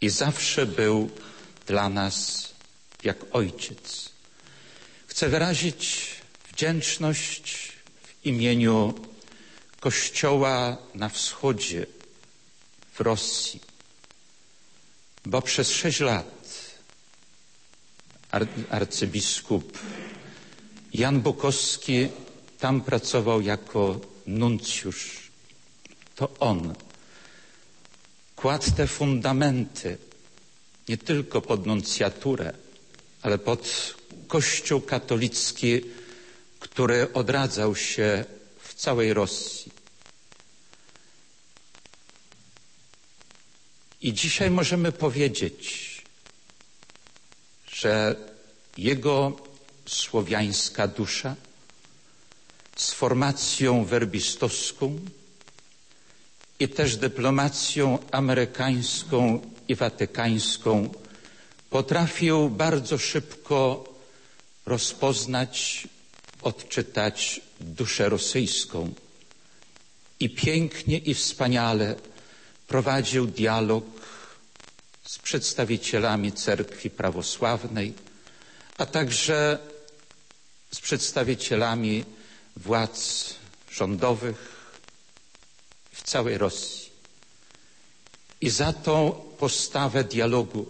i 0.00 0.08
zawsze 0.10 0.66
był 0.66 1.10
dla 1.66 1.88
nas 1.88 2.48
jak 3.04 3.16
ojciec. 3.32 4.10
Chcę 5.06 5.28
wyrazić 5.28 6.08
wdzięczność 6.52 7.72
w 8.02 8.26
imieniu 8.26 8.94
Kościoła 9.80 10.76
na 10.94 11.08
wschodzie, 11.08 11.86
w 12.94 13.00
Rosji, 13.00 13.60
bo 15.26 15.42
przez 15.42 15.70
sześć 15.70 16.00
lat 16.00 16.39
arcybiskup 18.70 19.78
Jan 20.94 21.20
Bukowski 21.20 22.08
tam 22.58 22.80
pracował 22.80 23.40
jako 23.40 24.00
nuncjusz. 24.26 25.30
To 26.16 26.28
on 26.38 26.74
kładł 28.36 28.70
te 28.76 28.86
fundamenty 28.86 29.98
nie 30.88 30.96
tylko 30.98 31.40
pod 31.42 31.66
nuncjaturę, 31.66 32.52
ale 33.22 33.38
pod 33.38 33.94
Kościół 34.28 34.80
katolicki, 34.80 35.80
który 36.60 37.12
odradzał 37.12 37.76
się 37.76 38.24
w 38.62 38.74
całej 38.74 39.14
Rosji. 39.14 39.72
I 44.02 44.12
dzisiaj 44.12 44.50
możemy 44.50 44.92
powiedzieć, 44.92 45.89
że 47.80 48.16
jego 48.78 49.32
słowiańska 49.86 50.86
dusza 50.88 51.36
z 52.76 52.92
formacją 52.92 53.84
werbistowską 53.84 54.98
i 56.60 56.68
też 56.68 56.96
dyplomacją 56.96 57.98
amerykańską 58.12 59.40
i 59.68 59.74
watykańską 59.74 60.90
potrafił 61.70 62.50
bardzo 62.50 62.98
szybko 62.98 63.84
rozpoznać, 64.66 65.88
odczytać 66.42 67.40
duszę 67.60 68.08
rosyjską. 68.08 68.94
I 70.20 70.30
pięknie 70.30 70.98
i 70.98 71.14
wspaniale 71.14 71.96
prowadził 72.68 73.26
dialog 73.26 73.84
z 75.10 75.18
przedstawicielami 75.18 76.32
cerkwi 76.32 76.90
prawosławnej, 76.90 77.94
a 78.78 78.86
także 78.86 79.58
z 80.74 80.80
przedstawicielami 80.80 82.04
władz 82.56 83.34
rządowych 83.72 84.56
w 85.92 86.02
całej 86.02 86.38
Rosji. 86.38 86.90
I 88.40 88.50
za 88.50 88.72
tą 88.72 89.10
postawę 89.38 90.04
dialogu 90.04 90.66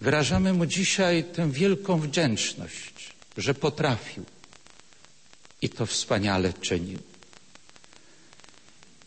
wyrażamy 0.00 0.52
mu 0.52 0.66
dzisiaj 0.66 1.24
tę 1.24 1.50
wielką 1.50 2.00
wdzięczność, 2.00 3.14
że 3.36 3.54
potrafił 3.54 4.24
i 5.62 5.68
to 5.68 5.86
wspaniale 5.86 6.52
czynił. 6.52 6.98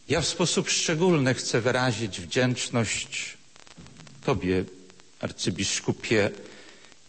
Ja 0.10 0.22
w 0.22 0.28
sposób 0.28 0.70
szczególny 0.70 1.34
chcę 1.34 1.62
wyrazić 1.62 2.22
wdzięczność 2.22 3.41
Tobie, 4.26 4.66
arcybiskupie 5.20 6.32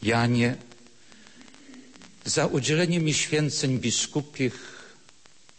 Janie, 0.02 0.56
za 2.24 2.47
udzielenie 2.47 3.01
mi 3.01 3.14
święceń 3.14 3.78
biskupich 3.78 4.55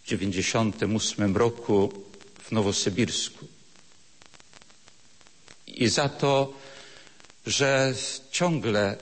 w 0.04 0.08
98 0.08 1.38
roku 1.38 1.94
w 2.44 2.52
Nowosybirsku. 2.52 3.48
I 5.68 5.88
za 5.88 6.10
to, 6.10 6.54
że 7.48 7.94
ciągle 8.32 8.98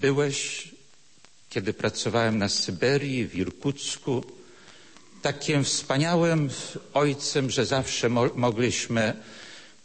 byłeś, 0.00 0.68
kiedy 1.50 1.72
pracowałem 1.72 2.38
na 2.38 2.48
Syberii, 2.48 3.26
w 3.28 3.34
Irkucku, 3.36 4.24
takim 5.22 5.64
wspaniałym 5.64 6.50
ojcem, 6.94 7.50
że 7.50 7.66
zawsze 7.66 8.08
mo 8.08 8.26
mogliśmy 8.34 9.16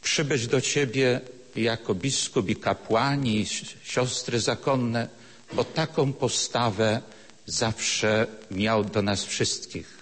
przybyć 0.01 0.47
do 0.47 0.61
Ciebie 0.61 1.21
jako 1.55 1.95
biskup 1.95 2.49
i 2.49 2.55
kapłani, 2.55 3.45
siostry 3.83 4.39
zakonne, 4.39 5.07
bo 5.53 5.63
taką 5.63 6.13
postawę 6.13 7.01
zawsze 7.45 8.27
miał 8.51 8.83
do 8.85 9.01
nas 9.01 9.23
wszystkich. 9.23 9.99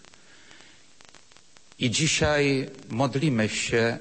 I 1.79 1.91
dzisiaj 1.91 2.69
modlimy 2.89 3.49
się, 3.49 3.97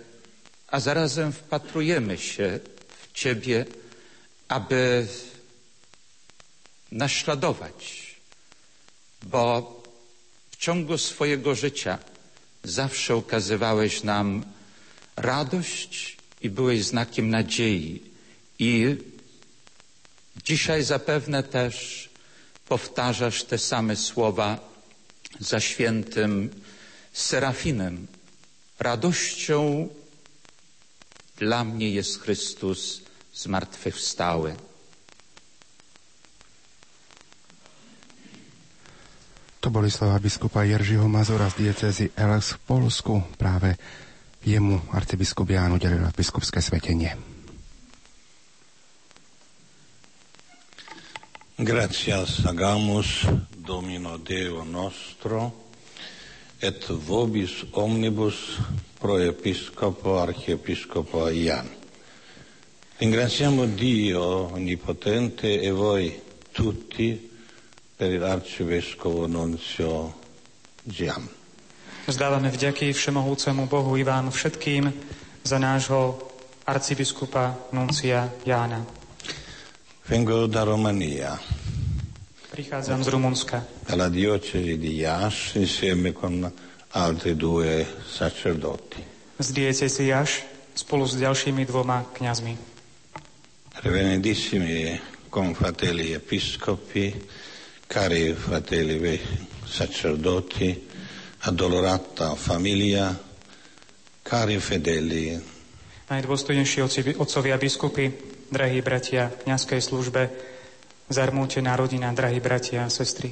a 0.69 0.81
zarazem 0.81 1.33
wpatrujemy 1.33 2.19
się 2.19 2.61
w 3.03 3.13
Ciebie, 3.13 3.65
aby 4.49 5.07
naśladować, 6.93 8.15
bo 9.23 9.77
w 10.51 10.57
ciągu 10.57 10.99
swojego 10.99 11.55
życia 11.55 11.99
zawsze 12.65 13.17
ukazywałeś 13.17 14.03
nam 14.03 14.45
radość 15.17 16.17
i 16.41 16.51
byłeś 16.51 16.85
znakiem 16.85 17.31
nadziei. 17.31 18.03
I 18.59 18.97
dzisiaj 20.45 20.83
zapewne 20.85 21.43
też 21.43 22.09
powtarzasz 22.69 23.45
te 23.45 23.59
same 23.59 23.97
słowa 23.97 24.61
za 25.41 25.61
świętym 25.61 26.51
Serafinem. 27.13 28.07
Radością 28.79 29.89
dla 31.37 31.65
mnie 31.65 31.91
jest 31.91 32.21
Chrystus 32.21 33.01
zmartwychwstały. 33.35 34.57
To 39.61 39.71
boli 39.71 39.91
slova 39.91 40.21
biskupa 40.21 40.65
Jeržiho 40.65 41.09
Mazura 41.09 41.51
z 41.51 41.55
diecezy 41.55 42.09
Elx 42.17 42.53
v 42.53 42.59
Polsku. 42.59 43.23
Práve 43.39 43.75
jemu 44.47 44.79
arcibiskup 44.95 45.51
Ján 45.51 45.75
udelil 45.75 46.07
biskupské 46.17 46.63
svetenie. 46.63 47.19
Gratias 51.59 52.47
agamus 52.47 53.27
Domino 53.67 54.19
Deo 54.23 54.63
nostro 54.65 55.51
et 56.63 56.87
vobis 56.89 57.67
omnibus 57.73 58.63
pro 59.01 59.19
episcopo 59.19 60.23
archiepiscopo 60.23 61.29
Ian. 61.29 61.67
Ringraziamo 62.99 63.67
Dio 63.67 64.55
Onnipotente 64.55 65.61
e 65.61 65.71
voi 65.71 66.23
tutti 66.53 67.19
per 67.97 68.21
l'arcivescovo 68.21 69.27
Nunzio 69.27 70.15
Giam. 70.83 71.36
Zdávame 72.07 72.55
vďaky 72.55 72.95
všemohúcemu 72.95 73.67
Bohu 73.67 73.99
i 73.99 74.07
vám 74.07 74.31
všetkým 74.31 74.95
za 75.43 75.59
nášho 75.59 76.15
arcibiskupa 76.63 77.59
Nuncia 77.75 78.31
Jána. 78.47 78.87
Vengo 80.07 80.47
da 80.47 80.63
Romania. 80.63 81.35
Prichádzam 82.55 83.03
z 83.03 83.09
Rumunska. 83.11 83.59
Dalla 83.91 84.07
diocesi 84.07 84.79
di 84.79 85.03
Iași 85.03 85.59
insieme 85.59 86.15
con 86.15 86.47
altri 86.95 87.35
due 87.35 87.83
sacerdoti. 88.07 89.03
Z 89.43 89.51
diecesi 89.51 90.07
Jaš 90.07 90.47
spolu 90.79 91.11
s 91.11 91.19
ďalšími 91.19 91.67
dvoma 91.67 92.07
kňazmi. 92.15 92.55
Reverendissimi 93.83 94.95
confratelli 95.27 96.15
episcopi, 96.15 97.11
Cari 97.91 98.31
fratelli 98.31 99.19
sacerdoti, 99.67 100.86
addolorata 101.47 102.35
famiglia, 102.35 103.15
cari 104.27 104.59
fedeli. 104.59 105.39
Najdôstojnejší 106.11 106.83
otcovia 107.19 107.55
biskupy, 107.55 108.11
drahí 108.51 108.83
bratia 108.83 109.31
v 109.31 109.47
kniazkej 109.47 109.81
službe, 109.83 110.23
zarmútená 111.07 111.79
rodina, 111.79 112.11
drahí 112.11 112.43
bratia 112.43 112.87
a 112.87 112.91
sestry. 112.91 113.31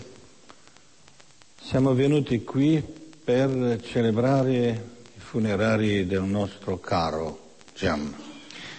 Siamo 1.64 1.96
venuti 1.96 2.44
qui 2.46 2.78
per 3.24 3.80
celebrare 3.82 4.84
i 5.16 5.18
funerari 5.18 6.06
del 6.06 6.28
nostro 6.28 6.78
caro 6.78 7.58
Giam. 7.74 8.14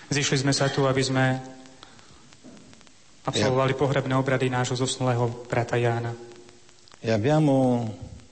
Zišli 0.06 0.46
sme 0.46 0.54
sa 0.54 0.70
tu, 0.70 0.86
aby 0.86 1.02
sme 1.02 1.26
absolvovali 3.26 3.74
pohrebné 3.74 4.14
obrady 4.14 4.48
nášho 4.54 4.78
zosnulého 4.78 5.50
brata 5.50 5.76
Jána. 5.76 6.14
E 7.02 7.10
abbiamo 7.10 7.84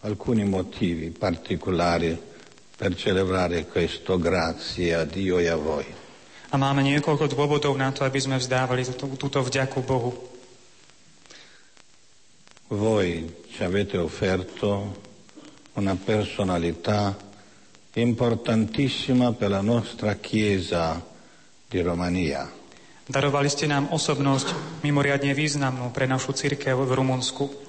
alcuni 0.03 0.43
motivi 0.43 1.09
particolari 1.09 2.15
per 2.75 2.95
celebrare 2.95 3.67
questo 3.67 4.19
grazie 4.19 4.93
a 4.93 5.03
Dio 5.03 5.39
e 5.39 5.47
a 5.47 5.55
voi. 5.55 5.85
A 6.53 6.57
máme 6.59 6.85
niekoľko 6.85 7.31
dôvodov 7.31 7.73
na 7.80 7.89
to, 7.89 8.05
aby 8.05 8.19
sme 8.21 8.38
vzdávali 8.38 8.85
túto, 8.85 9.09
túto 9.17 9.39
vďaku 9.41 9.80
Bohu. 9.81 10.11
Voi 12.73 13.25
ci 13.49 13.63
avete 13.63 13.97
offerto 13.97 15.01
una 15.73 15.95
personalità 15.95 17.15
importantissima 17.93 19.34
per 19.34 19.49
la 19.49 19.61
nostra 19.61 20.13
Chiesa 20.17 21.01
di 21.69 21.81
Romania. 21.81 22.45
Darovali 23.03 23.49
ste 23.49 23.69
nám 23.69 23.89
osobnosť 23.93 24.81
mimoriadne 24.85 25.34
významnú 25.34 25.89
pre 25.89 26.05
našu 26.05 26.34
církev 26.34 26.77
v 26.77 26.91
Rumunsku. 26.91 27.62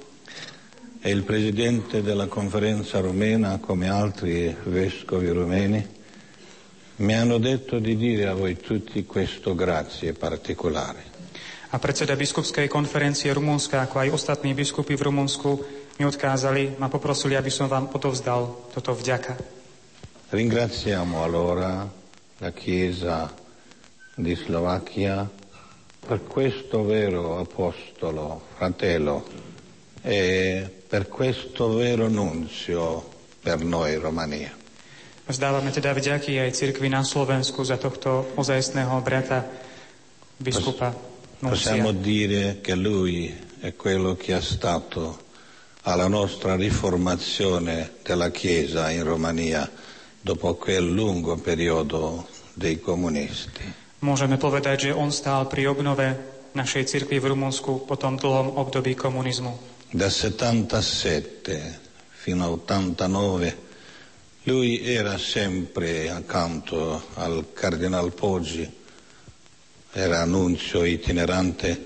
E 1.04 1.10
il 1.10 1.22
presidente 1.22 2.00
della 2.00 2.28
conferenza 2.28 2.98
rumena, 2.98 3.58
come 3.60 3.90
altri 3.90 4.56
vescovi 4.64 5.28
rumeni, 5.28 5.86
mi 6.96 7.12
hanno 7.14 7.36
detto 7.36 7.78
di 7.78 7.94
dire 7.94 8.26
a 8.26 8.32
voi 8.32 8.56
tutti 8.56 9.04
questo 9.04 9.54
grazie 9.54 10.14
particolare. 10.14 11.04
A 11.68 11.78
predseda 11.78 12.16
biskupskej 12.16 12.72
konferencie 12.72 13.36
Rumunska, 13.36 13.84
ako 13.84 14.00
aj 14.00 14.16
ostatní 14.16 14.56
biskupy 14.56 14.96
v 14.96 15.12
Rumunsku, 15.12 15.50
mi 16.00 16.08
odkázali, 16.08 16.80
ma 16.80 16.88
poprosili, 16.88 17.36
aby 17.36 17.52
som 17.52 17.68
vám 17.68 17.92
odovzdal 17.92 18.72
toto 18.72 18.96
vďaka. 18.96 19.36
Ringraziamo 20.32 21.20
allora 21.20 21.84
la 22.40 22.52
Chiesa 22.56 23.28
di 24.16 24.32
Slovacchia 24.32 25.28
per 26.00 26.24
questo 26.24 26.80
vero 26.80 27.36
apostolo, 27.36 28.56
fratello, 28.56 29.52
e 30.00 30.83
per 30.94 31.10
questo 31.10 31.74
vero 31.74 32.06
nunzio 32.06 33.02
per 33.42 33.58
noi 33.66 33.98
Romania. 33.98 34.54
Zdávame 35.26 35.74
teda 35.74 35.90
vďaky 35.90 36.38
aj 36.38 36.54
cirkvi 36.54 36.86
na 36.86 37.02
Slovensku 37.02 37.66
za 37.66 37.82
tohto 37.82 38.30
ozajstného 38.38 39.02
brata 39.02 39.42
biskupa 40.38 40.94
Possiamo 41.42 41.90
dire 41.90 42.62
che 42.62 42.78
lui 42.78 43.26
è 43.58 43.74
quello 43.74 44.14
che 44.14 44.38
ha 44.38 44.40
stato 44.40 45.18
alla 45.82 46.06
nostra 46.06 46.54
riformazione 46.54 47.98
della 48.06 48.30
Chiesa 48.30 48.94
in 48.94 49.02
Romania 49.02 49.66
dopo 50.22 50.54
quel 50.54 50.86
lungo 50.86 51.34
periodo 51.42 52.30
dei 52.54 52.78
comunisti. 52.78 53.66
Môžeme 54.06 54.38
povedať, 54.38 54.88
že 54.88 54.90
on 54.94 55.10
stál 55.10 55.50
pri 55.50 55.66
obnove 55.66 56.06
našej 56.54 56.86
cirkvi 56.86 57.18
v 57.18 57.34
Rumunsku 57.34 57.82
po 57.82 57.98
tom 57.98 58.14
dlhom 58.14 58.62
období 58.62 58.94
komunizmu. 58.94 59.73
Da 59.94 60.10
77 60.10 61.78
fino 62.10 62.42
a 62.42 62.50
89 62.50 63.58
lui 64.42 64.82
era 64.82 65.16
sempre 65.18 66.10
accanto 66.10 67.10
al 67.14 67.52
Cardinal 67.54 68.12
Poggi 68.12 68.68
era 69.92 70.22
annunzio 70.22 70.82
itinerante 70.82 71.80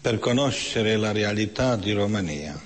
per 0.00 0.18
conoscere 0.18 0.96
la 0.96 1.12
realtà 1.12 1.76
di 1.76 1.92
Romania. 1.92 2.58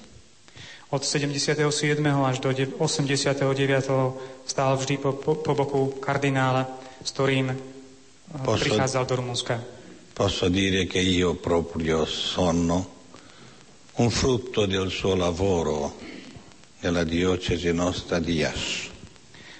Od 0.90 1.02
77. 1.02 1.66
až 2.06 2.38
do 2.38 2.54
89. 2.78 4.46
stál 4.46 4.78
vždy 4.78 5.02
po, 5.02 5.18
po, 5.18 5.34
po 5.34 5.52
boku 5.58 5.98
kardinála, 5.98 6.62
s 7.02 7.10
ktorým 7.10 7.50
posso, 8.46 8.62
prichádzal 8.62 9.02
do 9.02 9.14
Rumunska. 9.18 9.58
Posso 10.14 10.46
dire 10.46 10.86
che 10.86 11.02
io 11.02 11.34
proprio 11.34 12.06
sono 12.06 12.95
un 13.97 14.10
frutto 14.10 14.66
del 14.66 14.90
suo 14.90 15.14
lavoro 15.14 15.97
nella 16.81 17.05
diocesi 17.05 17.73
nostra 17.73 18.18
di 18.18 18.35
Iași. 18.35 18.94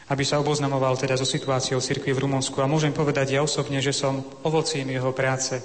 aby 0.07 0.23
sa 0.23 0.39
oboznamoval 0.39 0.95
teda 0.95 1.19
so 1.19 1.27
situáciou 1.27 1.83
cirkvi 1.83 2.15
v 2.15 2.23
Rumunsku. 2.23 2.55
A 2.63 2.71
môžem 2.71 2.95
povedať 2.95 3.35
ja 3.35 3.43
osobne, 3.43 3.83
že 3.83 3.91
som 3.91 4.23
ovocím 4.47 4.95
jeho 4.95 5.11
práce, 5.11 5.59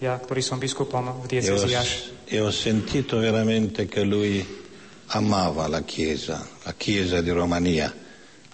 ja, 0.00 0.16
ktorý 0.16 0.40
som 0.40 0.56
biskupom 0.56 1.20
v 1.20 1.26
diecezi 1.28 1.68
Jaš. 1.68 1.90
E 2.24 2.40
ho 2.40 2.48
sentito 2.48 3.20
veramente 3.20 3.84
che 3.84 4.00
lui 4.00 4.40
amava 5.12 5.68
la 5.68 5.84
Chiesa, 5.84 6.40
la 6.64 6.72
Chiesa 6.72 7.20
di 7.20 7.28
Romania, 7.28 7.92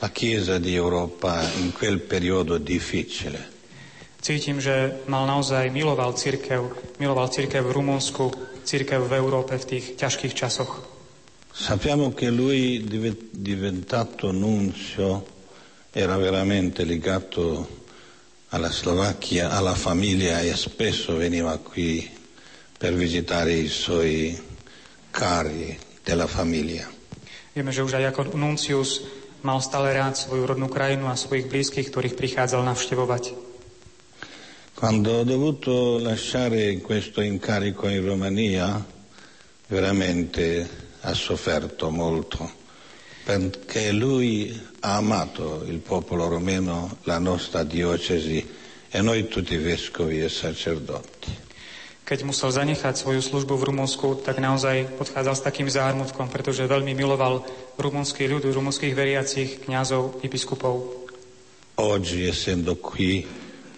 la 0.03 0.11
Chiesa 0.11 0.59
di 0.59 0.75
Europa 0.75 1.39
in 1.63 1.71
quel 1.71 2.03
periodo 2.03 2.59
difficile. 2.59 3.55
Cítim, 4.19 4.59
že 4.59 5.07
mal 5.07 5.31
naozaj 5.31 5.71
miloval 5.71 6.19
církev, 6.19 6.99
miloval 6.99 7.31
církev 7.31 7.63
v 7.63 7.71
Rumunsku, 7.71 8.27
církev 8.69 9.01
v 9.09 9.17
Európe 9.17 9.57
v 9.57 9.65
tých 9.65 9.97
ťažkých 9.97 10.37
časoch. 10.37 10.85
Sappiamo 11.49 12.13
che 12.13 12.29
lui 12.29 12.85
diventato 13.33 14.29
nunzio 14.31 15.25
era 15.91 16.21
veramente 16.21 16.85
legato 16.85 17.67
alla 18.53 18.69
Slovacchia, 18.69 19.51
alla 19.51 19.75
famiglia 19.75 20.45
e 20.45 20.53
spesso 20.55 21.17
veniva 21.17 21.57
qui 21.57 22.05
per 22.77 22.93
visitare 22.93 23.57
i 23.57 23.69
suoi 23.69 24.37
cari 25.11 25.73
della 26.05 26.29
famiglia. 26.29 26.87
Vieme, 27.57 27.73
že 27.73 27.83
už 27.83 27.99
aj 27.99 28.15
ako 28.15 28.39
nuncius 28.39 29.03
mal 29.43 29.59
stále 29.59 29.91
rád 29.97 30.15
svoju 30.15 30.47
rodnú 30.47 30.71
krajinu 30.71 31.11
a 31.11 31.19
svojich 31.19 31.51
blízkych, 31.51 31.91
ktorých 31.91 32.15
prichádzal 32.15 32.63
navštevovať. 32.63 33.48
Quando 34.79 35.11
ho 35.19 35.25
dovuto 35.27 35.99
lasciare 35.99 36.79
questo 36.79 37.19
incarico 37.19 37.89
in 37.91 38.07
Romania, 38.07 38.79
veramente 39.67 40.71
ha 41.01 41.15
sofferto 41.15 41.91
molto 41.91 42.47
perché 43.27 43.91
lui 43.91 44.55
ha 44.81 44.95
amato 44.95 45.65
il 45.67 45.79
popolo 45.81 46.29
romeno, 46.29 46.99
la 47.03 47.19
nostra 47.19 47.65
diocesi 47.65 48.39
e 48.89 49.03
noi 49.03 49.27
tutti 49.27 49.57
vescovi 49.57 50.23
e 50.23 50.31
sacerdoti. 50.31 51.35
Keď 52.07 52.23
musel 52.23 52.55
zanechať 52.55 52.95
svoju 52.95 53.19
službu 53.19 53.59
v 53.59 53.67
Rumunsku, 53.75 54.23
tak 54.23 54.39
naozaj 54.39 54.95
odchádzal 54.95 55.35
s 55.35 55.43
takým 55.43 55.67
zármutkom, 55.67 56.31
pretože 56.31 56.65
veľmi 56.65 56.95
miloval 56.95 57.43
rumunský 57.83 58.31
ľud, 58.31 58.47
rumunských 58.47 58.95
veriacich, 58.95 59.67
kňazov 59.67 60.23
i 60.23 60.31
biskupov. 60.31 61.05
Oggi, 61.83 62.31
essendo 62.31 62.79
qui, 62.79 63.27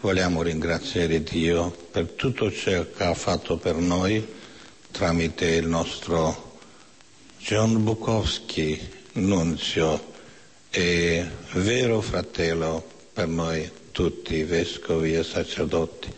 vogliamo 0.01 0.43
ringraziare 0.43 1.23
Dio 1.23 1.71
per 1.91 2.13
tutto 2.13 2.51
ciò 2.51 2.85
che 2.97 3.05
ha 3.05 3.15
fatto 3.15 3.57
per 3.57 3.77
noi 3.77 4.27
tramite 4.91 5.47
il 5.47 5.69
nostro 5.69 6.59
John 7.39 7.83
Bukowski, 7.85 8.79
nunzio, 9.15 10.13
è 10.69 11.25
vero 11.53 12.01
fratello 12.01 12.85
per 13.13 13.29
noi 13.29 13.71
tutti, 13.93 14.43
vescovi 14.45 15.15
e 15.15 15.25
sacerdoti. 15.25 16.09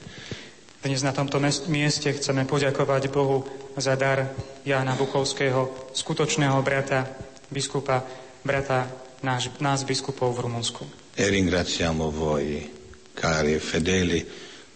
Dnes 0.82 1.06
na 1.06 1.14
tomto 1.14 1.38
mieste 1.70 2.10
chceme 2.10 2.42
poďakovať 2.42 3.06
Bohu 3.06 3.46
za 3.78 3.94
dar 3.94 4.34
Jána 4.66 4.98
Bukovského, 4.98 5.94
skutočného 5.94 6.58
brata, 6.58 7.06
biskupa, 7.54 8.02
brata 8.42 8.90
náš, 9.22 9.54
nás 9.62 9.86
biskupov 9.86 10.34
v 10.34 10.50
Rumunsku. 10.50 10.82
E 11.14 11.22
ringraziamo 11.30 12.10
voi, 12.10 12.81
cari 13.14 13.54
e 13.54 13.60
fedeli, 13.60 14.20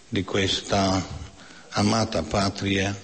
di 0.08 0.22
questa 0.24 1.02
amata 1.70 2.22
patria 2.22 2.94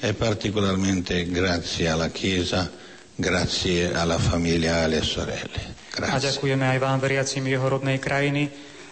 e 0.00 0.14
particolarmente 0.14 1.28
grazie 1.28 1.88
alla 1.88 2.08
Chiesa, 2.08 2.70
grazie 3.14 3.92
alla 3.92 4.18
famiglia 4.18 4.80
e 4.80 4.82
alle 4.84 5.02
sorelle. 5.02 5.78
Grazie. 5.90 6.16
A 6.16 6.24
ďakujeme 6.32 6.64
aj 6.70 6.78
vám, 6.80 6.98
veriacim 7.02 7.44
jeho 7.44 7.66
rodnej 7.68 8.00
krajiny. 8.00 8.48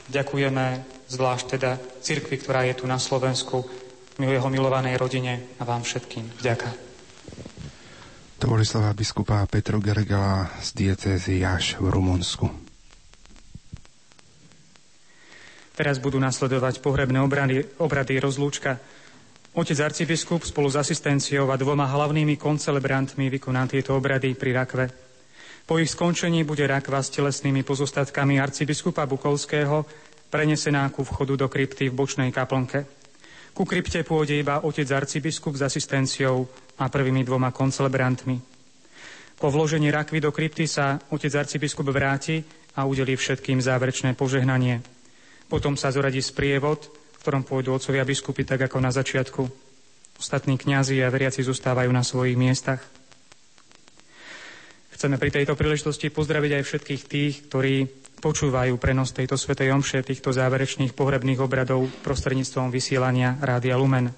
Ďakujeme 0.09 0.85
zvlášť 1.09 1.45
teda 1.57 1.81
cirkvi, 2.05 2.37
ktorá 2.37 2.69
je 2.69 2.75
tu 2.77 2.85
na 2.85 3.01
Slovensku, 3.01 3.65
jeho 4.19 4.49
milovanej 4.51 4.99
rodine 4.99 5.57
a 5.57 5.65
vám 5.65 5.87
všetkým. 5.87 6.43
Ďaká. 6.43 6.71
To 8.39 8.45
boli 8.47 8.63
slova 8.63 8.95
biskupa 8.95 9.47
Petru 9.51 9.83
Gergela 9.83 10.51
z 10.63 10.69
diecézy 10.75 11.43
Jaš 11.43 11.79
v 11.79 11.91
Rumunsku. 11.91 12.68
Teraz 15.79 16.03
budú 16.03 16.19
nasledovať 16.19 16.83
pohrebné 16.83 17.23
obrady, 17.23 17.63
obrady 17.79 18.19
rozlúčka 18.19 18.83
Otec 19.59 19.81
arcibiskup 19.81 20.47
spolu 20.47 20.71
s 20.71 20.79
asistenciou 20.79 21.51
a 21.51 21.57
dvoma 21.59 21.89
hlavnými 21.89 22.39
koncelebrantmi 22.39 23.27
vykoná 23.27 23.67
tieto 23.67 23.97
obrady 23.97 24.37
pri 24.39 24.55
rakve. 24.55 24.87
Po 25.67 25.83
ich 25.83 25.91
skončení 25.91 26.45
bude 26.45 26.63
rakva 26.63 27.03
s 27.03 27.11
telesnými 27.11 27.67
pozostatkami 27.67 28.39
arcibiskupa 28.39 29.09
Bukovského 29.09 29.83
prenesená 30.31 30.87
ku 30.95 31.03
vchodu 31.03 31.35
do 31.35 31.47
krypty 31.51 31.91
v 31.91 31.97
bočnej 31.97 32.31
kaplnke. 32.31 32.87
Ku 33.51 33.67
krypte 33.67 34.05
pôjde 34.07 34.39
iba 34.39 34.63
otec 34.63 34.87
arcibiskup 34.95 35.57
s 35.57 35.67
asistenciou 35.67 36.47
a 36.79 36.87
prvými 36.87 37.27
dvoma 37.27 37.51
koncelebrantmi. 37.51 38.39
Po 39.43 39.49
vložení 39.51 39.91
rakvy 39.91 40.23
do 40.23 40.31
krypty 40.31 40.69
sa 40.71 41.03
otec 41.11 41.35
arcibiskup 41.35 41.89
vráti 41.91 42.47
a 42.79 42.87
udelí 42.87 43.19
všetkým 43.19 43.59
záverečné 43.59 44.15
požehnanie. 44.15 44.98
Potom 45.49 45.75
sa 45.81 45.89
zoradí 45.89 46.21
sprievod, 46.21 46.93
v 46.93 47.21
ktorom 47.25 47.43
pôjdu 47.43 47.73
otcovia 47.73 48.05
biskupy, 48.05 48.45
tak 48.45 48.69
ako 48.69 48.85
na 48.85 48.93
začiatku. 48.93 49.43
Ostatní 50.21 50.61
kňazi 50.61 51.01
a 51.01 51.09
veriaci 51.09 51.41
zostávajú 51.41 51.89
na 51.89 52.05
svojich 52.05 52.37
miestach. 52.37 52.85
Chceme 54.93 55.17
pri 55.17 55.31
tejto 55.31 55.55
príležitosti 55.55 56.11
pozdraviť 56.11 56.59
aj 56.59 56.63
všetkých 56.67 57.03
tých, 57.07 57.35
ktorí 57.47 57.87
počúvajú 58.19 58.75
prenos 58.83 59.15
tejto 59.15 59.39
svetej 59.39 59.71
omše, 59.71 60.03
týchto 60.03 60.35
záverečných 60.35 60.91
pohrebných 60.91 61.39
obradov 61.39 61.87
prostredníctvom 62.03 62.69
vysielania 62.75 63.39
Rádia 63.39 63.79
Lumen. 63.79 64.11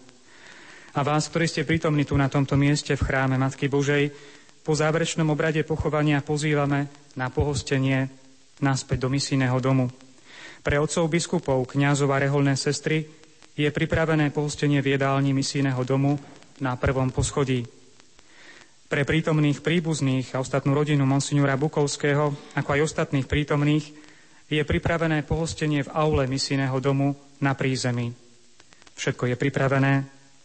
A 0.96 1.00
vás, 1.04 1.28
ktorí 1.28 1.46
ste 1.46 1.68
prítomní 1.68 2.08
tu 2.08 2.16
na 2.16 2.32
tomto 2.32 2.56
mieste 2.56 2.96
v 2.96 3.04
chráme 3.04 3.36
Matky 3.36 3.68
Božej, 3.68 4.10
po 4.64 4.72
záverečnom 4.72 5.28
obrade 5.28 5.62
pochovania 5.68 6.24
pozývame 6.24 6.88
na 7.14 7.28
pohostenie 7.28 8.08
naspäť 8.64 9.04
do 9.04 9.08
misijného 9.12 9.60
domu. 9.60 9.92
Pre 10.60 10.76
otcov 10.76 11.08
biskupov, 11.08 11.64
kňazov 11.72 12.12
a 12.12 12.20
reholné 12.20 12.52
sestry 12.52 13.08
je 13.56 13.68
pripravené 13.68 14.28
pohostenie 14.28 14.84
v 14.84 14.96
jedálni 14.96 15.32
misijného 15.32 15.80
domu 15.88 16.20
na 16.60 16.76
prvom 16.76 17.08
poschodí. 17.08 17.64
Pre 18.90 19.02
prítomných 19.06 19.62
príbuzných 19.62 20.34
a 20.34 20.42
ostatnú 20.42 20.74
rodinu 20.74 21.06
monsignora 21.06 21.56
Bukovského, 21.56 22.34
ako 22.58 22.70
aj 22.74 22.84
ostatných 22.84 23.24
prítomných, 23.24 23.86
je 24.50 24.62
pripravené 24.66 25.22
pohostenie 25.22 25.86
v 25.86 25.92
aule 25.94 26.26
misijného 26.26 26.74
domu 26.82 27.14
na 27.38 27.54
prízemí. 27.54 28.10
Všetko 28.98 29.30
je 29.30 29.36
pripravené 29.38 29.94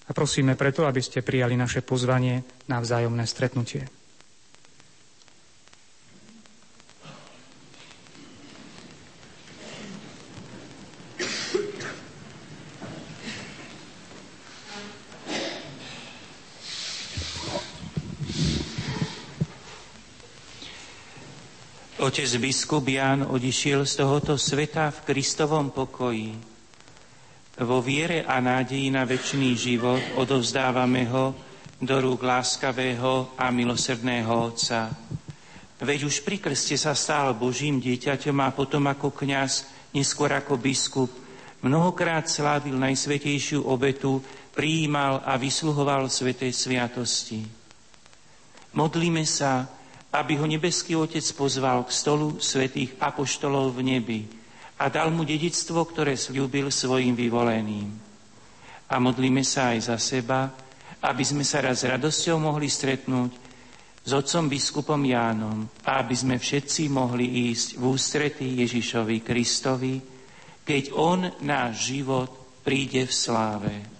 a 0.06 0.12
prosíme 0.14 0.54
preto, 0.54 0.86
aby 0.86 1.02
ste 1.02 1.26
prijali 1.26 1.58
naše 1.58 1.82
pozvanie 1.82 2.46
na 2.70 2.78
vzájomné 2.78 3.26
stretnutie. 3.26 3.90
Otec 22.06 22.38
biskup 22.38 22.86
Ján 22.86 23.26
odišiel 23.26 23.82
z 23.82 23.98
tohoto 24.06 24.38
sveta 24.38 24.94
v 24.94 25.10
Kristovom 25.10 25.74
pokoji. 25.74 26.38
Vo 27.66 27.82
viere 27.82 28.22
a 28.22 28.38
nádeji 28.38 28.94
na 28.94 29.10
väčší 29.10 29.58
život 29.58 30.14
odovzdávame 30.14 31.10
ho 31.10 31.34
do 31.82 31.96
rúk 31.98 32.22
láskavého 32.22 33.34
a 33.34 33.50
milosrdného 33.50 34.30
Otca. 34.30 34.94
Veď 35.82 36.06
už 36.06 36.22
pri 36.22 36.38
krste 36.38 36.78
sa 36.78 36.94
stál 36.94 37.34
Božím 37.34 37.82
dieťaťom 37.82 38.38
a 38.38 38.54
potom 38.54 38.86
ako 38.86 39.10
kňaz, 39.10 39.66
neskôr 39.90 40.30
ako 40.30 40.62
biskup, 40.62 41.10
mnohokrát 41.66 42.30
slávil 42.30 42.78
najsvetejšiu 42.86 43.66
obetu, 43.66 44.22
prijímal 44.54 45.26
a 45.26 45.42
vysluhoval 45.42 46.06
svetej 46.14 46.54
sviatosti. 46.54 47.42
Modlíme 48.78 49.26
sa, 49.26 49.66
aby 50.16 50.40
ho 50.40 50.48
nebeský 50.48 50.96
Otec 50.96 51.24
pozval 51.36 51.84
k 51.84 51.92
stolu 51.92 52.40
svetých 52.40 52.96
apoštolov 53.04 53.76
v 53.76 53.82
nebi 53.84 54.20
a 54.80 54.88
dal 54.88 55.12
mu 55.12 55.28
dedictvo, 55.28 55.84
ktoré 55.88 56.16
slúbil 56.16 56.72
svojim 56.72 57.16
vyvoleným. 57.16 57.90
A 58.92 58.96
modlíme 59.02 59.44
sa 59.44 59.76
aj 59.76 59.92
za 59.92 59.98
seba, 60.00 60.52
aby 61.04 61.24
sme 61.26 61.44
sa 61.44 61.60
raz 61.60 61.84
s 61.84 61.90
radosťou 61.90 62.38
mohli 62.40 62.72
stretnúť 62.72 63.32
s 64.06 64.12
otcom 64.14 64.46
biskupom 64.46 65.02
Jánom 65.02 65.66
a 65.82 66.06
aby 66.06 66.14
sme 66.14 66.38
všetci 66.38 66.94
mohli 66.94 67.50
ísť 67.50 67.82
v 67.82 67.84
ústretí 67.90 68.48
Ježišovi 68.62 69.18
Kristovi, 69.26 69.98
keď 70.62 70.94
On 70.94 71.26
náš 71.42 71.90
život 71.94 72.30
príde 72.62 73.10
v 73.10 73.14
sláve. 73.14 73.95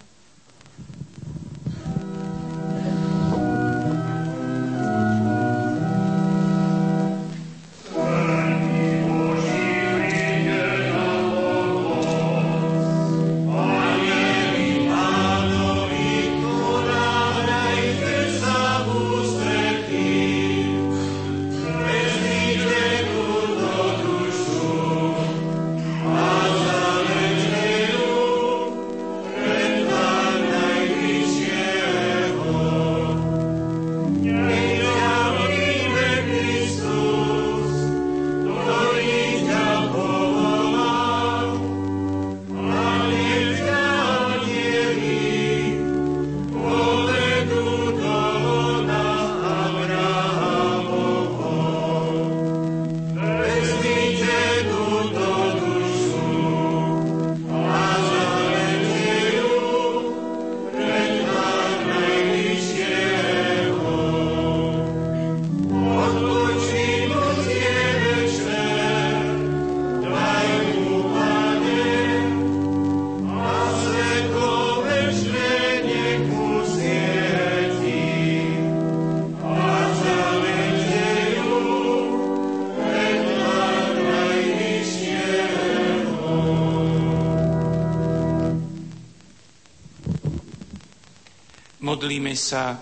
Pomodlíme 92.06 92.38
sa. 92.38 92.78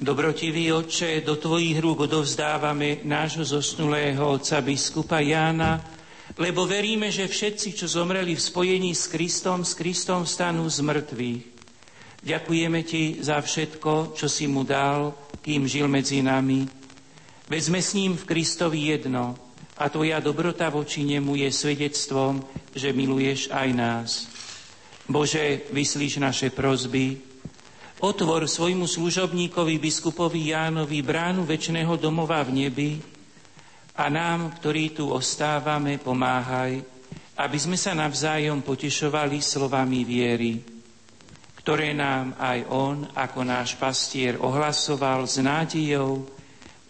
Dobrotivý 0.00 0.72
oče, 0.72 1.20
do 1.20 1.36
Tvojich 1.36 1.76
rúk 1.84 2.08
odovzdávame 2.08 3.04
nášho 3.04 3.44
zosnulého 3.44 4.24
otca 4.24 4.64
biskupa 4.64 5.20
Jána, 5.20 5.76
lebo 6.40 6.64
veríme, 6.64 7.12
že 7.12 7.28
všetci, 7.28 7.76
čo 7.76 7.92
zomreli 7.92 8.32
v 8.32 8.40
spojení 8.40 8.96
s 8.96 9.12
Kristom, 9.12 9.68
s 9.68 9.76
Kristom 9.76 10.24
stanú 10.24 10.64
z 10.64 10.80
mŕtvych. 10.80 11.44
Ďakujeme 12.24 12.80
Ti 12.88 13.20
za 13.20 13.36
všetko, 13.36 14.16
čo 14.16 14.32
si 14.32 14.48
mu 14.48 14.64
dal, 14.64 15.12
kým 15.44 15.68
žil 15.68 15.84
medzi 15.84 16.24
nami. 16.24 16.64
Veď 17.52 17.60
sme 17.68 17.84
s 17.84 17.92
ním 17.92 18.16
v 18.16 18.24
Kristovi 18.24 18.96
jedno 18.96 19.36
a 19.76 19.92
Tvoja 19.92 20.24
dobrota 20.24 20.72
voči 20.72 21.04
nemu 21.04 21.36
je 21.36 21.52
svedectvom, 21.52 22.40
že 22.72 22.96
miluješ 22.96 23.52
aj 23.52 23.68
nás. 23.76 24.24
Bože, 25.04 25.68
vyslíš 25.68 26.16
naše 26.16 26.48
prozby, 26.48 27.31
Otvor 28.02 28.50
svojmu 28.50 28.90
služobníkovi 28.90 29.78
biskupovi 29.78 30.50
Jánovi 30.50 31.06
bránu 31.06 31.46
väčšného 31.46 31.94
domova 31.94 32.42
v 32.42 32.66
nebi 32.66 32.90
a 33.94 34.10
nám, 34.10 34.58
ktorí 34.58 34.90
tu 34.90 35.06
ostávame, 35.06 36.02
pomáhaj, 36.02 36.82
aby 37.38 37.58
sme 37.62 37.78
sa 37.78 37.94
navzájom 37.94 38.66
potešovali 38.66 39.38
slovami 39.38 40.02
viery, 40.02 40.58
ktoré 41.62 41.94
nám 41.94 42.34
aj 42.42 42.58
On, 42.74 43.06
ako 43.14 43.46
náš 43.46 43.78
pastier, 43.78 44.34
ohlasoval 44.34 45.22
s 45.30 45.38
nádejou, 45.38 46.26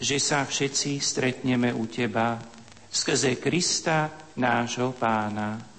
že 0.01 0.17
sa 0.17 0.49
všetci 0.49 0.97
stretneme 0.97 1.77
u 1.77 1.85
Teba 1.93 2.41
skrze 2.89 3.37
Krista, 3.37 4.33
nášho 4.41 4.97
Pána. 4.97 5.72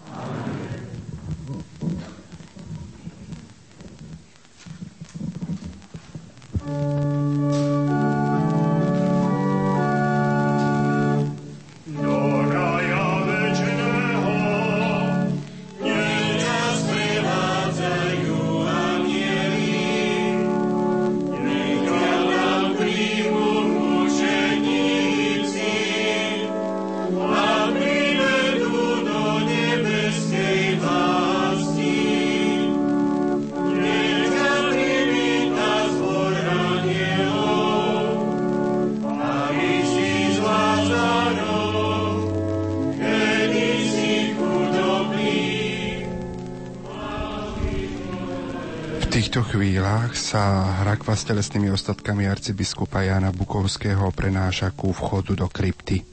S 51.16 51.24
telesnými 51.30 51.72
ostatkami 51.72 52.28
arcibiskupa 52.28 53.02
Jana 53.06 53.32
Bukovského 53.32 54.12
prenáša 54.12 54.74
ku 54.74 54.94
vchodu 54.94 55.34
do 55.36 55.48
krypty. 55.50 56.13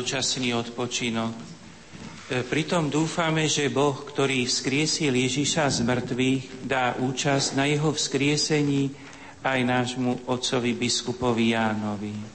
Dočasný 0.00 0.56
odpočinok. 0.56 1.36
E, 1.36 1.44
pritom 2.48 2.88
dúfame, 2.88 3.44
že 3.44 3.68
Boh, 3.68 3.92
ktorý 3.92 4.48
vzkriesil 4.48 5.12
Ježiša 5.12 5.68
z 5.68 5.78
mŕtvych, 5.84 6.64
dá 6.64 6.96
účasť 6.96 7.60
na 7.60 7.68
jeho 7.68 7.92
vzkriesení 7.92 8.96
aj 9.44 9.60
nášmu 9.60 10.24
otcovi 10.24 10.72
biskupovi 10.72 11.52
Jánovi. 11.52 12.29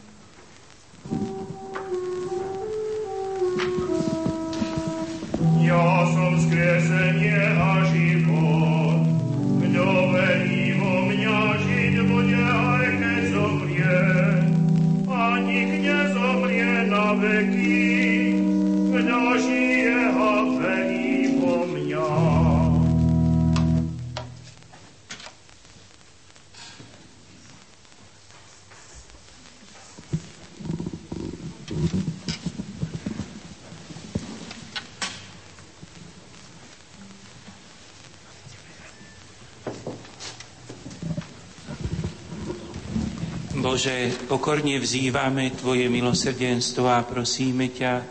Bože, 43.86 44.18
pokorne 44.26 44.82
vzývame 44.82 45.54
Tvoje 45.62 45.86
milosrdenstvo 45.94 46.90
a 46.90 47.06
prosíme 47.06 47.70
ťa 47.70 48.02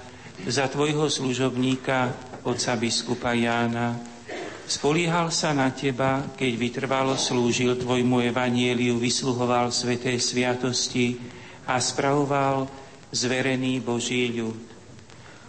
za 0.47 0.71
Tvojho 0.71 1.11
služobníka, 1.11 2.15
otca 2.47 2.79
biskupa 2.79 3.35
Jána. 3.35 3.99
Spoliehal 4.71 5.35
sa 5.35 5.51
na 5.51 5.75
Teba, 5.75 6.31
keď 6.39 6.53
vytrvalo 6.55 7.19
slúžil 7.19 7.75
Tvojmu 7.75 8.23
evanieliu, 8.23 9.03
vysluhoval 9.03 9.75
sveté 9.75 10.15
sviatosti 10.15 11.19
a 11.67 11.83
spravoval 11.83 12.71
zverený 13.11 13.83
Boží 13.83 14.31
ľud. 14.31 14.55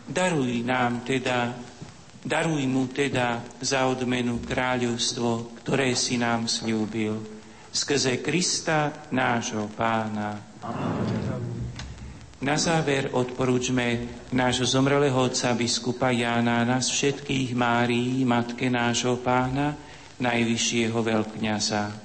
Daruj 0.09 0.65
nám 0.65 1.05
teda, 1.05 1.53
daruj 2.25 2.65
mu 2.65 2.89
teda 2.89 3.45
za 3.61 3.85
odmenu 3.85 4.41
kráľovstvo, 4.41 5.61
ktoré 5.61 5.93
si 5.93 6.17
nám 6.17 6.49
slúbil 6.49 7.34
skrze 7.75 8.23
Krista, 8.23 9.11
nášho 9.11 9.67
pána. 9.75 10.39
Na 12.39 12.55
záver 12.55 13.11
odporúčme 13.11 14.07
nášho 14.31 14.63
zomrelého 14.63 15.17
otca 15.19 15.51
biskupa 15.51 16.15
Jána, 16.15 16.63
nás 16.63 16.87
všetkých 16.87 17.51
Márií, 17.51 18.23
matke 18.23 18.71
nášho 18.71 19.19
pána, 19.19 19.75
najvyššieho 20.23 20.95
veľkňaza. 20.95 22.04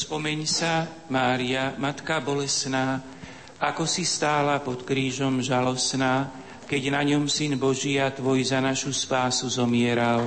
Rozpomeň 0.00 0.40
sa, 0.48 0.88
Mária, 1.12 1.76
Matka 1.76 2.24
bolesná, 2.24 3.04
ako 3.60 3.84
si 3.84 4.08
stála 4.08 4.56
pod 4.64 4.88
krížom 4.88 5.44
žalosná, 5.44 6.32
keď 6.64 6.82
na 6.88 7.04
ňom 7.04 7.28
Syn 7.28 7.60
Boží 7.60 8.00
a 8.00 8.08
Tvoj 8.08 8.48
za 8.48 8.64
našu 8.64 8.96
spásu 8.96 9.52
zomieral. 9.52 10.24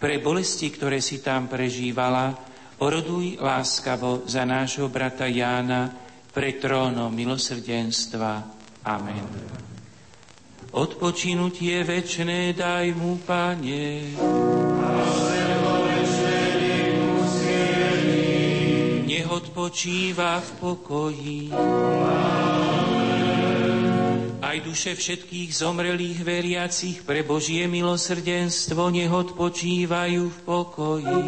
Pre 0.00 0.14
bolesti, 0.24 0.72
ktoré 0.72 1.04
si 1.04 1.20
tam 1.20 1.52
prežívala, 1.52 2.32
oroduj 2.80 3.44
láskavo 3.44 4.24
za 4.24 4.48
nášho 4.48 4.88
brata 4.88 5.28
Jána 5.28 5.92
pre 6.32 6.56
trónom 6.56 7.12
milosrdenstva. 7.12 8.32
Amen. 8.88 9.24
Odpočinutie 10.72 11.84
večné 11.84 12.56
daj 12.56 12.96
mu, 12.96 13.20
Pane. 13.20 14.16
Odpočíva 19.64 20.44
v 20.44 20.50
pokoji. 20.60 21.40
Aj 24.44 24.56
duše 24.60 24.92
všetkých 24.92 25.56
zomrelých 25.56 26.20
veriacich 26.20 27.00
pre 27.00 27.24
Božie 27.24 27.64
milosrdenstvo 27.64 28.92
nech 28.92 29.08
odpočívajú 29.08 30.22
v 30.28 30.38
pokoji. 30.44 31.24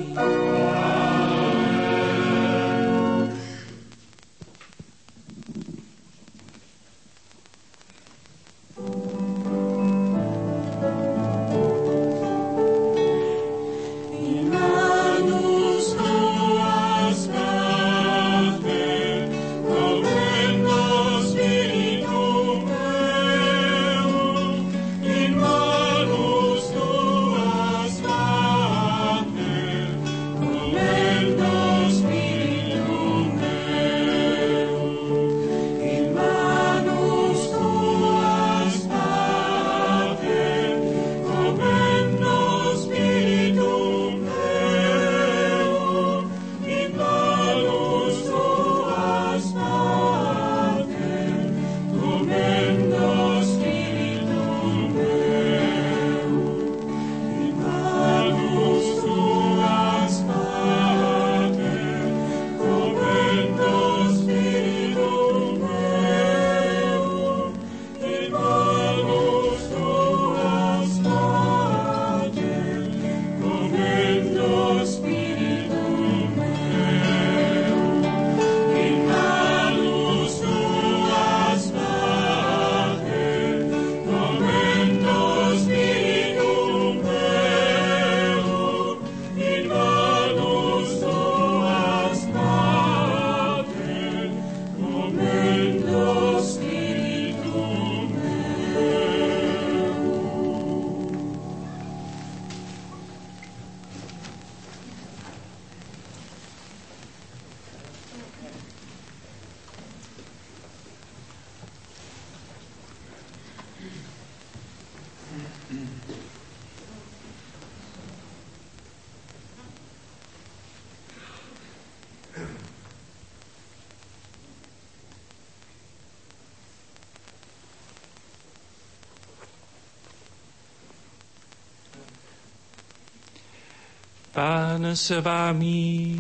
Pán 134.37 134.85
s 134.93 135.17
vami. 135.25 136.13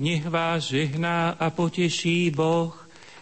Nech 0.00 0.24
vás 0.32 0.72
žehná 0.72 1.36
a 1.36 1.52
poteší 1.52 2.32
Boh, 2.32 2.72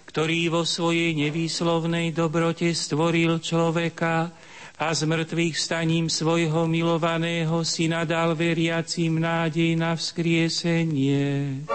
ktorý 0.06 0.46
vo 0.46 0.62
svojej 0.62 1.18
nevýslovnej 1.18 2.14
dobrote 2.14 2.70
stvoril 2.70 3.42
človeka 3.42 4.30
a 4.78 4.86
z 4.94 5.10
mŕtvych 5.10 5.58
staním 5.58 6.06
svojho 6.06 6.70
milovaného 6.70 7.66
syna 7.66 8.06
dal 8.06 8.38
veriacim 8.38 9.18
nádej 9.18 9.74
na 9.74 9.98
vzkriesenie. 9.98 11.66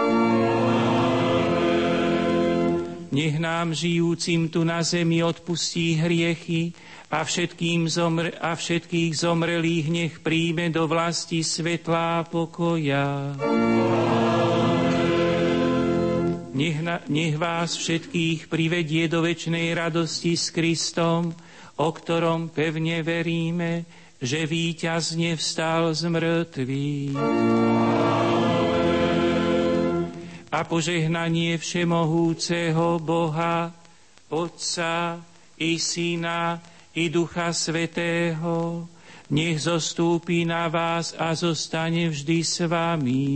Nech 3.12 3.36
nám 3.36 3.76
žijúcim 3.76 4.48
tu 4.48 4.64
na 4.64 4.80
zemi 4.80 5.20
odpustí 5.20 6.00
hriechy, 6.00 6.72
a, 7.16 7.24
všetkým 7.24 7.88
zomr- 7.88 8.36
a 8.36 8.52
všetkých 8.52 9.16
zomrelých 9.16 9.86
nech 9.88 10.14
príjme 10.20 10.68
do 10.68 10.84
vlasti 10.84 11.40
svetlá 11.40 12.28
pokoja. 12.28 13.32
Nech, 16.52 16.78
na, 16.84 17.00
nech 17.08 17.36
vás 17.40 17.72
všetkých 17.76 18.52
privedie 18.52 19.08
do 19.08 19.24
väčšnej 19.24 19.72
radosti 19.72 20.36
s 20.36 20.52
Kristom, 20.52 21.32
o 21.80 21.88
ktorom 21.88 22.52
pevne 22.52 23.00
veríme, 23.00 23.88
že 24.20 24.44
víťazne 24.44 25.40
vstal 25.40 25.96
z 25.96 26.12
mŕtvych. 26.12 27.16
A 30.52 30.60
požehnanie 30.64 31.56
všemohúceho 31.60 33.00
Boha, 33.00 33.72
Otca 34.32 35.20
i 35.60 35.76
Syna 35.80 36.75
i 36.96 37.12
Ducha 37.12 37.52
Svetého, 37.52 38.88
nech 39.28 39.68
zostúpi 39.68 40.48
na 40.48 40.64
vás 40.72 41.12
a 41.12 41.36
zostane 41.36 42.08
vždy 42.08 42.38
s 42.40 42.64
vami. 42.64 43.28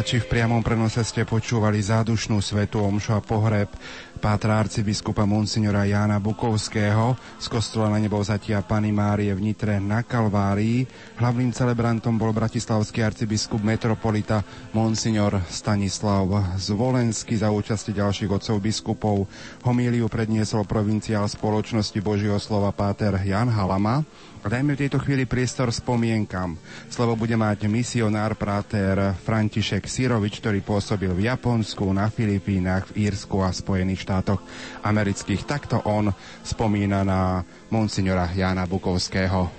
Poslucháči, 0.00 0.24
v 0.24 0.32
priamom 0.32 0.64
prenose 0.64 1.04
ste 1.04 1.28
počúvali 1.28 1.76
zádušnú 1.76 2.40
svetu 2.40 2.80
omšu 2.80 3.12
a 3.12 3.20
pohreb 3.20 3.68
pátra 4.16 4.56
arcibiskupa 4.56 5.28
monsignora 5.28 5.84
Jána 5.84 6.16
Bukovského 6.16 7.20
z 7.36 7.46
kostola 7.52 7.92
na 7.92 8.00
nebovzatia 8.00 8.64
Pany 8.64 8.96
Márie 8.96 9.28
v 9.36 9.52
Nitre 9.52 9.76
na 9.76 10.00
Kalvárii. 10.00 10.88
Hlavným 11.20 11.52
celebrantom 11.52 12.16
bol 12.16 12.32
bratislavský 12.32 13.04
arcibiskup 13.04 13.60
metropolita 13.60 14.40
monsignor 14.72 15.36
Stanislav 15.52 16.56
Zvolenský 16.56 17.36
za 17.36 17.52
účasti 17.52 17.92
ďalších 17.92 18.32
otcov 18.32 18.56
biskupov. 18.56 19.28
Homíliu 19.68 20.08
predniesol 20.08 20.64
provinciál 20.64 21.28
spoločnosti 21.28 22.00
Božieho 22.00 22.40
slova 22.40 22.72
páter 22.72 23.20
Jan 23.20 23.52
Halama. 23.52 24.00
Dajme 24.40 24.72
v 24.72 24.88
tejto 24.88 24.96
chvíli 25.04 25.28
priestor 25.28 25.68
spomienkam. 25.68 26.56
Slovo 26.88 27.12
bude 27.12 27.36
mať 27.36 27.68
misionár 27.68 28.40
práter 28.40 29.12
František 29.20 29.84
Sirovič, 29.84 30.40
ktorý 30.40 30.64
pôsobil 30.64 31.12
v 31.12 31.28
Japonsku, 31.28 31.84
na 31.92 32.08
Filipínach, 32.08 32.88
v 32.88 33.04
Írsku 33.04 33.36
a 33.44 33.52
Spojených 33.52 34.00
štátoch 34.08 34.40
amerických. 34.80 35.44
Takto 35.44 35.84
on 35.84 36.08
spomína 36.40 37.04
na 37.04 37.44
monsignora 37.68 38.32
Jana 38.32 38.64
Bukovského. 38.64 39.52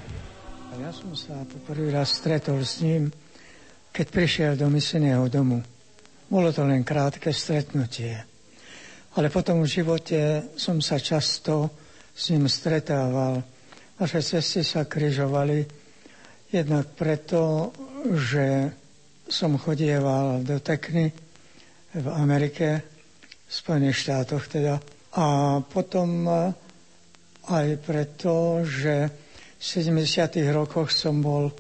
Ja 0.81 0.89
som 0.89 1.13
sa 1.13 1.45
prvý 1.69 1.93
raz 1.93 2.17
stretol 2.17 2.65
s 2.65 2.81
ním, 2.81 3.13
keď 3.93 4.05
prišiel 4.09 4.51
do 4.57 4.65
misijného 4.65 5.29
domu. 5.29 5.61
Bolo 6.25 6.49
to 6.49 6.65
len 6.65 6.81
krátke 6.81 7.29
stretnutie. 7.29 8.17
Ale 9.13 9.29
potom 9.29 9.61
v 9.61 9.69
živote 9.69 10.49
som 10.57 10.81
sa 10.81 10.97
často 10.97 11.69
s 12.17 12.33
ním 12.33 12.49
stretával 12.49 13.45
naše 14.01 14.25
cesty 14.25 14.65
sa 14.65 14.89
križovali 14.89 15.61
jednak 16.49 16.97
preto, 16.97 17.69
že 18.17 18.73
som 19.29 19.61
chodieval 19.61 20.41
do 20.41 20.57
Tekny 20.57 21.13
v 21.93 22.07
Amerike, 22.09 22.81
v 23.45 23.51
Spojených 23.53 24.01
štátoch 24.01 24.49
teda. 24.49 24.81
A 25.21 25.59
potom 25.61 26.25
aj 27.45 27.67
preto, 27.85 28.65
že 28.65 29.05
v 29.53 29.61
70. 29.61 30.01
rokoch 30.49 30.89
som 30.89 31.21
bol 31.21 31.53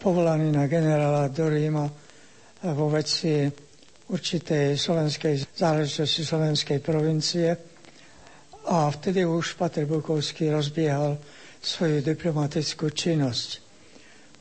povolaný 0.00 0.48
na 0.48 0.64
generála 0.64 1.28
do 1.28 1.44
Ríma 1.44 1.84
vo 2.72 2.88
veci 2.88 3.52
určitej 4.08 4.80
slovenskej 4.80 5.34
záležitosti 5.52 6.24
slovenskej 6.24 6.78
provincie. 6.80 7.52
A 8.72 8.88
vtedy 8.88 9.28
už 9.28 9.60
Pater 9.60 9.84
Bukovský 9.84 10.48
rozbiehal 10.48 11.20
svoju 11.62 12.02
diplomatickú 12.02 12.90
činnosť. 12.90 13.48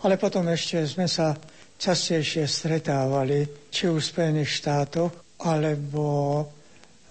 Ale 0.01 0.17
potom 0.17 0.49
ešte 0.49 0.81
sme 0.89 1.05
sa 1.05 1.37
častejšie 1.77 2.49
stretávali, 2.49 3.69
či 3.69 3.85
v 3.85 4.01
Spojených 4.01 4.49
štátoch, 4.49 5.37
alebo 5.45 6.05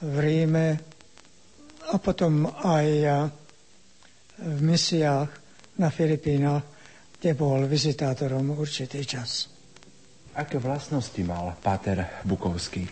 v 0.03 0.15
Ríme 0.19 0.69
a 1.91 1.95
potom 1.99 2.47
aj 2.47 2.87
v 4.41 4.59
misiách 4.63 5.31
na 5.79 5.89
Filipínach, 5.91 6.63
kde 7.19 7.31
bol 7.35 7.67
vizitátorom 7.67 8.55
určitý 8.55 9.03
čas. 9.07 9.51
Aké 10.39 10.63
vlastnosti 10.63 11.19
mal 11.27 11.59
Páter 11.59 12.23
Bukovský? 12.23 12.87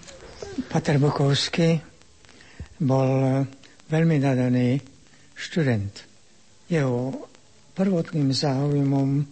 Páter 0.67 0.99
Bukovský 0.99 1.79
bol 2.83 3.43
veľmi 3.87 4.17
nadaný 4.19 4.83
študent. 5.39 6.08
Jeho 6.69 7.17
prvotným 7.73 8.29
záujmom 8.29 9.25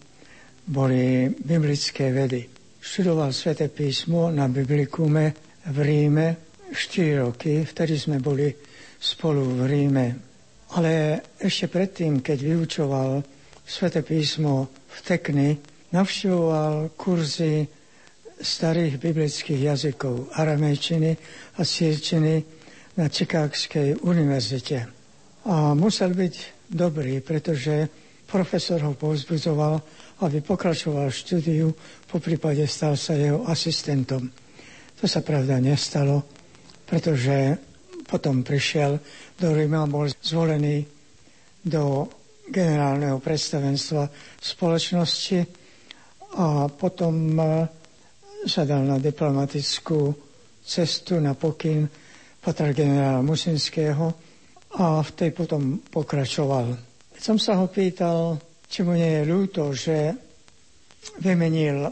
boli 0.66 1.28
biblické 1.30 2.10
vedy. 2.10 2.48
Študoval 2.80 3.30
sväté 3.36 3.68
písmo 3.68 4.32
na 4.32 4.48
Biblikume 4.48 5.34
v 5.68 5.76
Ríme 5.82 6.26
4 6.72 7.22
roky, 7.22 7.62
vtedy 7.62 7.94
sme 7.98 8.18
boli 8.18 8.50
spolu 8.98 9.42
v 9.42 9.60
Ríme. 9.68 10.06
Ale 10.74 11.22
ešte 11.38 11.70
predtým, 11.70 12.24
keď 12.24 12.38
vyučoval 12.42 13.22
sväté 13.62 14.02
písmo 14.02 14.70
v 14.90 14.98
Tekny, 15.02 15.48
navštevoval 15.94 16.96
kurzy 16.98 17.66
starých 18.36 18.98
biblických 19.00 19.60
jazykov, 19.72 20.34
aramejčiny 20.34 21.10
a 21.56 21.60
sírčiny 21.62 22.34
na 22.96 23.06
Čikákskej 23.08 24.02
univerzite. 24.04 24.78
A 25.46 25.72
musel 25.78 26.12
byť 26.12 26.55
dobrý, 26.68 27.22
pretože 27.22 27.88
profesor 28.26 28.82
ho 28.82 28.92
povzbudzoval, 28.98 29.80
aby 30.26 30.38
pokračoval 30.42 31.12
štúdiu, 31.12 31.70
po 32.08 32.18
prípade 32.18 32.64
stal 32.66 32.98
sa 32.98 33.14
jeho 33.14 33.46
asistentom. 33.46 34.26
To 34.96 35.04
sa 35.04 35.20
pravda 35.20 35.60
nestalo, 35.60 36.24
pretože 36.88 37.58
potom 38.06 38.46
prišiel 38.46 38.98
do 39.36 39.52
Ríma, 39.52 39.90
bol 39.90 40.08
zvolený 40.08 40.86
do 41.66 42.06
generálneho 42.46 43.18
predstavenstva 43.18 44.06
spoločnosti 44.38 45.40
a 46.38 46.70
potom 46.70 47.14
eh, 47.34 47.46
sa 48.46 48.62
dal 48.62 48.86
na 48.86 49.02
diplomatickú 49.02 50.14
cestu 50.62 51.18
na 51.18 51.34
pokyn 51.34 51.86
patra 52.38 52.70
generála 52.70 53.26
Musinského, 53.26 54.25
a 54.76 55.00
v 55.00 55.10
tej 55.16 55.30
potom 55.32 55.80
pokračoval. 55.88 56.76
Keď 57.16 57.22
som 57.24 57.38
sa 57.40 57.56
ho 57.56 57.66
pýtal, 57.72 58.36
či 58.68 58.84
mu 58.84 58.92
nie 58.92 59.08
je 59.08 59.22
ľúto, 59.24 59.72
že 59.72 60.12
vymenil 61.24 61.88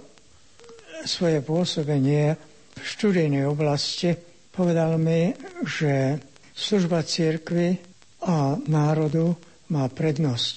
svoje 1.08 1.40
pôsobenie 1.40 2.36
v 2.76 2.82
študijnej 2.82 3.48
oblasti. 3.48 4.12
Povedal 4.52 5.00
mi, 5.00 5.32
že 5.64 6.20
služba 6.52 7.02
církvy 7.02 7.80
a 8.28 8.56
národu 8.68 9.32
má 9.72 9.88
prednosť. 9.88 10.56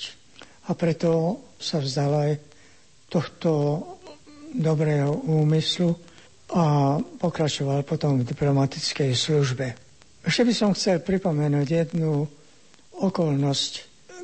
A 0.68 0.76
preto 0.76 1.42
sa 1.58 1.80
vzdal 1.80 2.12
aj 2.12 2.34
tohto 3.08 3.52
dobrého 4.52 5.16
úmyslu 5.32 5.96
a 6.52 6.96
pokračoval 7.00 7.88
potom 7.88 8.20
v 8.20 8.28
diplomatickej 8.28 9.12
službe. 9.16 9.87
Ešte 10.28 10.44
by 10.44 10.54
som 10.60 10.76
chcel 10.76 11.00
pripomenúť 11.00 11.68
jednu 11.72 12.28
okolnosť, 13.00 13.72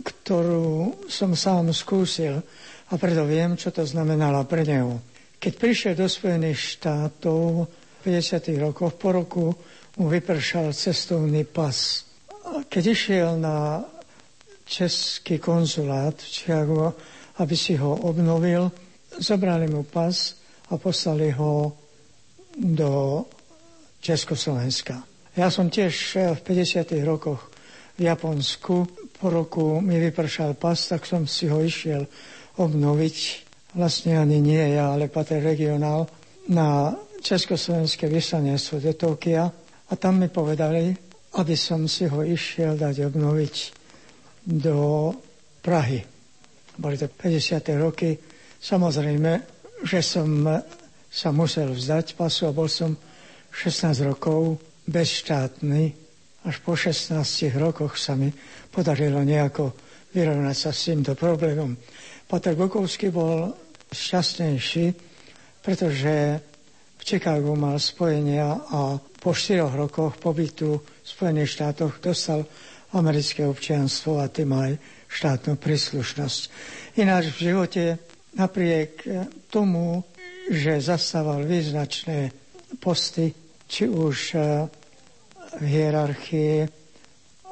ktorú 0.03 1.07
som 1.07 1.31
sám 1.31 1.71
skúsil 1.71 2.43
a 2.91 2.93
preto 2.99 3.23
viem, 3.23 3.55
čo 3.55 3.71
to 3.71 3.87
znamenalo 3.87 4.43
pre 4.43 4.67
neho. 4.67 4.99
Keď 5.39 5.53
prišiel 5.55 5.93
do 5.95 6.11
Spojených 6.11 6.59
štátov 6.75 7.71
v 8.03 8.19
50. 8.19 8.19
rokoch, 8.59 8.99
po 8.99 9.15
roku 9.15 9.55
mu 9.95 10.11
vypršal 10.11 10.75
cestovný 10.75 11.47
pas. 11.47 12.03
Keď 12.67 12.83
išiel 12.83 13.39
na 13.39 13.87
český 14.67 15.39
konzulát 15.39 16.19
v 16.19 16.27
Chicago, 16.27 16.99
aby 17.39 17.55
si 17.55 17.79
ho 17.79 17.95
obnovil, 18.03 18.67
zobrali 19.23 19.71
mu 19.71 19.87
pas 19.87 20.35
a 20.67 20.75
poslali 20.75 21.31
ho 21.31 21.71
do 22.59 23.23
Československa. 24.03 25.12
Ja 25.33 25.49
som 25.49 25.65
tiež 25.65 25.93
v 26.37 26.41
50. 26.45 26.93
rokoch 27.09 27.49
v 27.97 28.05
Japonsku. 28.05 28.85
Po 29.17 29.27
roku 29.33 29.81
mi 29.81 29.97
vypršal 29.97 30.53
pas, 30.53 30.77
tak 30.77 31.09
som 31.09 31.25
si 31.25 31.49
ho 31.49 31.57
išiel 31.57 32.05
obnoviť. 32.61 33.17
Vlastne 33.73 34.21
ani 34.21 34.37
nie 34.37 34.77
ja, 34.77 34.93
ale 34.93 35.09
pater 35.09 35.41
regionál 35.41 36.05
na 36.53 36.93
Československé 37.17 38.05
vyslanectvo 38.13 38.77
do 38.77 38.93
Tokia. 38.93 39.49
A 39.89 39.93
tam 39.97 40.21
mi 40.21 40.29
povedali, 40.29 40.93
aby 41.33 41.55
som 41.57 41.89
si 41.89 42.05
ho 42.05 42.21
išiel 42.21 42.77
dať 42.77 43.09
obnoviť 43.09 43.55
do 44.45 45.09
Prahy. 45.65 46.05
Boli 46.77 46.93
to 46.93 47.09
50. 47.09 47.57
roky. 47.81 48.13
Samozrejme, 48.61 49.31
že 49.81 49.97
som 50.05 50.29
sa 51.09 51.29
musel 51.33 51.73
vzdať 51.73 52.13
pasu 52.21 52.45
a 52.45 52.53
bol 52.53 52.69
som 52.69 52.93
16 53.49 54.13
rokov 54.13 54.61
bezštátny. 54.87 55.93
Až 56.43 56.55
po 56.59 56.75
16 56.75 57.23
rokoch 57.55 57.95
sa 57.95 58.19
mi 58.19 58.27
podarilo 58.67 59.23
nejako 59.23 59.71
vyrovnať 60.11 60.57
sa 60.57 60.71
s 60.75 60.91
týmto 60.91 61.15
problémom. 61.15 61.73
Pater 62.27 62.53
Bukovský 62.59 63.09
bol 63.09 63.55
šťastnejší, 63.93 64.85
pretože 65.63 66.43
v 66.99 67.01
Chicagu 67.01 67.55
mal 67.55 67.79
spojenia 67.79 68.59
a 68.69 68.99
po 68.99 69.31
4 69.31 69.63
rokoch 69.71 70.19
pobytu 70.19 70.79
v 70.79 71.07
Spojených 71.07 71.59
štátoch 71.59 72.03
dostal 72.03 72.43
americké 72.91 73.47
občianstvo 73.47 74.19
a 74.19 74.27
tým 74.27 74.51
aj 74.51 74.71
štátnu 75.07 75.55
príslušnosť. 75.55 76.41
Ináč 76.99 77.31
v 77.33 77.53
živote 77.53 77.83
napriek 78.35 79.07
tomu 79.47 80.03
že 80.51 80.83
zastával 80.83 81.47
význačné 81.47 82.35
posty, 82.83 83.31
či 83.67 83.89
už 83.89 84.17
e, 84.35 84.39
v 85.59 85.63
hierarchii, 85.63 86.65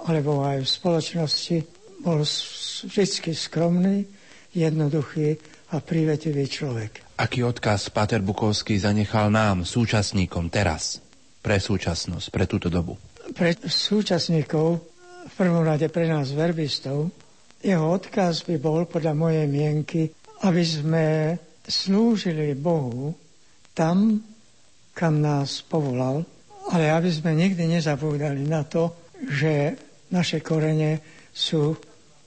alebo 0.07 0.41
aj 0.41 0.65
v 0.65 0.69
spoločnosti, 0.69 1.57
bol 2.01 2.25
vždy 2.25 3.33
skromný, 3.37 4.03
jednoduchý 4.51 5.37
a 5.71 5.79
prívetivý 5.79 6.49
človek. 6.49 7.15
Aký 7.21 7.45
odkaz 7.45 7.93
Pater 7.93 8.19
Bukovský 8.19 8.75
zanechal 8.81 9.31
nám, 9.31 9.63
súčasníkom, 9.63 10.51
teraz, 10.51 10.99
pre 11.39 11.61
súčasnosť, 11.61 12.27
pre 12.33 12.43
túto 12.49 12.67
dobu? 12.67 12.97
Pre 13.31 13.55
súčasníkov, 13.63 14.81
v 15.29 15.33
prvom 15.37 15.63
rade 15.63 15.87
pre 15.87 16.09
nás 16.09 16.33
verbistov, 16.33 17.13
jeho 17.61 17.85
odkaz 17.93 18.41
by 18.49 18.57
bol 18.57 18.89
podľa 18.89 19.13
mojej 19.13 19.45
mienky, 19.45 20.09
aby 20.41 20.63
sme 20.65 21.05
slúžili 21.61 22.57
Bohu 22.57 23.13
tam, 23.77 24.17
kam 24.91 25.23
nás 25.23 25.63
povolal, 25.63 26.23
ale 26.71 26.91
aby 26.91 27.09
sme 27.11 27.35
nikdy 27.35 27.67
nezabúdali 27.67 28.45
na 28.47 28.63
to, 28.67 28.93
že 29.27 29.75
naše 30.11 30.43
korene 30.43 30.99
sú 31.31 31.75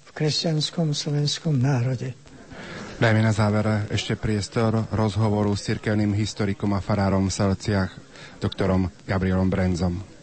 v 0.05 0.11
kresťanskom 0.11 0.97
slovenskom 0.97 1.57
národe. 1.57 2.17
Dajme 2.95 3.21
na 3.27 3.35
záver 3.35 3.91
ešte 3.91 4.15
priestor 4.15 4.87
rozhovoru 4.95 5.51
s 5.59 5.67
cirkevným 5.67 6.15
historikom 6.15 6.73
a 6.79 6.81
farárom 6.81 7.27
v 7.27 7.37
Selciach, 7.37 7.91
doktorom 8.39 8.87
Gabrielom 9.03 9.51
Brenzom. 9.51 10.14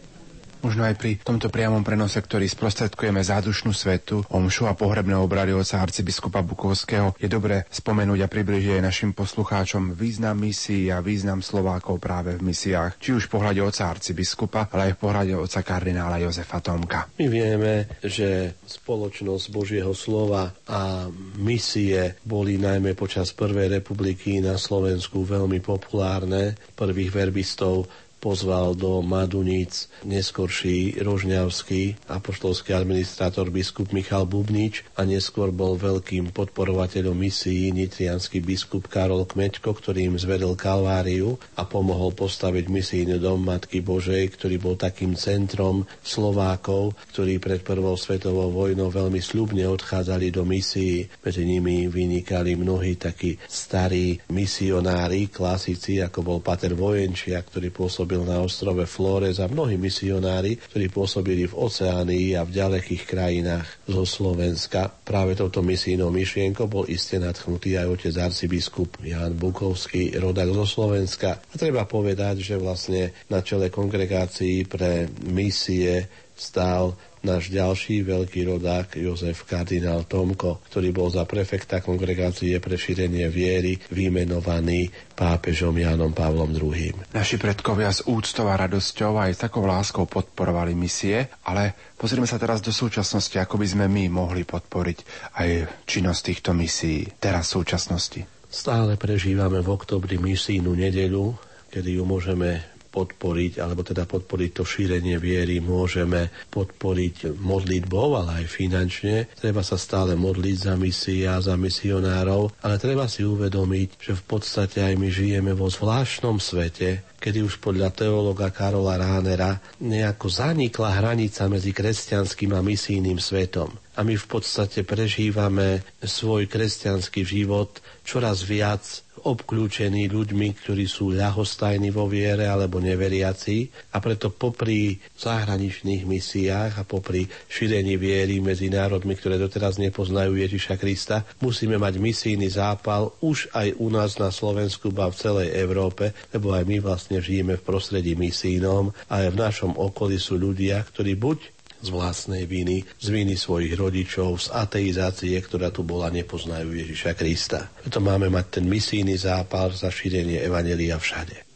Možno 0.62 0.86
aj 0.86 0.94
pri 0.94 1.18
tomto 1.18 1.50
priamom 1.50 1.82
prenose, 1.82 2.22
ktorý 2.22 2.46
sprostredkujeme 2.46 3.18
zádušnú 3.18 3.74
svetu, 3.74 4.22
omšu 4.30 4.70
a 4.70 4.78
pohrebné 4.78 5.18
obrady 5.18 5.50
oca 5.50 5.82
arcibiskupa 5.82 6.38
Bukovského, 6.46 7.18
je 7.18 7.26
dobre 7.26 7.66
spomenúť 7.66 8.22
a 8.22 8.30
približiť 8.30 8.78
aj 8.78 8.86
našim 8.86 9.10
poslucháčom 9.10 9.98
význam 9.98 10.38
misií 10.38 10.88
a 10.94 11.02
význam 11.02 11.42
Slovákov 11.42 11.98
práve 11.98 12.38
v 12.38 12.46
misiách, 12.46 13.02
či 13.02 13.10
už 13.10 13.26
v 13.26 13.32
pohľade 13.34 13.60
oca 13.60 13.90
arcibiskupa, 13.90 14.70
ale 14.70 14.90
aj 14.90 14.92
v 14.94 15.00
pohľade 15.02 15.34
oca 15.34 15.60
kardinála 15.66 16.22
Jozefa 16.22 16.62
Tomka. 16.62 17.10
My 17.18 17.26
vieme, 17.26 17.90
že 17.98 18.54
spoločnosť 18.62 19.44
Božieho 19.50 19.92
slova 19.98 20.54
a 20.70 21.10
misie 21.42 22.14
boli 22.22 22.56
najmä 22.62 22.94
počas 22.94 23.34
Prvej 23.34 23.82
republiky 23.82 24.38
na 24.38 24.54
Slovensku 24.54 25.26
veľmi 25.26 25.58
populárne. 25.58 26.54
Prvých 26.78 27.10
verbistov 27.10 27.90
pozval 28.22 28.78
do 28.78 29.02
Maduníc 29.02 29.90
neskorší 30.06 31.02
rožňavský 31.02 32.06
apoštolský 32.06 32.70
administrátor 32.70 33.50
biskup 33.50 33.90
Michal 33.90 34.30
Bubnič 34.30 34.86
a 34.94 35.02
neskôr 35.02 35.50
bol 35.50 35.74
veľkým 35.74 36.30
podporovateľom 36.30 37.18
misií 37.18 37.74
nitrianský 37.74 38.38
biskup 38.38 38.86
Karol 38.86 39.26
Kmeďko, 39.26 39.74
ktorý 39.74 40.14
im 40.14 40.16
zvedel 40.22 40.54
Kalváriu 40.54 41.34
a 41.58 41.66
pomohol 41.66 42.14
postaviť 42.14 42.70
misijný 42.70 43.18
dom 43.18 43.42
Matky 43.42 43.82
Božej, 43.82 44.38
ktorý 44.38 44.62
bol 44.62 44.78
takým 44.78 45.18
centrom 45.18 45.82
Slovákov, 46.06 46.94
ktorí 47.10 47.42
pred 47.42 47.66
prvou 47.66 47.98
svetovou 47.98 48.54
vojnou 48.54 48.86
veľmi 48.86 49.18
sľubne 49.18 49.66
odchádzali 49.66 50.30
do 50.30 50.46
misií. 50.46 51.10
Medzi 51.26 51.42
nimi 51.42 51.90
vynikali 51.90 52.54
mnohí 52.54 52.94
takí 52.94 53.34
starí 53.50 54.14
misionári, 54.30 55.26
klasici, 55.26 55.98
ako 55.98 56.22
bol 56.22 56.38
Pater 56.38 56.78
Vojenčia, 56.78 57.42
ktorý 57.42 57.74
pôsobil 57.74 58.11
pôsobil 58.12 58.28
na 58.28 58.44
ostrove 58.44 58.84
Flores 58.84 59.40
a 59.40 59.48
mnohí 59.48 59.80
misionári, 59.80 60.60
ktorí 60.60 60.92
pôsobili 60.92 61.48
v 61.48 61.56
Oceánii 61.56 62.36
a 62.36 62.44
v 62.44 62.52
ďalekých 62.60 63.08
krajinách 63.08 63.88
zo 63.88 64.04
Slovenska. 64.04 64.92
Práve 64.92 65.32
touto 65.32 65.64
misijnou 65.64 66.12
myšlienkou 66.12 66.68
bol 66.68 66.84
iste 66.92 67.16
nadchnutý 67.16 67.80
aj 67.80 67.88
otec 67.88 68.14
arcibiskup 68.20 69.00
Jan 69.00 69.32
Bukovský, 69.32 70.12
rodak 70.20 70.52
zo 70.52 70.68
Slovenska. 70.68 71.40
A 71.40 71.54
treba 71.56 71.88
povedať, 71.88 72.44
že 72.44 72.60
vlastne 72.60 73.16
na 73.32 73.40
čele 73.40 73.72
kongregácií 73.72 74.68
pre 74.68 75.08
misie 75.24 76.04
stál 76.36 76.92
náš 77.22 77.54
ďalší 77.54 78.02
veľký 78.02 78.50
rodák 78.50 78.98
Jozef 78.98 79.46
kardinál 79.46 80.04
Tomko, 80.04 80.62
ktorý 80.66 80.90
bol 80.90 81.08
za 81.08 81.22
prefekta 81.22 81.78
kongregácie 81.78 82.58
pre 82.58 82.74
šírenie 82.74 83.30
viery 83.30 83.78
vymenovaný 83.90 84.90
pápežom 85.14 85.74
Jánom 85.78 86.10
Pavlom 86.10 86.50
II. 86.50 87.14
Naši 87.14 87.38
predkovia 87.38 87.94
s 87.94 88.02
úctou 88.04 88.50
a 88.50 88.58
radosťou 88.58 89.22
aj 89.22 89.30
s 89.38 89.42
takou 89.46 89.62
láskou 89.62 90.04
podporovali 90.10 90.74
misie, 90.74 91.30
ale 91.46 91.94
pozrieme 91.94 92.26
sa 92.26 92.42
teraz 92.42 92.58
do 92.58 92.74
súčasnosti, 92.74 93.38
ako 93.38 93.56
by 93.62 93.66
sme 93.70 93.86
my 93.86 94.10
mohli 94.10 94.42
podporiť 94.42 94.98
aj 95.38 95.48
činnosť 95.86 96.20
týchto 96.26 96.50
misií 96.52 97.06
teraz 97.22 97.54
v 97.54 97.62
súčasnosti. 97.62 98.20
Stále 98.52 99.00
prežívame 99.00 99.64
v 99.64 99.72
oktobri 99.72 100.20
misijnú 100.20 100.76
nedeľu, 100.76 101.32
kedy 101.72 101.96
ju 101.96 102.04
môžeme 102.04 102.71
podporiť, 102.92 103.58
alebo 103.58 103.80
teda 103.80 104.04
podporiť 104.04 104.50
to 104.52 104.68
šírenie 104.68 105.16
viery, 105.16 105.64
môžeme 105.64 106.28
podporiť 106.52 107.40
modlitbou, 107.40 108.20
ale 108.20 108.44
aj 108.44 108.52
finančne. 108.52 109.32
Treba 109.32 109.64
sa 109.64 109.80
stále 109.80 110.12
modliť 110.12 110.56
za 110.68 110.74
misie 110.76 111.24
a 111.24 111.40
za 111.40 111.56
misionárov, 111.56 112.52
ale 112.60 112.76
treba 112.76 113.08
si 113.08 113.24
uvedomiť, 113.24 113.88
že 113.96 114.12
v 114.12 114.24
podstate 114.28 114.84
aj 114.84 114.94
my 115.00 115.08
žijeme 115.08 115.56
vo 115.56 115.72
zvláštnom 115.72 116.36
svete, 116.36 117.16
kedy 117.16 117.40
už 117.40 117.62
podľa 117.64 117.94
teologa 117.96 118.52
Karola 118.52 119.00
Ránera 119.00 119.56
nejako 119.80 120.28
zanikla 120.28 121.00
hranica 121.00 121.48
medzi 121.48 121.72
kresťanským 121.72 122.52
a 122.52 122.60
misijným 122.60 123.16
svetom. 123.16 123.72
A 123.92 124.00
my 124.00 124.16
v 124.16 124.26
podstate 124.26 124.88
prežívame 124.88 125.84
svoj 126.00 126.48
kresťanský 126.48 127.28
život 127.28 127.84
čoraz 128.02 128.40
viac 128.48 129.04
obklúčení 129.22 130.10
ľuďmi, 130.10 130.58
ktorí 130.64 130.88
sú 130.88 131.14
ľahostajní 131.14 131.94
vo 131.94 132.10
viere 132.10 132.50
alebo 132.50 132.82
neveriaci. 132.82 133.70
A 133.94 134.02
preto 134.02 134.34
popri 134.34 134.98
zahraničných 135.14 136.02
misiách 136.08 136.82
a 136.82 136.88
popri 136.88 137.28
šírení 137.46 137.94
viery 138.00 138.42
medzi 138.42 138.66
národmi, 138.72 139.14
ktoré 139.14 139.38
doteraz 139.38 139.78
nepoznajú 139.78 140.34
Ježiša 140.34 140.74
Krista, 140.80 141.22
musíme 141.38 141.78
mať 141.78 142.02
misijný 142.02 142.48
zápal 142.50 143.14
už 143.22 143.52
aj 143.54 143.78
u 143.78 143.92
nás 143.92 144.18
na 144.18 144.34
Slovensku, 144.34 144.90
ba 144.90 145.12
v 145.12 145.20
celej 145.20 145.48
Európe, 145.54 146.10
lebo 146.34 146.56
aj 146.56 146.64
my 146.66 146.82
vlastne 146.82 147.22
žijeme 147.22 147.60
v 147.60 147.66
prostredí 147.66 148.18
misijnom 148.18 148.90
a 149.06 149.22
aj 149.22 149.28
v 149.30 149.38
našom 149.38 149.72
okolí 149.78 150.18
sú 150.18 150.34
ľudia, 150.34 150.82
ktorí 150.82 151.14
buď 151.14 151.61
z 151.82 151.88
vlastnej 151.90 152.46
viny, 152.46 152.86
z 153.02 153.06
viny 153.10 153.34
svojich 153.34 153.74
rodičov, 153.74 154.38
z 154.38 154.54
ateizácie, 154.54 155.34
ktorá 155.42 155.74
tu 155.74 155.82
bola, 155.82 156.08
nepoznajú 156.14 156.72
Ježiša 156.72 157.18
Krista. 157.18 157.68
Preto 157.82 157.98
máme 157.98 158.30
mať 158.30 158.62
ten 158.62 158.64
misijný 158.70 159.18
zápal 159.18 159.74
za 159.74 159.90
šírenie 159.90 160.38
Evanelia 160.40 160.96
všade. 160.96 161.52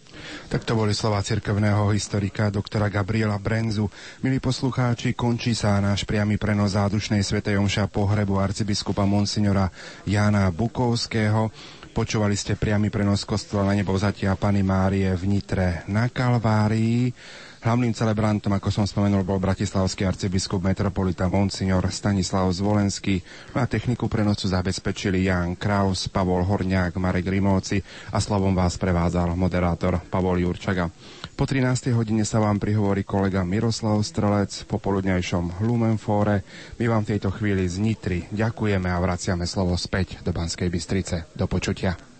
Tak 0.46 0.62
to 0.62 0.78
boli 0.78 0.94
slova 0.94 1.18
cirkevného 1.26 1.90
historika 1.90 2.54
doktora 2.54 2.86
Gabriela 2.86 3.34
Brenzu. 3.34 3.90
Milí 4.22 4.38
poslucháči, 4.38 5.10
končí 5.18 5.58
sa 5.58 5.82
náš 5.82 6.06
priamy 6.06 6.38
prenos 6.38 6.78
zádušnej 6.78 7.22
svätej 7.26 7.58
Omša 7.58 7.90
pohrebu 7.90 8.38
arcibiskupa 8.38 9.02
Monsignora 9.02 9.66
Jana 10.06 10.54
Bukovského. 10.54 11.50
Počúvali 11.90 12.38
ste 12.38 12.54
priamy 12.54 12.94
prenos 12.94 13.26
kostola 13.26 13.72
na 13.72 13.74
nebo 13.74 13.90
vzatia 13.90 14.38
Pany 14.38 14.62
Márie 14.62 15.10
v 15.18 15.24
Nitre 15.26 15.82
na 15.90 16.06
Kalvárii. 16.06 17.10
Hlavným 17.64 17.96
celebrantom, 17.96 18.52
ako 18.52 18.68
som 18.68 18.84
spomenul, 18.84 19.24
bol 19.24 19.40
bratislavský 19.40 20.04
arcibiskup 20.04 20.60
metropolita 20.60 21.24
Monsignor 21.32 21.88
Stanislav 21.88 22.52
Zvolenský. 22.52 23.24
Na 23.56 23.64
techniku 23.64 24.12
prenosu 24.12 24.52
zabezpečili 24.52 25.24
Jan 25.24 25.56
Kraus, 25.56 26.04
Pavol 26.12 26.44
Horňák, 26.44 26.92
Marek 27.00 27.32
Rimovci 27.32 27.80
a 28.12 28.20
slovom 28.20 28.52
vás 28.52 28.76
prevádzal 28.76 29.32
moderátor 29.38 30.02
Pavol 30.12 30.44
Jurčaga. 30.44 30.92
Po 31.36 31.44
13. 31.44 31.92
hodine 31.92 32.24
sa 32.24 32.40
vám 32.40 32.60
prihovorí 32.60 33.04
kolega 33.04 33.44
Miroslav 33.44 34.00
Strelec 34.04 34.64
po 34.64 34.76
poludňajšom 34.76 35.60
Lumenfóre. 35.64 36.44
My 36.80 36.88
vám 36.88 37.04
v 37.04 37.16
tejto 37.16 37.28
chvíli 37.32 37.68
z 37.68 37.76
Nitry 37.80 38.24
ďakujeme 38.32 38.88
a 38.88 39.00
vraciame 39.00 39.44
slovo 39.44 39.76
späť 39.76 40.20
do 40.24 40.32
Banskej 40.32 40.72
Bystrice. 40.72 41.28
Do 41.36 41.44
počutia. 41.44 42.15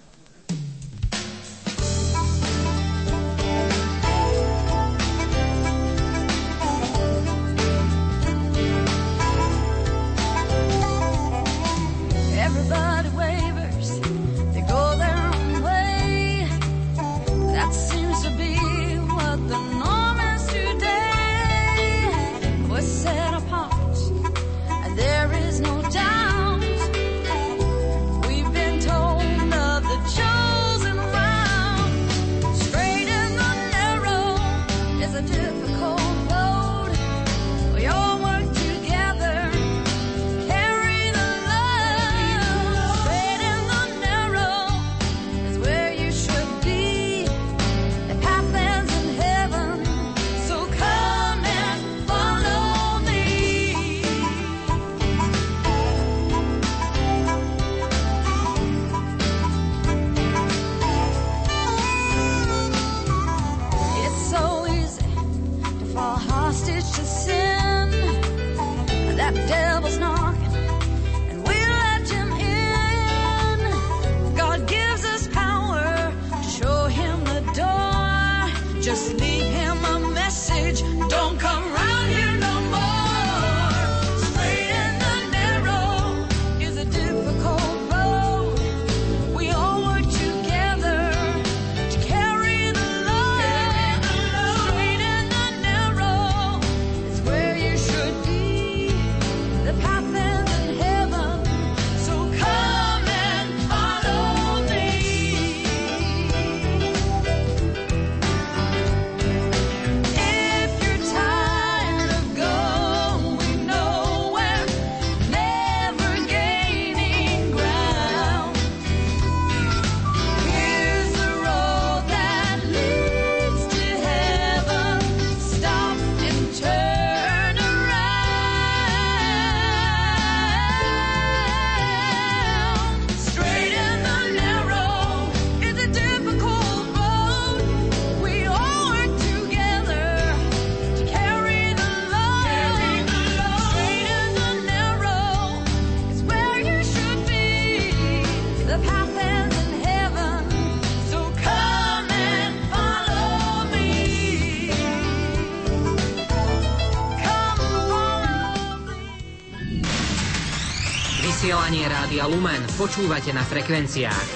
Rádia 162.27 162.43
Lumen 162.43 162.59
počúvate 162.75 163.31
na 163.31 163.47
frekvenciách. 163.47 164.27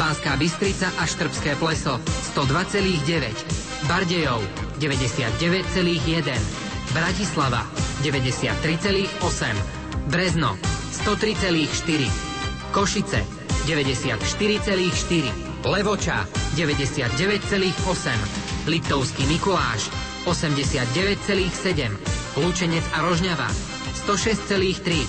Banská 0.00 0.40
Bystrica 0.40 0.88
a 0.96 1.04
Štrbské 1.04 1.60
pleso 1.60 2.00
102,9. 2.32 3.84
Bardejov 3.84 4.40
99,1. 4.80 6.32
Bratislava 6.96 7.68
93,8. 8.00 9.20
Brezno 10.08 10.56
103,4. 11.04 12.72
Košice 12.72 13.20
94,4. 13.68 15.68
Levoča 15.68 16.24
99,8. 16.56 18.64
Liptovský 18.64 19.28
Mikuláš 19.28 19.92
89,7. 20.24 22.40
Lučenec 22.40 22.84
a 22.96 23.04
Rožňava 23.04 23.52
106,3. 24.08 25.04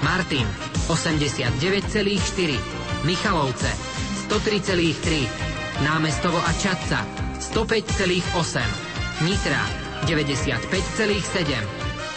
Martin 0.00 0.48
89,4, 0.88 2.58
Michalovce 3.02 3.70
103,3, 4.28 5.26
Námestovo 5.82 6.38
a 6.38 6.52
Čadca 6.62 7.06
105,8, 7.38 8.62
Nitra 9.20 9.62
95,7, 10.06 11.66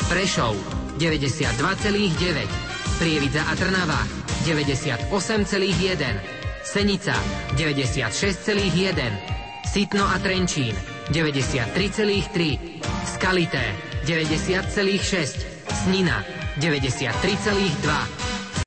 Prešov 0.10 0.56
92,9, 0.98 2.48
Prievidza 3.00 3.42
a 3.50 3.56
Trnava 3.56 3.98
98,1, 4.46 5.10
Senica 6.64 7.16
96,1, 7.58 9.12
Sitno 9.66 10.06
a 10.06 10.18
Trenčín 10.22 10.76
93,3, 11.10 12.82
Skalité 13.18 13.64
90,6, 14.06 15.46
Snina 15.84 16.22
93,2 16.60 18.19